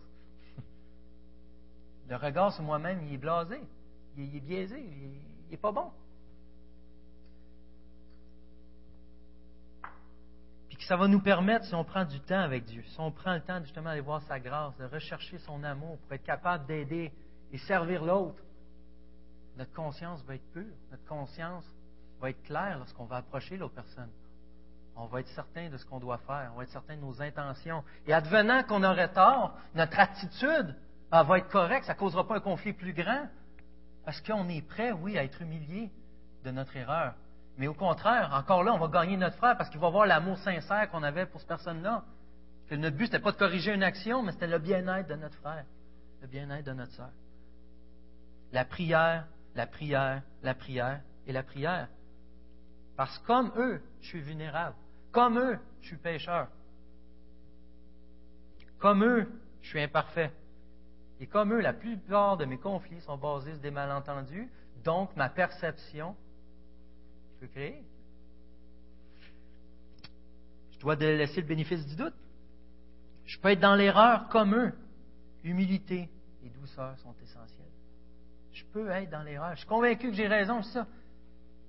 Le 2.09 2.15
regard 2.15 2.53
sur 2.53 2.63
moi-même, 2.63 3.01
il 3.07 3.13
est 3.13 3.17
blasé, 3.17 3.61
il 4.17 4.35
est 4.35 4.39
biaisé, 4.39 4.79
il 4.79 5.49
n'est 5.49 5.57
pas 5.57 5.71
bon. 5.71 5.91
Puis 10.69 10.77
que 10.77 10.83
ça 10.83 10.97
va 10.97 11.07
nous 11.07 11.21
permettre, 11.21 11.65
si 11.65 11.75
on 11.75 11.83
prend 11.83 12.03
du 12.03 12.19
temps 12.19 12.39
avec 12.39 12.65
Dieu, 12.65 12.83
si 12.87 12.99
on 12.99 13.11
prend 13.11 13.35
le 13.35 13.41
temps 13.41 13.61
justement 13.61 13.89
d'aller 13.89 14.01
voir 14.01 14.21
sa 14.23 14.39
grâce, 14.39 14.75
de 14.77 14.85
rechercher 14.85 15.37
son 15.39 15.63
amour 15.63 15.97
pour 15.99 16.13
être 16.13 16.23
capable 16.23 16.65
d'aider 16.65 17.11
et 17.51 17.57
servir 17.59 18.03
l'autre, 18.03 18.43
notre 19.57 19.73
conscience 19.73 20.23
va 20.23 20.35
être 20.35 20.51
pure, 20.51 20.73
notre 20.91 21.05
conscience 21.05 21.65
va 22.19 22.31
être 22.31 22.41
claire 22.43 22.79
lorsqu'on 22.79 23.05
va 23.05 23.17
approcher 23.17 23.57
l'autre 23.57 23.75
personne. 23.75 24.09
On 24.95 25.05
va 25.07 25.21
être 25.21 25.29
certain 25.29 25.69
de 25.69 25.77
ce 25.77 25.85
qu'on 25.85 25.99
doit 25.99 26.19
faire, 26.19 26.51
on 26.53 26.57
va 26.57 26.63
être 26.63 26.69
certain 26.69 26.95
de 26.95 27.01
nos 27.01 27.21
intentions. 27.21 27.83
Et 28.05 28.13
advenant 28.13 28.63
qu'on 28.63 28.83
aurait 28.83 29.11
tort, 29.11 29.57
notre 29.73 29.99
attitude 29.99 30.75
va 31.11 31.37
être 31.37 31.49
correcte, 31.49 31.85
ça 31.85 31.93
ne 31.93 31.99
causera 31.99 32.27
pas 32.27 32.37
un 32.37 32.39
conflit 32.39 32.73
plus 32.73 32.93
grand, 32.93 33.27
parce 34.05 34.21
qu'on 34.21 34.47
est 34.49 34.61
prêt, 34.61 34.91
oui, 34.91 35.17
à 35.17 35.23
être 35.23 35.41
humilié 35.41 35.91
de 36.43 36.51
notre 36.51 36.75
erreur. 36.75 37.13
Mais 37.57 37.67
au 37.67 37.73
contraire, 37.73 38.31
encore 38.33 38.63
là, 38.63 38.73
on 38.73 38.79
va 38.79 38.87
gagner 38.87 39.15
notre 39.17 39.37
frère 39.37 39.57
parce 39.57 39.69
qu'il 39.69 39.79
va 39.79 39.89
voir 39.89 40.05
l'amour 40.05 40.37
sincère 40.39 40.89
qu'on 40.89 41.03
avait 41.03 41.25
pour 41.25 41.39
cette 41.39 41.49
personne-là. 41.49 42.03
Que 42.67 42.75
notre 42.75 42.97
but, 42.97 43.07
ce 43.07 43.11
n'était 43.11 43.23
pas 43.23 43.31
de 43.31 43.37
corriger 43.37 43.73
une 43.73 43.83
action, 43.83 44.23
mais 44.23 44.31
c'était 44.31 44.47
le 44.47 44.59
bien-être 44.59 45.07
de 45.07 45.15
notre 45.15 45.35
frère, 45.35 45.65
le 46.21 46.27
bien-être 46.27 46.65
de 46.65 46.73
notre 46.73 46.91
sœur. 46.93 47.11
La 48.51 48.65
prière, 48.65 49.27
la 49.55 49.67
prière, 49.67 50.23
la 50.41 50.55
prière 50.55 51.01
et 51.27 51.31
la 51.31 51.43
prière. 51.43 51.87
Parce 52.95 53.17
que 53.19 53.27
comme 53.27 53.51
eux, 53.55 53.81
je 54.01 54.07
suis 54.07 54.21
vulnérable. 54.21 54.75
Comme 55.13 55.37
eux, 55.37 55.59
je 55.81 55.87
suis 55.87 55.97
pécheur. 55.97 56.49
Comme 58.79 59.03
eux, 59.05 59.31
je 59.61 59.69
suis 59.69 59.81
imparfait. 59.81 60.33
Et 61.21 61.27
comme 61.27 61.53
eux, 61.53 61.61
la 61.61 61.71
plupart 61.71 62.35
de 62.35 62.45
mes 62.45 62.57
conflits 62.57 62.99
sont 62.99 63.17
basés 63.17 63.53
sur 63.53 63.61
des 63.61 63.71
malentendus, 63.71 64.49
donc 64.83 65.15
ma 65.15 65.29
perception, 65.29 66.15
je 67.29 67.39
peux 67.39 67.47
créer. 67.47 67.83
Je 70.71 70.79
dois 70.79 70.95
laisser 70.95 71.39
le 71.39 71.47
bénéfice 71.47 71.85
du 71.85 71.95
doute. 71.95 72.15
Je 73.25 73.39
peux 73.39 73.49
être 73.51 73.61
dans 73.61 73.75
l'erreur 73.75 74.27
comme 74.27 74.53
eux. 74.55 74.73
Humilité 75.43 76.09
et 76.43 76.49
douceur 76.49 76.97
sont 76.97 77.15
essentielles. 77.21 77.71
Je 78.51 78.65
peux 78.65 78.89
être 78.89 79.09
dans 79.09 79.23
l'erreur. 79.23 79.51
Je 79.53 79.59
suis 79.59 79.67
convaincu 79.67 80.09
que 80.09 80.15
j'ai 80.15 80.27
raison, 80.27 80.61
c'est 80.63 80.73
ça. 80.73 80.87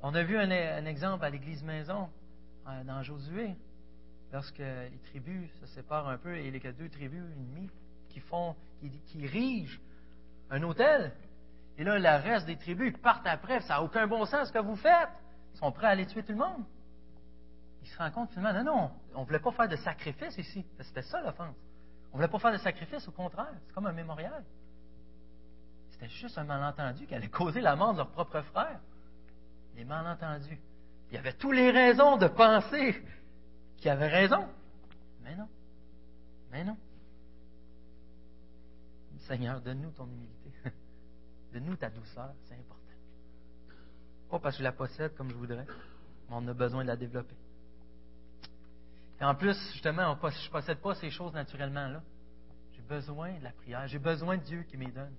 On 0.00 0.14
a 0.14 0.22
vu 0.22 0.36
un, 0.36 0.50
exemple 0.86 1.24
à 1.24 1.30
l'église 1.30 1.62
maison 1.62 2.08
dans 2.84 3.02
Josué, 3.02 3.54
lorsque 4.32 4.58
les 4.58 5.00
tribus 5.10 5.50
se 5.60 5.66
séparent 5.66 6.08
un 6.08 6.18
peu 6.18 6.36
et 6.36 6.50
les 6.50 6.60
deux 6.72 6.88
tribus 6.88 7.22
ennemies 7.36 7.70
qui 8.08 8.20
font, 8.20 8.56
qui, 8.80 8.90
qui 9.06 9.26
rigent 9.26 9.80
un 10.50 10.62
hôtel. 10.62 11.12
Et 11.76 11.84
là, 11.84 11.98
le 11.98 12.22
reste 12.22 12.46
des 12.46 12.56
tribus 12.56 12.96
partent 12.98 13.26
après. 13.26 13.60
Ça 13.62 13.74
n'a 13.74 13.82
aucun 13.82 14.06
bon 14.06 14.24
sens 14.24 14.48
ce 14.48 14.52
que 14.52 14.58
vous 14.58 14.76
faites. 14.76 15.08
Ils 15.54 15.58
sont 15.58 15.72
prêts 15.72 15.86
à 15.86 15.90
aller 15.90 16.06
tuer 16.06 16.22
tout 16.22 16.32
le 16.32 16.38
monde. 16.38 16.64
Ils 17.82 17.88
se 17.88 17.98
rendent 17.98 18.12
compte 18.12 18.30
finalement, 18.30 18.64
non, 18.64 18.74
non, 18.74 18.90
on 19.14 19.20
ne 19.20 19.26
voulait 19.26 19.40
pas 19.40 19.52
faire 19.52 19.68
de 19.68 19.76
sacrifice 19.76 20.38
ici. 20.38 20.64
C'était 20.80 21.02
ça 21.02 21.20
l'offense. 21.20 21.54
On 22.12 22.16
ne 22.16 22.22
voulait 22.22 22.28
pas 22.28 22.38
faire 22.38 22.52
de 22.52 22.58
sacrifice, 22.58 23.06
au 23.08 23.12
contraire. 23.12 23.52
C'est 23.66 23.74
comme 23.74 23.86
un 23.86 23.92
mémorial. 23.92 24.44
C'était 25.90 26.08
juste 26.08 26.38
un 26.38 26.44
malentendu 26.44 27.06
qui 27.06 27.14
allait 27.14 27.28
causer 27.28 27.60
la 27.60 27.76
mort 27.76 27.92
de 27.92 27.98
leur 27.98 28.10
propre 28.10 28.40
frère. 28.40 28.80
Les 29.76 29.84
malentendus. 29.84 30.58
Il 31.10 31.14
y 31.14 31.18
avait 31.18 31.32
toutes 31.34 31.54
les 31.54 31.70
raisons 31.70 32.16
de 32.16 32.26
penser 32.26 33.02
qu'il 33.76 33.90
avait 33.90 34.08
raison. 34.08 34.48
Mais 35.22 35.36
non. 35.36 35.48
Mais 36.50 36.64
non. 36.64 36.76
Seigneur, 39.20 39.60
donne-nous 39.60 39.92
ton 39.92 40.06
humilité. 40.06 40.52
Donne-nous 41.52 41.76
ta 41.76 41.88
douceur, 41.88 42.34
c'est 42.44 42.54
important. 42.54 42.80
Pas 44.30 44.38
parce 44.38 44.56
que 44.56 44.58
je 44.58 44.64
la 44.64 44.72
possède 44.72 45.14
comme 45.14 45.30
je 45.30 45.34
voudrais, 45.34 45.64
mais 45.66 46.34
on 46.36 46.46
a 46.48 46.52
besoin 46.52 46.82
de 46.82 46.88
la 46.88 46.96
développer. 46.96 47.36
Et 49.20 49.24
en 49.24 49.34
plus, 49.34 49.56
justement, 49.72 50.16
je 50.20 50.26
ne 50.26 50.50
possède 50.50 50.80
pas 50.80 50.94
ces 50.96 51.10
choses 51.10 51.32
naturellement 51.32 51.88
là. 51.88 52.02
J'ai 52.72 52.82
besoin 52.82 53.38
de 53.38 53.44
la 53.44 53.52
prière. 53.52 53.86
J'ai 53.86 53.98
besoin 53.98 54.36
de 54.36 54.42
Dieu 54.42 54.62
qui 54.64 54.76
m'y 54.76 54.90
donne. 54.90 55.14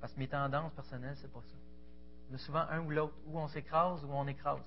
Parce 0.00 0.12
que 0.12 0.18
mes 0.18 0.28
tendances 0.28 0.72
personnelles, 0.72 1.16
c'est 1.16 1.32
pas 1.32 1.42
ça. 1.42 1.56
Il 2.28 2.32
y 2.32 2.34
a 2.34 2.38
souvent 2.38 2.64
un 2.70 2.80
ou 2.80 2.90
l'autre. 2.90 3.14
Ou 3.26 3.38
on 3.38 3.48
s'écrase 3.48 4.02
ou 4.04 4.08
on 4.10 4.26
écrase. 4.26 4.64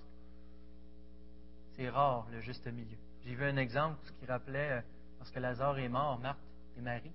C'est 1.76 1.90
rare, 1.90 2.28
le 2.32 2.42
juste 2.42 2.66
milieu. 2.68 2.98
J'ai 3.24 3.36
vu 3.36 3.46
un 3.46 3.58
exemple 3.58 4.00
qui 4.20 4.26
rappelait, 4.26 4.72
euh, 4.72 4.82
lorsque 5.20 5.36
Lazare 5.36 5.80
est 5.80 5.90
mort, 5.90 6.20
Marthe 6.20 6.40
et 6.78 6.82
Marie. 6.82 7.12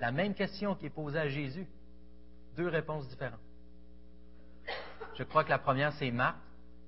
La 0.00 0.10
même 0.10 0.34
question 0.34 0.74
qui 0.74 0.86
est 0.86 0.90
posée 0.90 1.18
à 1.18 1.28
Jésus. 1.28 1.66
Deux 2.56 2.68
réponses 2.68 3.08
différentes. 3.08 3.40
Je 5.16 5.22
crois 5.22 5.44
que 5.44 5.50
la 5.50 5.58
première, 5.58 5.92
c'est 5.94 6.10
Marthe. 6.10 6.38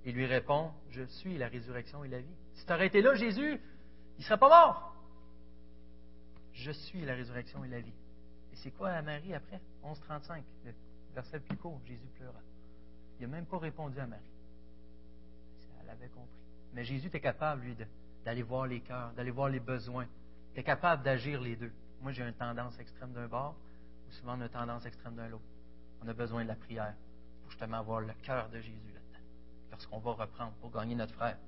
Il 0.05 0.15
lui 0.15 0.27
répond, 0.27 0.71
je 0.91 1.03
suis 1.03 1.37
la 1.37 1.49
résurrection 1.49 2.05
et 2.05 2.09
la 2.09 2.21
vie. 2.21 2.35
Si 2.55 2.65
tu 2.65 2.73
aurais 2.73 2.87
été 2.87 3.03
là, 3.03 3.15
Jésus, 3.15 3.61
il 4.17 4.21
ne 4.21 4.25
serait 4.25 4.39
pas 4.39 4.49
mort. 4.49 4.95
Je 6.53 6.71
suis 6.71 7.05
la 7.05 7.15
résurrection 7.15 7.65
et 7.65 7.69
la 7.69 7.81
vie. 7.81 7.93
Et 8.53 8.57
c'est 8.57 8.71
quoi 8.71 8.91
à 8.91 9.03
Marie 9.03 9.35
après? 9.35 9.61
11.35, 9.85 10.43
le 10.65 10.73
verset 11.15 11.39
le 11.39 11.43
plus 11.43 11.57
court, 11.57 11.81
Jésus 11.85 12.07
pleura. 12.19 12.41
Il 13.19 13.27
n'a 13.27 13.37
même 13.37 13.47
pas 13.47 13.59
répondu 13.59 13.99
à 13.99 14.07
Marie. 14.07 14.23
Elle 15.83 15.91
avait 15.91 16.09
compris. 16.09 16.36
Mais 16.77 16.85
Jésus 16.85 17.07
était 17.07 17.21
capable, 17.21 17.63
lui, 17.63 17.75
d'aller 18.23 18.43
voir 18.43 18.67
les 18.67 18.81
cœurs, 18.81 19.15
d'aller 19.15 19.31
voir 19.31 19.49
les 19.49 19.61
besoins. 19.61 20.07
Il 20.51 20.53
était 20.53 20.63
capable 20.63 21.03
d'agir 21.03 21.41
les 21.41 21.57
deux. 21.57 21.73
Moi, 22.03 22.13
j'ai 22.13 22.23
une 22.23 22.35
tendance 22.35 22.79
extrême 22.79 23.15
d'un 23.15 23.27
bord, 23.27 23.57
ou 24.07 24.13
souvent 24.13 24.39
une 24.39 24.47
tendance 24.51 24.85
extrême 24.85 25.17
d'un 25.17 25.33
autre. 25.33 25.43
On 26.03 26.09
a 26.09 26.13
besoin 26.13 26.43
de 26.43 26.49
la 26.49 26.55
prière 26.55 26.95
pour 27.41 27.51
justement 27.51 27.79
avoir 27.79 28.03
le 28.03 28.13
cœur 28.23 28.51
de 28.51 28.61
Jésus 28.61 28.93
là-dedans, 28.93 29.25
lorsqu'on 29.71 29.99
va 30.01 30.13
reprendre 30.13 30.53
pour 30.61 30.71
gagner 30.71 30.95
notre 30.95 31.15
frère. 31.15 31.39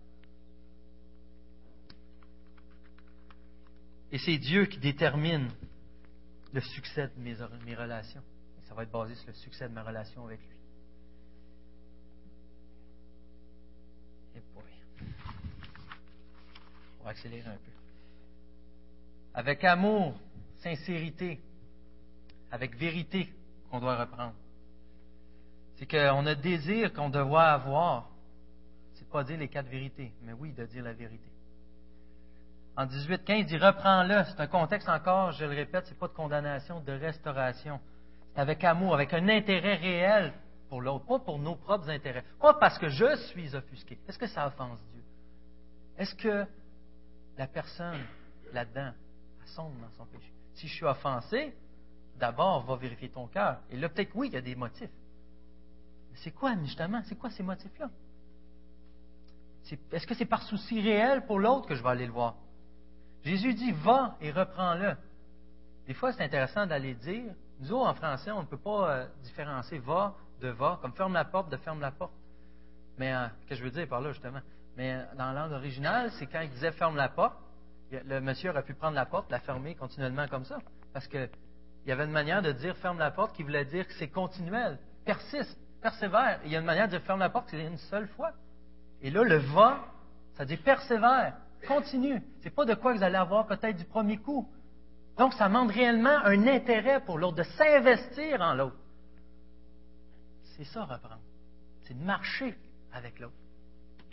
Et 4.11 4.17
c'est 4.17 4.39
Dieu 4.39 4.65
qui 4.65 4.79
détermine 4.79 5.51
le 6.55 6.61
succès 6.63 7.11
de 7.15 7.21
mes 7.67 7.75
relations. 7.75 8.23
Et 8.59 8.67
ça 8.67 8.73
va 8.73 8.85
être 8.85 8.91
basé 8.91 9.15
sur 9.17 9.27
le 9.29 9.35
succès 9.35 9.69
de 9.69 9.75
ma 9.75 9.83
relation 9.83 10.25
avec 10.25 10.41
lui. 10.41 10.58
Accélérer 17.09 17.49
un 17.49 17.57
peu. 17.57 17.73
Avec 19.35 19.65
amour, 19.65 20.15
sincérité, 20.59 21.41
avec 22.51 22.77
vérité 22.77 23.33
qu'on 23.71 23.81
doit 23.81 23.97
reprendre. 23.97 24.35
C'est 25.77 25.87
qu'on 25.87 26.27
a 26.27 26.35
désir 26.35 26.93
qu'on 26.93 27.09
doit 27.09 27.51
avoir. 27.51 28.11
C'est 28.95 29.09
pas 29.09 29.23
dire 29.23 29.39
les 29.39 29.49
quatre 29.49 29.69
vérités, 29.69 30.13
mais 30.23 30.33
oui, 30.33 30.53
de 30.53 30.65
dire 30.67 30.83
la 30.83 30.93
vérité. 30.93 31.29
En 32.77 32.87
18, 32.87 33.25
15, 33.25 33.39
il 33.39 33.47
dit 33.47 33.59
reprends-le. 33.59 34.25
C'est 34.25 34.41
un 34.41 34.47
contexte 34.47 34.89
encore, 34.89 35.33
je 35.33 35.45
le 35.45 35.55
répète, 35.55 35.87
c'est 35.87 35.99
pas 35.99 36.09
de 36.09 36.13
condamnation, 36.13 36.81
de 36.81 36.93
restauration. 36.93 37.81
C'est 38.35 38.41
avec 38.41 38.63
amour, 38.65 38.95
avec 38.95 39.13
un 39.15 39.29
intérêt 39.29 39.77
réel 39.77 40.33
pour 40.69 40.81
l'autre, 40.81 41.05
pas 41.07 41.19
pour 41.19 41.39
nos 41.39 41.57
propres 41.57 41.89
intérêts. 41.91 42.25
Pas 42.41 42.55
parce 42.55 42.79
que 42.79 42.89
je 42.89 43.17
suis 43.29 43.55
offusqué. 43.55 43.99
Est-ce 44.09 44.19
que 44.19 44.27
ça 44.27 44.47
offense 44.47 44.79
Dieu? 44.93 45.03
Est-ce 45.97 46.15
que 46.15 46.47
la 47.39 47.47
personne 47.47 48.01
là-dedans 48.53 48.93
sombre 49.47 49.81
dans 49.81 49.91
son 49.93 50.05
péché? 50.05 50.31
Si 50.55 50.69
je 50.69 50.75
suis 50.75 50.85
offensé, 50.85 51.55
d'abord, 52.17 52.65
va 52.65 52.77
vérifier 52.77 53.09
ton 53.09 53.27
cœur. 53.29 53.61
Et 53.71 53.77
là, 53.77 53.89
peut-être, 53.89 54.11
oui, 54.15 54.29
il 54.29 54.35
y 54.35 54.37
a 54.37 54.43
des 54.43 54.55
motifs. 54.55 54.91
Mais 56.11 56.17
c'est 56.17 56.33
quoi, 56.33 56.55
justement? 56.63 57.01
C'est 57.07 57.17
quoi 57.17 57.31
ces 57.31 57.43
motifs-là? 57.43 57.89
Est-ce 59.93 60.07
que 60.07 60.15
c'est 60.15 60.27
par 60.27 60.43
souci 60.43 60.81
réel 60.81 61.25
pour 61.27 61.39
l'autre 61.39 61.67
que 61.67 61.75
je 61.75 61.83
vais 61.83 61.91
aller 61.91 62.07
le 62.07 62.13
voir? 62.13 62.37
Jésus 63.23 63.55
dit 63.55 63.73
va 63.73 64.17
et 64.21 64.31
reprends-le. 64.31 64.97
Des 65.87 65.95
fois, 65.95 66.13
c'est 66.13 66.25
intéressant 66.25 66.67
d'aller 66.67 66.95
dire. 66.95 67.35
Nous 67.61 67.75
en 67.75 67.93
français, 67.95 68.31
on 68.31 68.43
ne 68.43 68.47
peut 68.47 68.59
pas 68.59 68.91
euh, 68.91 69.07
différencier 69.23 69.79
va 69.79 70.15
de 70.41 70.49
va, 70.49 70.79
comme 70.81 70.93
ferme 70.93 71.15
la 71.15 71.25
porte 71.25 71.51
de 71.51 71.57
ferme 71.57 71.81
la 71.81 71.91
porte. 71.91 72.13
Mais 72.99 73.13
euh, 73.13 73.27
qu'est-ce 73.47 73.49
que 73.49 73.57
je 73.57 73.65
veux 73.65 73.71
dire 73.71 73.89
par 73.89 74.01
là, 74.01 74.13
justement? 74.13 74.41
Mais 74.79 74.93
euh, 74.93 75.05
dans 75.17 75.33
la 75.33 75.43
langue 75.43 75.53
originale, 75.53 76.11
c'est 76.13 76.27
quand 76.27 76.41
il 76.41 76.51
disait 76.51 76.71
ferme 76.71 76.97
la 76.97 77.09
porte, 77.09 77.37
le 77.91 78.21
monsieur 78.21 78.51
aurait 78.51 78.63
pu 78.63 78.75
prendre 78.75 78.95
la 78.95 79.07
porte, 79.07 79.31
la 79.31 79.41
fermer 79.41 79.75
continuellement 79.75 80.29
comme 80.29 80.45
ça. 80.45 80.59
Parce 80.93 81.09
qu'il 81.09 81.29
y 81.85 81.91
avait 81.91 82.05
une 82.05 82.13
manière 82.13 82.43
de 82.43 82.53
dire 82.53 82.77
ferme 82.77 82.99
la 82.99 83.11
porte 83.11 83.35
qui 83.35 83.43
voulait 83.43 83.65
dire 83.65 83.87
que 83.89 83.93
c'est 83.95 84.09
continuel, 84.09 84.79
persiste, 85.05 85.59
persévère. 85.83 86.41
il 86.45 86.53
y 86.53 86.57
a 86.57 86.61
une 86.61 86.65
manière 86.65 86.87
de 86.87 86.93
dire 86.93 87.03
ferme 87.03 87.19
la 87.19 87.29
porte, 87.29 87.49
c'est 87.51 87.61
une 87.61 87.77
seule 87.77 88.07
fois. 88.09 88.31
Et 89.03 89.11
là, 89.11 89.25
le 89.25 89.39
va, 89.39 89.85
ça 90.35 90.45
dit 90.45 90.57
persévère, 90.57 91.35
continue. 91.67 92.23
C'est 92.43 92.51
pas 92.51 92.65
de 92.65 92.75
quoi 92.75 92.95
vous 92.95 93.03
allez 93.03 93.17
avoir 93.17 93.47
peut-être 93.49 93.77
du 93.77 93.85
premier 93.85 94.19
coup. 94.19 94.49
Donc, 95.17 95.33
ça 95.35 95.49
demande 95.49 95.73
réellement 95.73 96.19
un 96.25 96.47
intérêt 96.47 97.01
pour 97.01 97.19
l'autre, 97.19 97.37
de 97.37 97.43
s'investir 97.43 98.41
en 98.41 98.55
l'autre. 98.55 98.77
C'est 100.57 100.65
ça, 100.65 100.85
reprendre. 100.85 101.21
C'est 101.83 101.99
de 101.99 102.05
marcher 102.05 102.57
avec 102.93 103.19
l'autre, 103.19 103.35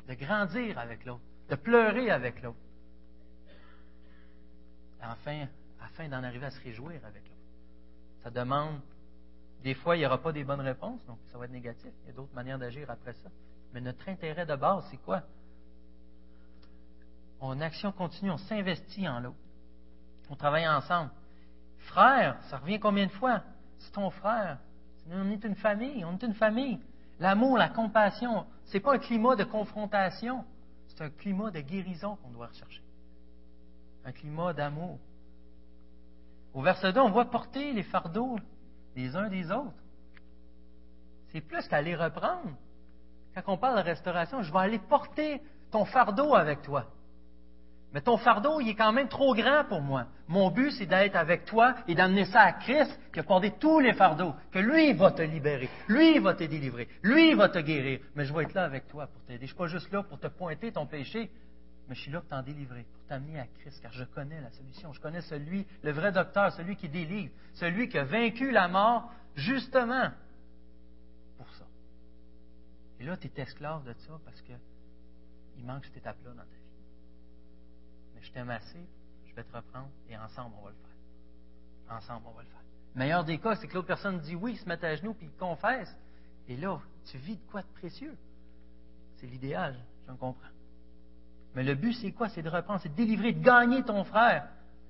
de 0.08 0.14
grandir 0.14 0.78
avec 0.78 1.06
l'autre, 1.06 1.24
de 1.50 1.56
pleurer 1.56 2.12
avec 2.12 2.42
l'autre. 2.42 2.58
Enfin, 5.02 5.48
afin 5.82 6.08
d'en 6.10 6.24
arriver 6.24 6.46
à 6.46 6.52
se 6.52 6.62
réjouir 6.62 7.00
avec 7.06 7.24
l'autre. 7.24 7.36
Ça 8.24 8.30
demande, 8.32 8.80
des 9.64 9.76
fois, 9.76 9.96
il 9.96 10.00
n'y 10.00 10.06
aura 10.06 10.22
pas 10.22 10.32
des 10.32 10.44
bonnes 10.44 10.62
réponses, 10.62 11.06
donc 11.06 11.20
ça 11.32 11.38
va 11.38 11.46
être 11.46 11.52
négatif. 11.52 11.92
Il 12.04 12.08
y 12.08 12.10
a 12.10 12.14
d'autres 12.14 12.34
manières 12.34 12.58
d'agir 12.58 12.90
après 12.90 13.14
ça. 13.14 13.30
Mais 13.74 13.82
notre 13.82 14.08
intérêt 14.10 14.46
de 14.46 14.56
base, 14.56 14.86
c'est 14.90 14.98
quoi? 14.98 15.24
En 17.40 17.60
action 17.62 17.92
continue, 17.92 18.32
on 18.32 18.38
s'investit 18.38 19.08
en 19.08 19.20
l'autre. 19.20 19.38
On 20.30 20.36
travaille 20.36 20.68
ensemble. 20.68 21.12
Frère, 21.80 22.38
ça 22.50 22.58
revient 22.58 22.80
combien 22.80 23.06
de 23.06 23.12
fois? 23.12 23.44
C'est 23.78 23.92
ton 23.92 24.10
frère. 24.10 24.58
On 25.12 25.30
est 25.30 25.44
une 25.44 25.56
famille, 25.56 26.04
on 26.04 26.14
est 26.14 26.24
une 26.24 26.34
famille. 26.34 26.80
L'amour, 27.20 27.58
la 27.58 27.70
compassion, 27.70 28.48
ce 28.66 28.74
n'est 28.74 28.80
pas 28.80 28.94
un 28.94 29.00
climat 29.00 29.36
de 29.36 29.44
confrontation, 29.44 30.44
c'est 30.88 31.02
un 31.02 31.10
climat 31.10 31.52
de 31.52 31.60
guérison 31.62 32.16
qu'on 32.18 32.30
doit 32.30 32.48
rechercher. 32.48 32.84
Un 34.04 34.12
climat 34.12 34.54
d'amour. 34.54 35.00
Au 36.54 36.62
verset 36.62 36.94
2, 36.94 37.00
on 37.00 37.12
voit 37.12 37.26
porter 37.26 37.74
les 37.74 37.84
fardeaux 37.84 38.38
les 38.96 39.16
uns 39.16 39.28
des 39.28 39.52
autres. 39.52 39.74
C'est 41.32 41.42
plus 41.42 41.68
qu'à 41.68 41.80
reprendre. 41.80 42.56
Quand 43.34 43.54
on 43.54 43.58
parle 43.58 43.78
de 43.78 43.84
restauration, 43.84 44.42
je 44.42 44.52
vais 44.52 44.60
aller 44.60 44.80
porter 44.80 45.42
ton 45.70 45.84
fardeau 45.84 46.34
avec 46.34 46.62
toi. 46.62 46.86
Mais 47.96 48.02
ton 48.02 48.18
fardeau, 48.18 48.60
il 48.60 48.68
est 48.68 48.76
quand 48.76 48.92
même 48.92 49.08
trop 49.08 49.34
grand 49.34 49.64
pour 49.70 49.80
moi. 49.80 50.08
Mon 50.28 50.52
but, 50.52 50.72
c'est 50.72 50.86
d'être 50.86 51.16
avec 51.16 51.46
toi 51.46 51.76
et 51.88 51.96
d'amener 51.96 52.26
ça 52.26 52.42
à 52.42 52.52
Christ 52.52 53.00
qui 53.14 53.22
a 53.22 53.24
porté 53.24 53.52
tous 53.52 53.80
les 53.80 53.94
fardeaux, 53.94 54.36
que 54.52 54.60
lui 54.60 54.92
va 54.92 55.12
te 55.12 55.22
libérer, 55.22 55.70
lui 55.88 56.20
va 56.20 56.34
te 56.34 56.44
délivrer, 56.44 56.90
lui 57.04 57.34
va 57.36 57.48
te 57.48 57.60
guérir. 57.60 58.02
Mais 58.14 58.26
je 58.26 58.34
vais 58.34 58.44
être 58.44 58.54
là 58.54 58.66
avec 58.66 58.86
toi 58.90 59.08
pour 59.08 59.22
t'aider. 59.22 59.38
Je 59.38 59.44
ne 59.44 59.48
suis 59.48 59.56
pas 59.56 59.68
juste 59.68 59.90
là 59.94 60.04
pour 60.04 60.20
te 60.20 60.28
pointer 60.28 60.74
ton 60.74 60.86
péché, 60.86 61.32
mais 61.88 61.96
je 61.96 62.02
suis 62.02 62.12
là 62.12 62.20
pour 62.20 62.28
t'en 62.28 62.42
délivrer, 62.44 62.86
pour 62.92 63.06
t'amener 63.08 63.40
à 63.40 63.48
Christ, 63.62 63.80
car 63.82 63.94
je 63.94 64.04
connais 64.04 64.42
la 64.42 64.52
solution. 64.52 64.92
Je 64.92 65.00
connais 65.00 65.22
celui, 65.22 65.66
le 65.82 65.92
vrai 65.94 66.12
docteur, 66.12 66.52
celui 66.52 66.76
qui 66.76 66.90
délivre, 66.90 67.32
celui 67.54 67.88
qui 67.88 67.98
a 67.98 68.04
vaincu 68.04 68.52
la 68.52 68.68
mort 68.68 69.10
justement 69.36 70.12
pour 71.38 71.48
ça. 71.54 71.64
Et 73.00 73.06
là, 73.06 73.16
tu 73.16 73.28
es 73.28 73.42
esclave 73.42 73.86
de 73.86 73.94
ça 73.94 74.20
parce 74.26 74.42
qu'il 74.42 75.66
manque 75.66 75.86
cette 75.86 75.96
étape-là 75.96 76.32
dans 76.32 76.44
ta 76.44 76.44
vie 76.44 76.65
je 78.26 78.32
t'aime 78.32 78.50
assez, 78.50 78.86
je 79.26 79.36
vais 79.36 79.44
te 79.44 79.56
reprendre 79.56 79.90
et 80.10 80.18
ensemble, 80.18 80.56
on 80.60 80.66
va 80.66 80.72
le 80.72 80.76
faire. 80.76 81.96
Ensemble, 81.98 82.26
on 82.28 82.32
va 82.32 82.42
le 82.42 82.50
faire. 82.50 82.64
Le 82.96 83.00
meilleur 83.00 83.24
des 83.24 83.38
cas, 83.38 83.56
c'est 83.56 83.68
que 83.68 83.74
l'autre 83.74 83.88
personne 83.88 84.20
dit 84.20 84.36
oui, 84.36 84.56
se 84.58 84.68
met 84.68 84.84
à 84.84 84.96
genoux 84.96 85.14
puis 85.14 85.28
il 85.28 85.38
confesse. 85.38 85.96
Et 86.48 86.58
là, 86.58 86.80
tu 87.06 87.18
vis 87.18 87.38
de 87.38 87.44
quoi 87.52 87.62
de 87.62 87.68
précieux? 87.68 88.18
C'est 89.18 89.28
l'idéal, 89.28 89.76
j'en 90.08 90.16
comprends. 90.16 90.50
Mais 91.54 91.64
le 91.64 91.76
but, 91.76 91.94
c'est 91.94 92.12
quoi? 92.12 92.30
C'est 92.30 92.42
de 92.42 92.50
reprendre, 92.50 92.82
c'est 92.82 92.90
de 92.90 92.96
délivrer, 92.96 93.32
de 93.32 93.42
gagner 93.42 93.84
ton 93.84 94.04
frère, 94.04 94.50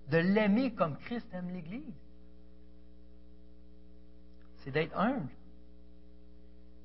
de 0.10 0.18
l'aimer 0.18 0.74
comme 0.74 0.98
Christ 0.98 1.28
aime 1.34 1.50
l'Église. 1.52 1.94
C'est 4.58 4.72
d'être 4.72 4.98
humble. 4.98 5.30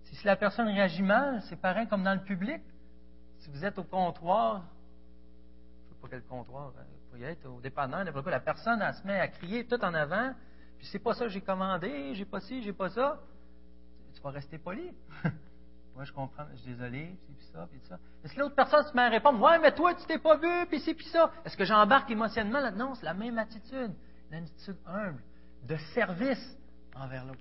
Si 0.04 0.26
la 0.26 0.36
personne 0.36 0.66
réagit 0.66 1.02
mal, 1.02 1.40
c'est 1.48 1.56
pareil 1.56 1.86
comme 1.88 2.02
dans 2.02 2.14
le 2.14 2.22
public. 2.22 2.60
Si 3.38 3.48
vous 3.50 3.64
êtes 3.64 3.78
au 3.78 3.84
comptoir, 3.84 4.64
pas 6.00 6.08
quel 6.08 6.22
comptoir, 6.24 6.72
euh, 6.78 6.82
pour 7.08 7.18
y 7.18 7.24
être 7.24 7.46
au 7.46 7.60
dépanneur, 7.60 8.04
la 8.04 8.40
personne, 8.40 8.80
se 8.92 9.06
met 9.06 9.18
à 9.18 9.28
crier 9.28 9.66
tout 9.66 9.82
en 9.84 9.94
avant, 9.94 10.34
puis 10.78 10.86
c'est 10.90 10.98
pas 10.98 11.14
ça 11.14 11.26
que 11.26 11.30
j'ai 11.30 11.40
commandé, 11.40 12.14
j'ai 12.14 12.24
pas 12.24 12.40
ci, 12.40 12.62
j'ai 12.62 12.72
pas 12.72 12.88
ça. 12.90 13.20
Tu 14.14 14.20
vas 14.22 14.30
rester 14.30 14.58
poli. 14.58 14.92
Moi, 15.94 16.04
je 16.04 16.12
comprends, 16.12 16.46
je 16.52 16.56
suis 16.58 16.72
désolé, 16.72 17.16
c'est 17.26 17.36
puis 17.36 17.46
ça, 17.52 17.68
puis 17.70 17.80
ça. 17.88 17.98
Mais 18.22 18.30
si 18.30 18.38
l'autre 18.38 18.54
personne 18.54 18.84
se 18.84 18.94
met 18.94 19.02
à 19.02 19.08
répondre, 19.08 19.40
ouais, 19.42 19.58
mais 19.58 19.72
toi, 19.74 19.94
tu 19.94 20.04
t'es 20.06 20.18
pas 20.18 20.36
vu, 20.36 20.66
puis 20.68 20.80
c'est 20.80 20.94
puis 20.94 21.06
ça, 21.06 21.30
est-ce 21.44 21.56
que 21.56 21.64
j'embarque 21.64 22.10
émotionnellement 22.10 22.60
là 22.60 22.70
Non, 22.70 22.94
c'est 22.94 23.04
la 23.04 23.14
même 23.14 23.38
attitude, 23.38 23.92
une 24.30 24.44
attitude 24.44 24.76
humble, 24.86 25.22
de 25.64 25.76
service 25.94 26.56
envers 26.96 27.24
l'autre, 27.26 27.40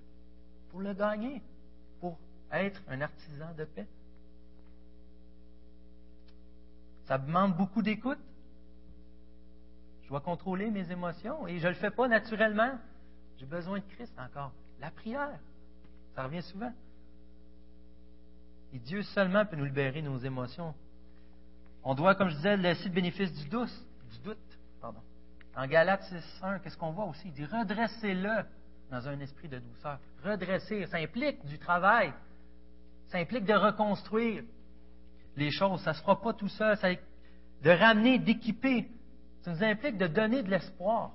pour 0.70 0.82
le 0.82 0.94
gagner, 0.94 1.42
pour 2.02 2.20
être 2.52 2.82
un 2.90 3.02
artisan 3.02 3.54
de 3.58 3.64
paix. 3.64 3.88
Ça 7.06 7.18
demande 7.18 7.56
beaucoup 7.56 7.82
d'écoute, 7.82 8.20
je 10.10 10.12
dois 10.12 10.22
contrôler 10.22 10.72
mes 10.72 10.92
émotions 10.92 11.48
et 11.48 11.60
je 11.60 11.66
ne 11.66 11.70
le 11.70 11.76
fais 11.76 11.92
pas 11.92 12.08
naturellement. 12.08 12.72
J'ai 13.38 13.46
besoin 13.46 13.78
de 13.78 13.84
Christ 13.94 14.12
encore. 14.18 14.52
La 14.80 14.90
prière, 14.90 15.38
ça 16.16 16.24
revient 16.24 16.42
souvent. 16.42 16.74
Et 18.74 18.80
Dieu 18.80 19.04
seulement 19.04 19.46
peut 19.46 19.56
nous 19.56 19.66
libérer 19.66 20.02
nos 20.02 20.18
émotions. 20.18 20.74
On 21.84 21.94
doit, 21.94 22.16
comme 22.16 22.30
je 22.30 22.38
disais, 22.38 22.58
laisser 22.58 22.86
le 22.86 22.96
bénéfice 22.96 23.32
du 23.36 23.50
doute. 23.50 23.70
Du 24.12 24.18
doute 24.22 24.60
pardon. 24.82 24.98
En 25.56 25.68
Galates 25.68 26.12
6.1, 26.42 26.62
qu'est-ce 26.62 26.76
qu'on 26.76 26.90
voit 26.90 27.06
aussi? 27.06 27.28
Il 27.28 27.34
dit 27.34 27.46
redressez-le 27.46 28.46
dans 28.90 29.08
un 29.08 29.20
esprit 29.20 29.48
de 29.48 29.60
douceur. 29.60 30.00
Redresser, 30.24 30.88
ça 30.88 30.98
implique 30.98 31.46
du 31.46 31.60
travail. 31.60 32.12
Ça 33.10 33.20
implique 33.20 33.46
de 33.46 33.54
reconstruire 33.54 34.42
les 35.36 35.52
choses. 35.52 35.84
Ça 35.84 35.92
ne 35.92 35.96
se 35.98 36.02
fera 36.02 36.20
pas 36.20 36.34
tout 36.34 36.50
seul. 36.50 36.76
Ça, 36.78 36.88
de 36.92 37.70
ramener, 37.70 38.18
d'équiper 38.18 38.90
ça 39.42 39.52
nous 39.52 39.64
implique 39.64 39.98
de 39.98 40.08
donner 40.08 40.44
de 40.44 40.50
l'espoir. 40.50 41.12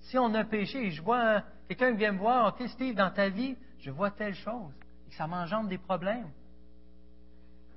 Si 0.00 0.18
on 0.18 0.34
a 0.34 0.44
péché, 0.44 0.90
je 0.90 1.02
vois 1.02 1.42
quelqu'un 1.68 1.92
vient 1.92 2.12
me 2.12 2.18
voir, 2.18 2.54
OK, 2.54 2.68
Steve, 2.68 2.94
dans 2.94 3.10
ta 3.10 3.28
vie, 3.28 3.56
je 3.78 3.90
vois 3.90 4.10
telle 4.10 4.34
chose, 4.34 4.72
et 5.06 5.10
que 5.10 5.16
ça 5.16 5.26
m'engendre 5.26 5.68
des 5.68 5.78
problèmes. 5.78 6.30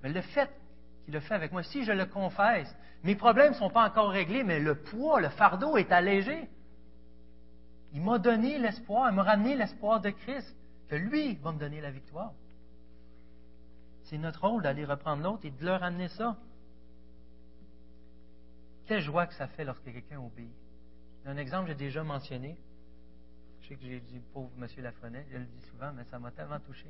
Mais 0.04 0.10
le 0.10 0.22
fait 0.22 0.50
qu'il 1.06 1.14
le 1.14 1.20
fait 1.20 1.34
avec 1.34 1.52
moi, 1.52 1.64
si 1.64 1.84
je 1.84 1.92
le 1.92 2.06
confesse, 2.06 2.74
mes 3.04 3.16
problèmes 3.16 3.52
ne 3.52 3.58
sont 3.58 3.70
pas 3.70 3.88
encore 3.88 4.10
réglés, 4.10 4.44
mais 4.44 4.60
le 4.60 4.76
poids, 4.76 5.22
le 5.22 5.30
fardeau 5.30 5.78
est 5.78 5.92
allégé. 5.92 6.50
Il 7.94 8.02
m'a 8.02 8.20
donné 8.20 8.58
l'espoir, 8.58 9.10
il 9.10 9.16
m'a 9.16 9.24
ramené 9.24 9.56
l'espoir 9.56 10.02
de 10.02 10.10
Christ, 10.10 10.56
que 10.90 10.96
lui 10.96 11.36
va 11.36 11.52
me 11.52 11.60
donner 11.60 11.82
la 11.82 11.92
victoire. 11.92 12.34
C'est 14.04 14.18
notre 14.18 14.48
rôle 14.48 14.64
d'aller 14.64 14.86
reprendre 14.86 15.24
l'autre 15.24 15.46
et 15.46 15.52
de 15.52 15.66
leur 15.66 15.84
amener 15.84 16.08
ça. 16.10 16.38
Quelle 18.88 19.02
joie 19.02 19.28
que 19.28 19.34
ça 19.34 19.48
fait 19.48 19.64
lorsque 19.64 19.84
quelqu'un 19.84 20.20
obéit. 20.20 20.52
Un 21.26 21.38
exemple, 21.38 21.68
j'ai 21.68 21.76
déjà 21.76 22.04
mentionné. 22.04 22.58
Je 23.62 23.68
sais 23.68 23.76
que 23.76 23.82
j'ai 23.82 24.00
dit 24.00 24.22
pauvre 24.34 24.50
M. 24.58 24.68
Lafrenet, 24.82 25.26
je 25.30 25.38
le 25.38 25.46
dis 25.46 25.62
souvent, 25.68 25.92
mais 25.92 26.06
ça 26.06 26.20
m'a 26.20 26.32
tellement 26.32 26.60
touché. 26.60 26.88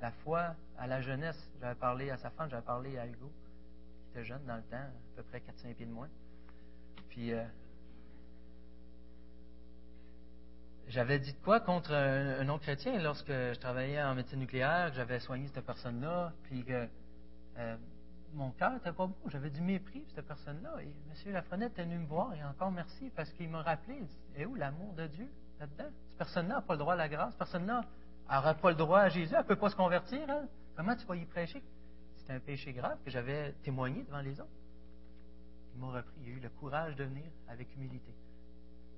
La 0.00 0.10
foi 0.10 0.54
à 0.78 0.86
la 0.86 1.02
jeunesse, 1.02 1.50
j'avais 1.60 1.74
parlé 1.74 2.10
à 2.10 2.16
sa 2.16 2.30
femme, 2.30 2.48
j'avais 2.48 2.64
parlé 2.64 2.96
à 2.98 3.06
Hugo, 3.06 3.30
qui 4.02 4.10
était 4.10 4.24
jeune 4.24 4.44
dans 4.46 4.56
le 4.56 4.62
temps, 4.62 4.76
à 4.76 5.16
peu 5.16 5.22
près 5.24 5.40
4-5 5.40 5.74
pieds 5.74 5.86
de 5.86 5.92
moins. 5.92 6.08
Puis, 7.10 7.32
euh, 7.32 7.44
j'avais 10.86 11.18
dit 11.18 11.34
quoi 11.34 11.60
contre 11.60 11.92
un, 11.92 12.44
non-chrétien 12.44 12.98
lorsque 13.02 13.28
je 13.28 13.58
travaillais 13.58 14.02
en 14.02 14.14
médecine 14.14 14.38
nucléaire, 14.38 14.90
que 14.90 14.96
j'avais 14.96 15.20
soigné 15.20 15.48
cette 15.48 15.66
personne-là, 15.66 16.32
puis 16.44 16.64
que 16.64 16.88
euh, 17.58 17.76
mon 18.34 18.50
cœur 18.52 18.72
n'était 18.72 18.92
pas 18.92 19.06
beau. 19.06 19.16
J'avais 19.26 19.50
du 19.50 19.60
mépris 19.60 20.00
pour 20.00 20.12
cette 20.14 20.26
personne-là. 20.26 20.82
Et 20.82 20.84
M. 20.84 21.32
Lafrenette 21.32 21.78
est 21.78 21.84
venu 21.84 21.98
me 21.98 22.06
voir, 22.06 22.34
et 22.34 22.44
encore 22.44 22.70
merci, 22.70 23.10
parce 23.16 23.32
qu'il 23.32 23.48
m'a 23.48 23.62
rappelé, 23.62 24.02
et 24.36 24.46
où 24.46 24.54
l'amour 24.54 24.92
de 24.94 25.06
Dieu 25.06 25.28
là-dedans? 25.58 25.90
Cette 26.08 26.18
personne-là 26.18 26.56
n'a 26.56 26.62
pas 26.62 26.74
le 26.74 26.78
droit 26.78 26.94
à 26.94 26.96
la 26.96 27.08
grâce. 27.08 27.30
Cette 27.30 27.38
personne-là 27.38 27.84
n'aura 28.30 28.54
pas 28.54 28.70
le 28.70 28.76
droit 28.76 29.00
à 29.00 29.08
Jésus. 29.08 29.34
Elle 29.34 29.40
ne 29.40 29.46
peut 29.46 29.56
pas 29.56 29.70
se 29.70 29.76
convertir. 29.76 30.20
Comment 30.76 30.94
tu 30.96 31.06
vas 31.06 31.16
y 31.16 31.24
prêcher? 31.24 31.62
C'était 32.16 32.32
un 32.34 32.40
péché 32.40 32.72
grave 32.72 32.98
que 33.04 33.10
j'avais 33.10 33.52
témoigné 33.62 34.02
devant 34.04 34.20
les 34.20 34.38
autres. 34.40 34.50
Il 35.74 35.80
m'a 35.80 35.92
repris. 35.92 36.14
Il 36.22 36.28
a 36.28 36.36
eu 36.36 36.40
le 36.40 36.50
courage 36.50 36.96
de 36.96 37.04
venir 37.04 37.24
avec 37.48 37.74
humilité. 37.74 38.14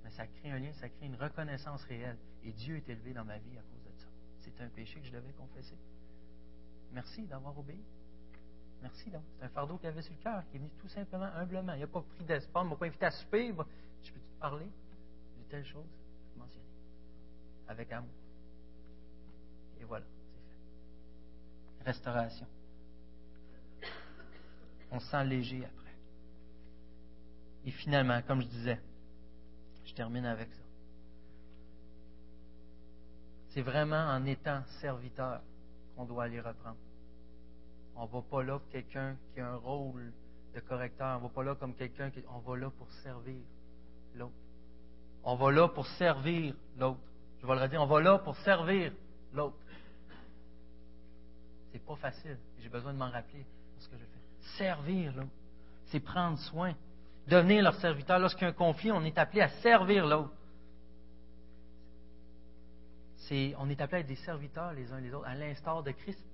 Mais 0.03 0.11
ça 0.11 0.27
crée 0.27 0.51
un 0.51 0.59
lien, 0.59 0.73
ça 0.73 0.89
crée 0.89 1.07
une 1.07 1.17
reconnaissance 1.17 1.85
réelle. 1.85 2.17
Et 2.43 2.53
Dieu 2.53 2.77
est 2.77 2.89
élevé 2.89 3.13
dans 3.13 3.25
ma 3.25 3.39
vie 3.39 3.57
à 3.57 3.63
cause 3.63 3.85
de 3.85 4.01
ça. 4.01 4.07
C'est 4.41 4.61
un 4.63 4.69
péché 4.69 4.99
que 4.99 5.07
je 5.07 5.13
devais 5.13 5.33
confesser. 5.33 5.77
Merci 6.93 7.27
d'avoir 7.27 7.57
obéi. 7.59 7.81
Merci 8.83 9.11
donc. 9.11 9.23
C'est 9.39 9.45
un 9.45 9.49
fardeau 9.49 9.77
qu'il 9.77 9.89
avait 9.89 10.03
sur 10.03 10.15
le 10.15 10.23
cœur, 10.23 10.43
qui 10.51 10.57
est 10.57 10.59
venu 10.59 10.71
tout 10.79 10.89
simplement, 10.89 11.27
humblement. 11.37 11.75
Il 11.75 11.81
n'a 11.81 11.87
pas 11.87 12.01
pris 12.01 12.25
d'espoir, 12.25 12.65
il 12.65 12.69
ne 12.69 12.71
m'a 12.71 12.77
pas 12.77 12.87
invité 12.87 13.07
à 13.07 13.11
souper. 13.11 13.49
Je 14.03 14.13
peux 14.13 14.21
te 14.21 14.41
parler 14.41 14.65
de 14.65 15.43
telle 15.51 15.65
chose? 15.65 15.87
Mentionner 16.37 16.65
avec 17.69 17.93
amour. 17.93 18.11
Et 19.81 19.85
voilà, 19.85 20.05
c'est 20.33 21.85
fait. 21.85 21.91
Restauration. 21.91 22.47
On 24.91 24.99
se 24.99 25.07
sent 25.07 25.25
léger 25.25 25.65
après. 25.65 25.95
Et 27.65 27.71
finalement, 27.71 28.21
comme 28.23 28.41
je 28.41 28.47
disais, 28.47 28.81
je 29.85 29.95
termine 29.95 30.27
avec 30.27 30.53
ça. 30.53 30.63
C'est 33.51 33.63
vraiment 33.63 34.05
en 34.07 34.25
étant 34.27 34.65
serviteur 34.81 35.43
qu'on 35.95 36.07
doit 36.07 36.25
aller 36.25 36.41
reprendre. 36.41 36.79
On 37.97 38.07
ne 38.07 38.11
va 38.11 38.23
pas 38.23 38.43
là 38.43 38.59
pour 38.59 38.69
quelqu'un 38.71 39.17
qui 39.35 39.41
a 39.41 39.49
un 39.51 39.57
rôle 39.57 40.13
de 40.55 40.61
correcteur. 40.61 41.19
On 41.19 41.25
ne 41.25 41.29
va 41.29 41.35
pas 41.35 41.43
là 41.43 41.55
comme 41.55 41.75
quelqu'un 41.75 42.11
qui. 42.11 42.23
On 42.35 42.39
va 42.39 42.57
là 42.57 42.71
pour 42.71 42.91
servir 43.03 43.41
l'autre. 44.15 44.33
On 45.23 45.35
va 45.35 45.51
là 45.53 45.69
pour 45.69 45.87
servir 45.87 46.55
l'autre. 46.79 47.01
Je 47.41 47.47
vais 47.47 47.55
le 47.55 47.61
redire, 47.61 47.83
on 47.83 47.87
va 47.87 48.01
là 48.01 48.19
pour 48.19 48.37
servir 48.37 48.93
l'autre. 49.33 49.57
C'est 51.73 51.85
pas 51.85 51.97
facile. 51.97 52.39
J'ai 52.61 52.69
besoin 52.69 52.93
de 52.93 52.99
m'en 52.99 53.11
rappeler 53.11 53.45
ce 53.79 53.89
que 53.89 53.97
je 53.97 54.05
fais. 54.05 54.59
Servir 54.59 55.15
l'autre. 55.15 55.31
C'est 55.87 56.01
prendre 56.01 56.39
soin. 56.39 56.75
Devenir 57.27 57.63
leur 57.63 57.75
serviteur. 57.77 58.19
Lorsqu'il 58.19 58.43
y 58.43 58.47
a 58.47 58.49
un 58.49 58.53
conflit, 58.53 58.91
on 58.91 59.05
est 59.05 59.17
appelé 59.19 59.43
à 59.43 59.49
servir 59.61 60.07
l'autre. 60.07 60.33
C'est, 63.29 63.55
on 63.59 63.69
est 63.69 63.81
appelé 63.81 63.99
à 63.99 64.01
être 64.01 64.07
des 64.07 64.17
serviteurs 64.17 64.73
les 64.73 64.91
uns 64.93 65.01
les 65.01 65.15
autres, 65.15 65.27
à 65.27 65.35
l'instar 65.35 65.83
de 65.83 65.93
Christ. 65.93 66.25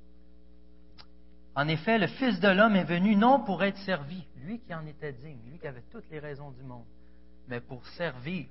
En 1.57 1.69
effet, 1.69 1.97
le 1.97 2.07
Fils 2.07 2.39
de 2.39 2.49
l'homme 2.49 2.77
est 2.77 2.85
venu 2.85 3.17
non 3.17 3.41
pour 3.41 3.65
être 3.65 3.79
servi, 3.79 4.23
lui 4.45 4.61
qui 4.61 4.75
en 4.75 4.87
était 4.87 5.15
digne, 5.15 5.41
lui 5.47 5.59
qui 5.59 5.67
avait 5.67 5.85
toutes 5.91 6.09
les 6.11 6.19
raisons 6.19 6.51
du 6.51 6.63
monde, 6.63 6.85
mais 7.49 7.63
pour 7.63 7.85
servir 7.87 8.47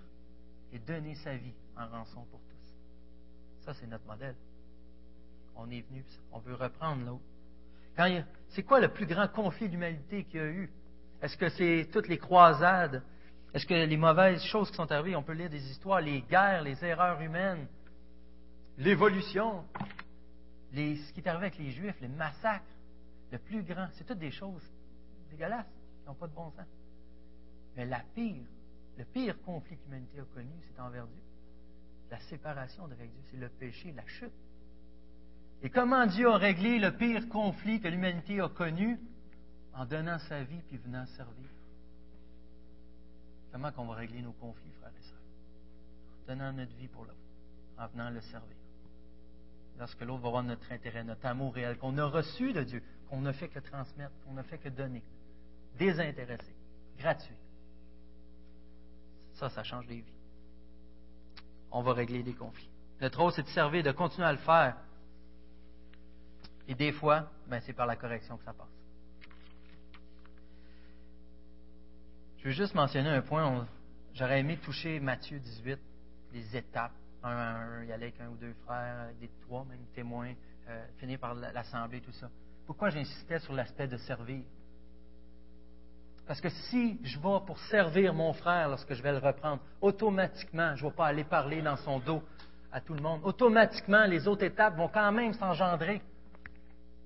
et 0.73 0.79
donner 0.79 1.13
sa 1.13 1.35
vie 1.35 1.53
en 1.77 1.87
rançon 1.87 2.25
pour 2.31 2.39
tous. 2.39 3.63
Ça, 3.63 3.75
c'est 3.75 3.85
notre 3.85 4.07
modèle. 4.07 4.35
On 5.55 5.69
est 5.69 5.81
venu, 5.87 6.03
on 6.31 6.39
veut 6.39 6.55
reprendre 6.55 7.05
l'autre. 7.05 8.17
c'est 8.49 8.63
quoi 8.63 8.79
le 8.79 8.87
plus 8.87 9.05
grand 9.05 9.27
conflit 9.27 9.69
d'humanité 9.69 10.23
qu'il 10.23 10.39
y 10.39 10.43
a 10.43 10.47
eu? 10.47 10.71
Est-ce 11.21 11.37
que 11.37 11.49
c'est 11.49 11.87
toutes 11.93 12.07
les 12.07 12.17
croisades? 12.17 13.03
Est-ce 13.53 13.67
que 13.67 13.75
les 13.75 13.97
mauvaises 13.97 14.43
choses 14.45 14.71
qui 14.71 14.77
sont 14.77 14.91
arrivées, 14.91 15.15
on 15.15 15.23
peut 15.23 15.33
lire 15.33 15.51
des 15.51 15.63
histoires, 15.69 16.01
les 16.01 16.21
guerres, 16.23 16.63
les 16.63 16.83
erreurs 16.83 17.21
humaines, 17.21 17.67
l'évolution, 18.79 19.63
ce 20.73 21.13
qui 21.13 21.19
est 21.19 21.27
arrivé 21.27 21.45
avec 21.45 21.59
les 21.59 21.69
Juifs, 21.69 21.95
les 22.01 22.07
massacres, 22.07 22.65
le 23.31 23.39
plus 23.39 23.63
grand. 23.63 23.87
C'est 23.93 24.05
toutes 24.05 24.19
des 24.19 24.31
choses 24.31 24.63
dégueulasses 25.29 25.65
qui 26.01 26.07
n'ont 26.07 26.15
pas 26.15 26.27
de 26.27 26.33
bon 26.33 26.51
sens. 26.51 26.67
Mais 27.75 27.85
la 27.85 28.01
pire, 28.13 28.45
le 28.97 29.05
pire 29.05 29.41
conflit 29.43 29.77
que 29.77 29.83
l'humanité 29.85 30.19
a 30.19 30.25
connu, 30.25 30.51
c'est 30.67 30.79
envers 30.79 31.07
Dieu. 31.07 31.21
La 32.11 32.19
séparation 32.19 32.85
avec 32.85 33.11
Dieu, 33.11 33.21
c'est 33.31 33.37
le 33.37 33.49
péché, 33.49 33.91
la 33.91 34.05
chute. 34.05 34.31
Et 35.63 35.69
comment 35.69 36.05
Dieu 36.05 36.29
a 36.29 36.37
réglé 36.37 36.79
le 36.79 36.91
pire 36.91 37.27
conflit 37.29 37.79
que 37.79 37.87
l'humanité 37.87 38.39
a 38.39 38.49
connu? 38.49 38.99
En 39.73 39.85
donnant 39.85 40.19
sa 40.19 40.41
vie 40.43 40.61
puis 40.67 40.77
venant 40.77 41.05
servir. 41.05 41.49
Comment 43.51 43.71
qu'on 43.71 43.85
va 43.87 43.95
régler 43.95 44.21
nos 44.21 44.31
conflits, 44.33 44.71
frères 44.79 44.93
et 44.97 45.03
sœurs? 45.03 45.17
En 46.23 46.27
donnant 46.27 46.53
notre 46.53 46.75
vie 46.75 46.87
pour 46.87 47.03
l'autre, 47.03 47.17
en 47.77 47.87
venant 47.87 48.09
le 48.09 48.21
servir. 48.21 48.55
Lorsque 49.77 50.01
l'autre 50.01 50.21
va 50.21 50.29
voir 50.29 50.43
notre 50.43 50.71
intérêt, 50.71 51.03
notre 51.03 51.25
amour 51.25 51.53
réel 51.53 51.77
qu'on 51.77 51.97
a 51.97 52.05
reçu 52.05 52.53
de 52.53 52.63
Dieu, 52.63 52.81
qu'on 53.09 53.21
ne 53.21 53.31
fait 53.31 53.47
que 53.47 53.59
transmettre, 53.59 54.13
qu'on 54.25 54.33
ne 54.33 54.43
fait 54.43 54.57
que 54.57 54.69
donner. 54.69 55.03
Désintéressé, 55.77 56.55
gratuit. 56.97 57.35
Ça, 59.33 59.49
ça 59.49 59.63
change 59.63 59.87
des 59.87 60.01
vies. 60.01 60.17
On 61.71 61.81
va 61.81 61.93
régler 61.93 62.23
des 62.23 62.33
conflits. 62.33 62.69
Notre 63.01 63.19
rôle, 63.19 63.33
c'est 63.33 63.43
de 63.43 63.49
servir, 63.49 63.83
de 63.83 63.91
continuer 63.91 64.27
à 64.27 64.31
le 64.31 64.37
faire. 64.37 64.77
Et 66.67 66.75
des 66.75 66.91
fois, 66.91 67.29
ben, 67.47 67.59
c'est 67.61 67.73
par 67.73 67.85
la 67.85 67.95
correction 67.95 68.37
que 68.37 68.43
ça 68.43 68.53
passe. 68.53 68.67
Je 72.37 72.45
veux 72.45 72.51
juste 72.51 72.75
mentionner 72.75 73.09
un 73.09 73.21
point. 73.21 73.67
J'aurais 74.13 74.39
aimé 74.39 74.57
toucher 74.57 74.99
Matthieu 74.99 75.39
18, 75.39 75.79
les 76.33 76.57
étapes. 76.57 76.93
Un 77.23 77.29
à 77.29 77.55
un, 77.55 77.83
y 77.83 77.91
aller 77.91 78.05
avec 78.05 78.21
un 78.21 78.29
ou 78.29 78.35
deux 78.35 78.53
frères, 78.65 79.09
des 79.19 79.29
trois, 79.41 79.65
même 79.65 79.83
témoins, 79.95 80.33
euh, 80.69 80.85
finir 80.97 81.19
par 81.19 81.33
l'assemblée, 81.33 82.01
tout 82.01 82.11
ça. 82.11 82.29
Pourquoi 82.65 82.89
j'insistais 82.89 83.39
sur 83.39 83.53
l'aspect 83.53 83.87
de 83.87 83.97
servir? 83.97 84.43
Parce 86.27 86.41
que 86.41 86.49
si 86.49 86.99
je 87.03 87.19
vais 87.19 87.45
pour 87.45 87.59
servir 87.69 88.13
mon 88.13 88.33
frère 88.33 88.69
lorsque 88.69 88.93
je 88.93 89.03
vais 89.03 89.11
le 89.11 89.19
reprendre, 89.19 89.61
automatiquement, 89.79 90.75
je 90.75 90.83
ne 90.85 90.89
vais 90.89 90.95
pas 90.95 91.07
aller 91.07 91.23
parler 91.23 91.61
dans 91.61 91.77
son 91.77 91.99
dos 91.99 92.23
à 92.71 92.81
tout 92.81 92.95
le 92.95 93.01
monde. 93.01 93.21
Automatiquement, 93.23 94.05
les 94.05 94.27
autres 94.27 94.43
étapes 94.43 94.75
vont 94.75 94.89
quand 94.89 95.11
même 95.11 95.33
s'engendrer. 95.33 96.01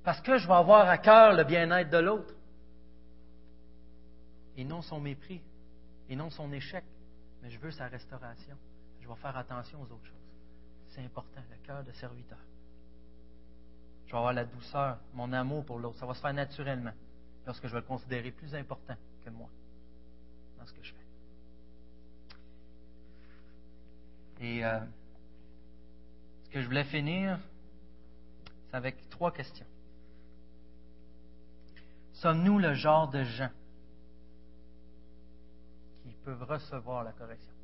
Parce 0.04 0.22
que 0.22 0.38
je 0.38 0.48
vais 0.48 0.54
avoir 0.54 0.88
à 0.88 0.98
cœur 0.98 1.34
le 1.34 1.44
bien-être 1.44 1.90
de 1.90 1.98
l'autre. 1.98 2.34
Et 4.56 4.64
non 4.64 4.82
son 4.82 5.02
mépris. 5.02 5.42
Et 6.08 6.16
non 6.16 6.30
son 6.30 6.52
échec. 6.54 6.84
Mais 7.44 7.50
je 7.50 7.60
veux 7.60 7.72
sa 7.72 7.88
restauration. 7.88 8.58
Je 9.02 9.08
vais 9.08 9.16
faire 9.16 9.36
attention 9.36 9.82
aux 9.82 9.92
autres 9.94 10.06
choses. 10.06 10.16
C'est 10.90 11.04
important, 11.04 11.42
le 11.50 11.68
cœur 11.68 11.84
de 11.84 11.92
serviteur. 11.92 12.40
Je 14.10 14.14
vais 14.14 14.18
avoir 14.18 14.34
la 14.34 14.44
douceur, 14.44 14.98
mon 15.14 15.32
amour 15.34 15.64
pour 15.64 15.78
l'autre. 15.78 16.00
Ça 16.00 16.08
va 16.08 16.16
se 16.16 16.22
faire 16.22 16.34
naturellement 16.34 16.94
lorsque 17.46 17.68
je 17.68 17.72
vais 17.72 17.82
le 17.82 17.86
considérer 17.86 18.32
plus 18.32 18.56
important 18.56 18.96
que 19.24 19.30
moi 19.30 19.48
dans 20.58 20.66
ce 20.66 20.74
que 20.74 20.82
je 20.82 20.92
fais. 24.40 24.44
Et 24.44 24.66
euh, 24.66 24.80
ce 26.46 26.50
que 26.50 26.60
je 26.60 26.66
voulais 26.66 26.86
finir, 26.86 27.38
c'est 28.66 28.78
avec 28.78 29.08
trois 29.12 29.32
questions. 29.32 29.68
Sommes-nous 32.14 32.58
le 32.58 32.74
genre 32.74 33.10
de 33.10 33.24
gens 33.24 33.52
qui 36.02 36.16
peuvent 36.26 36.42
recevoir 36.46 37.04
la 37.04 37.12
correction? 37.12 37.59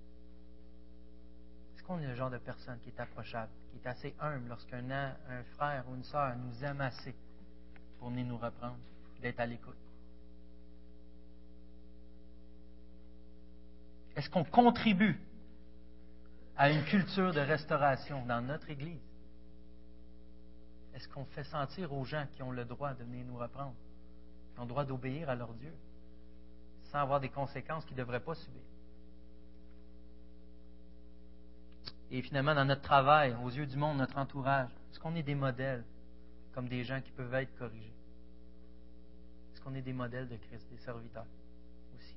Qu'on 1.85 1.99
est 1.99 2.07
le 2.07 2.15
genre 2.15 2.29
de 2.29 2.37
personne 2.37 2.79
qui 2.79 2.89
est 2.89 2.99
approchable, 2.99 3.51
qui 3.71 3.77
est 3.77 3.87
assez 3.87 4.15
humble 4.19 4.49
lorsqu'un 4.49 4.89
un 4.89 5.43
frère 5.55 5.85
ou 5.89 5.95
une 5.95 6.03
sœur 6.03 6.35
nous 6.37 6.63
aime 6.63 6.81
assez 6.81 7.15
pour 7.99 8.09
venir 8.09 8.25
nous 8.25 8.37
reprendre, 8.37 8.77
d'être 9.21 9.39
à 9.39 9.45
l'écoute? 9.45 9.75
Est-ce 14.15 14.29
qu'on 14.29 14.43
contribue 14.43 15.19
à 16.57 16.71
une 16.71 16.83
culture 16.85 17.33
de 17.33 17.39
restauration 17.39 18.25
dans 18.25 18.41
notre 18.41 18.69
Église? 18.69 19.01
Est-ce 20.93 21.09
qu'on 21.09 21.25
fait 21.25 21.43
sentir 21.43 21.91
aux 21.91 22.05
gens 22.05 22.25
qui 22.31 22.41
ont 22.41 22.51
le 22.51 22.63
droit 22.63 22.93
de 22.93 23.03
venir 23.03 23.25
nous 23.25 23.37
reprendre, 23.37 23.75
qui 24.53 24.59
ont 24.59 24.63
le 24.63 24.69
droit 24.69 24.85
d'obéir 24.85 25.29
à 25.29 25.35
leur 25.35 25.53
Dieu, 25.53 25.73
sans 26.83 26.99
avoir 26.99 27.19
des 27.19 27.29
conséquences 27.29 27.83
qu'ils 27.85 27.97
ne 27.97 28.01
devraient 28.03 28.23
pas 28.23 28.35
subir? 28.35 28.61
Et 32.11 32.21
finalement 32.21 32.55
dans 32.55 32.65
notre 32.65 32.81
travail, 32.81 33.35
aux 33.43 33.49
yeux 33.49 33.65
du 33.65 33.77
monde, 33.77 33.97
notre 33.97 34.17
entourage, 34.17 34.69
est-ce 34.91 34.99
qu'on 34.99 35.15
est 35.15 35.23
des 35.23 35.35
modèles 35.35 35.83
comme 36.53 36.67
des 36.67 36.83
gens 36.83 37.01
qui 37.01 37.11
peuvent 37.11 37.33
être 37.33 37.55
corrigés? 37.57 37.93
Est-ce 39.53 39.61
qu'on 39.61 39.73
est 39.73 39.81
des 39.81 39.93
modèles 39.93 40.27
de 40.27 40.37
Christ, 40.37 40.67
des 40.69 40.77
serviteurs 40.77 41.25
aussi? 41.95 42.15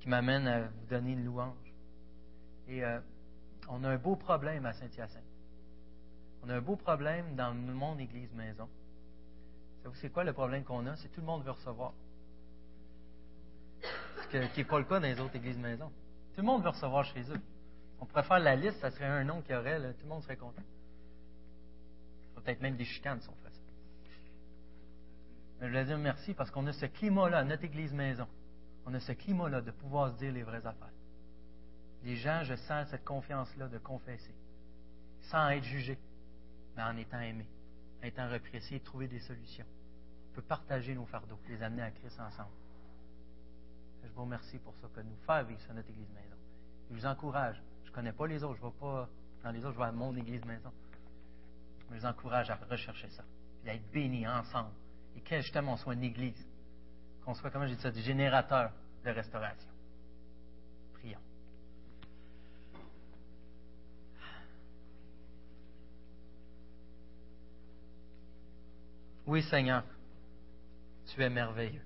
qui 0.00 0.08
m'amène 0.08 0.46
à 0.46 0.60
vous 0.62 0.86
donner 0.88 1.12
une 1.12 1.24
louange. 1.24 1.74
Et 2.68 2.84
euh, 2.84 3.00
on 3.68 3.84
a 3.84 3.90
un 3.90 3.96
beau 3.96 4.16
problème 4.16 4.66
à 4.66 4.72
Saint-Hyacinthe. 4.72 5.22
On 6.42 6.48
a 6.50 6.56
un 6.56 6.60
beau 6.60 6.76
problème 6.76 7.34
dans 7.36 7.54
mon 7.54 7.98
Église 7.98 8.32
maison. 8.34 8.68
Savez-vous, 9.78 10.00
c'est 10.00 10.10
quoi 10.10 10.24
le 10.24 10.32
problème 10.32 10.64
qu'on 10.64 10.86
a? 10.86 10.96
C'est 10.96 11.08
que 11.08 11.14
tout 11.14 11.20
le 11.20 11.26
monde 11.26 11.42
veut 11.42 11.50
recevoir. 11.50 11.92
Ce 13.82 14.28
qui 14.28 14.60
n'est 14.60 14.64
pas 14.64 14.78
le 14.78 14.84
cas 14.84 15.00
dans 15.00 15.06
les 15.06 15.20
autres 15.20 15.36
églises 15.36 15.58
maison. 15.58 15.90
Tout 16.34 16.40
le 16.40 16.46
monde 16.46 16.62
veut 16.62 16.70
recevoir 16.70 17.04
chez 17.04 17.20
eux. 17.30 17.40
On 18.04 18.06
pourrait 18.06 18.22
faire 18.22 18.38
la 18.38 18.54
liste, 18.54 18.78
ça 18.80 18.90
serait 18.90 19.06
un 19.06 19.24
nom 19.24 19.40
qu'il 19.40 19.54
y 19.54 19.56
aurait, 19.56 19.80
tout 19.94 20.02
le 20.02 20.08
monde 20.10 20.22
serait 20.22 20.36
content. 20.36 20.62
Peut-être 22.34 22.60
même 22.60 22.76
des 22.76 22.84
chicanes 22.84 23.18
si 23.22 23.30
on 23.30 23.34
fait 23.36 23.50
ça. 23.50 23.62
Mais 25.58 25.66
je 25.66 25.70
voulais 25.70 25.84
dire 25.86 25.96
merci 25.96 26.34
parce 26.34 26.50
qu'on 26.50 26.66
a 26.66 26.74
ce 26.74 26.84
climat-là, 26.84 27.44
notre 27.44 27.64
église 27.64 27.94
maison. 27.94 28.28
On 28.84 28.92
a 28.92 29.00
ce 29.00 29.12
climat-là 29.12 29.62
de 29.62 29.70
pouvoir 29.70 30.12
se 30.12 30.18
dire 30.18 30.32
les 30.34 30.42
vraies 30.42 30.66
affaires. 30.66 30.92
Les 32.02 32.16
gens, 32.16 32.44
je 32.44 32.54
sens 32.56 32.88
cette 32.90 33.06
confiance-là 33.06 33.68
de 33.68 33.78
confesser, 33.78 34.34
sans 35.22 35.48
être 35.48 35.64
jugé, 35.64 35.98
mais 36.76 36.82
en 36.82 36.98
étant 36.98 37.20
aimé, 37.20 37.46
en 38.02 38.06
étant 38.06 38.28
reprécié, 38.28 38.80
trouver 38.80 39.08
des 39.08 39.20
solutions. 39.20 39.66
On 40.30 40.34
peut 40.34 40.42
partager 40.42 40.94
nos 40.94 41.06
fardeaux, 41.06 41.38
les 41.48 41.62
amener 41.62 41.80
à 41.80 41.90
Christ 41.90 42.20
ensemble. 42.20 42.52
Je 44.04 44.10
vous 44.10 44.24
remercie 44.24 44.58
pour 44.58 44.74
ça, 44.82 44.88
que 44.94 45.00
nous 45.00 45.16
faire 45.24 45.42
vivre 45.44 45.72
notre 45.72 45.88
église 45.88 46.10
maison. 46.10 46.36
Je 46.90 46.96
vous 46.96 47.06
encourage. 47.06 47.62
Je 47.94 48.00
connais 48.00 48.12
pas 48.12 48.26
les 48.26 48.42
autres, 48.42 48.56
je 48.56 48.66
ne 48.66 48.70
vais 48.70 48.76
pas 48.80 49.08
dans 49.44 49.52
les 49.52 49.64
autres, 49.64 49.74
je 49.74 49.78
vais 49.78 49.84
à 49.84 49.92
mon 49.92 50.16
église 50.16 50.44
maison. 50.44 50.72
Je 51.88 51.94
vous 51.94 52.04
encourage 52.04 52.50
à 52.50 52.56
rechercher 52.68 53.08
ça, 53.10 53.22
puis 53.62 53.70
à 53.70 53.74
être 53.74 53.88
bénis 53.92 54.26
ensemble. 54.26 54.70
Et 55.14 55.20
que 55.20 55.40
justement 55.40 55.74
on 55.74 55.76
soit 55.76 55.94
une 55.94 56.02
église, 56.02 56.44
qu'on 57.24 57.34
soit, 57.34 57.52
comment 57.52 57.68
j'ai 57.68 57.76
dit 57.76 57.80
ça, 57.80 57.92
du 57.92 58.02
générateur 58.02 58.72
de 59.04 59.10
restauration. 59.10 59.70
Prions. 60.94 61.20
Oui, 69.24 69.40
Seigneur, 69.44 69.84
tu 71.06 71.22
es 71.22 71.30
merveilleux. 71.30 71.84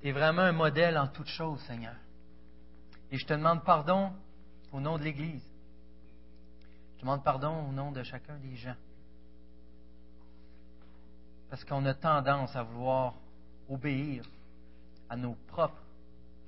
Tu 0.00 0.08
es 0.08 0.10
vraiment 0.10 0.42
un 0.42 0.52
modèle 0.52 0.98
en 0.98 1.06
toutes 1.06 1.28
choses, 1.28 1.60
Seigneur. 1.60 1.94
Et 3.10 3.18
je 3.18 3.26
te 3.26 3.32
demande 3.32 3.64
pardon 3.64 4.12
au 4.72 4.80
nom 4.80 4.98
de 4.98 5.04
l'Église. 5.04 5.44
Je 6.96 7.02
demande 7.02 7.24
pardon 7.24 7.68
au 7.68 7.72
nom 7.72 7.92
de 7.92 8.02
chacun 8.02 8.36
des 8.38 8.56
gens. 8.56 8.76
Parce 11.48 11.64
qu'on 11.64 11.84
a 11.86 11.94
tendance 11.94 12.54
à 12.54 12.62
vouloir 12.62 13.14
obéir 13.68 14.24
à 15.08 15.16
nos 15.16 15.34
propres 15.46 15.82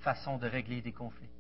façons 0.01 0.37
de 0.37 0.47
régler 0.47 0.83
des 0.83 0.93
conflits. 0.93 1.31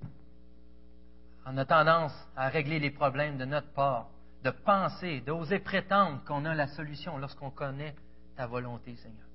On 1.44 1.56
a 1.56 1.64
tendance 1.64 2.14
à 2.36 2.48
régler 2.48 2.78
les 2.78 2.90
problèmes 2.90 3.36
de 3.36 3.44
notre 3.44 3.72
part, 3.72 4.08
de 4.44 4.50
penser, 4.50 5.20
d'oser 5.20 5.58
prétendre 5.58 6.22
qu'on 6.24 6.44
a 6.44 6.54
la 6.54 6.68
solution 6.68 7.18
lorsqu'on 7.18 7.50
connaît 7.50 7.94
ta 8.36 8.46
volonté, 8.46 8.96
Seigneur. 8.96 9.26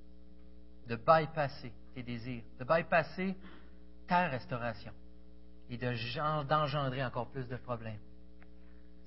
De 0.87 0.95
bypasser 0.95 1.73
tes 1.93 2.03
désirs, 2.03 2.43
de 2.59 2.63
bypasser 2.63 3.35
ta 4.07 4.27
restauration 4.27 4.93
et 5.69 5.77
d'engendrer 5.77 7.03
encore 7.03 7.27
plus 7.27 7.47
de 7.47 7.57
problèmes. 7.57 7.99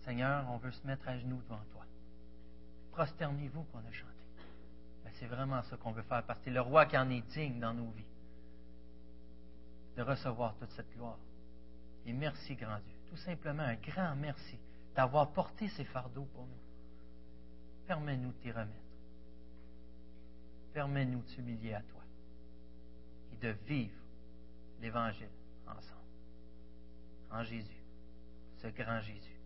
Seigneur, 0.01 0.47
on 0.51 0.57
veut 0.57 0.73
se 0.73 0.87
mettre 0.87 1.09
à 1.09 1.19
genoux 1.19 1.41
devant 1.43 1.63
toi. 1.73 1.85
Prosternez-vous 2.93 3.63
qu'on 3.65 3.79
a 3.79 3.93
chanté. 3.93 4.13
C'est 5.19 5.27
vraiment 5.27 5.63
ça 5.63 5.77
qu'on 5.77 5.93
veut 5.93 6.03
faire 6.03 6.23
parce 6.23 6.39
que 6.39 6.47
c'est 6.47 6.51
le 6.51 6.61
roi 6.61 6.87
qui 6.87 6.97
en 6.97 7.11
est 7.11 7.23
digne 7.33 7.59
dans 7.59 7.75
nos 7.75 7.91
vies 7.91 8.05
de 9.97 10.03
recevoir 10.03 10.55
toute 10.57 10.71
cette 10.71 10.91
gloire. 10.95 11.19
Et 12.07 12.13
merci, 12.13 12.55
grand 12.55 12.79
Dieu. 12.79 12.95
Tout 13.11 13.17
simplement 13.17 13.65
un 13.65 13.75
grand 13.75 14.15
merci 14.15 14.57
d'avoir 14.95 15.33
porté 15.33 15.69
ces 15.69 15.85
fardeaux 15.85 16.29
pour 16.33 16.47
nous. 16.47 16.61
Permets-nous 17.87 18.31
de 18.31 18.37
t'y 18.37 18.53
remettre. 18.53 18.73
Permets-nous 20.73 21.21
de 21.23 21.29
s'humilier 21.29 21.75
à 21.75 21.83
toi 21.83 22.03
et 23.33 23.37
de 23.37 23.49
vivre 23.67 24.01
l'Évangile 24.81 25.31
ensemble. 25.67 25.98
En 27.31 27.43
Jésus, 27.45 27.83
ce 28.57 28.69
grand 28.69 29.01
Jésus. 29.01 29.38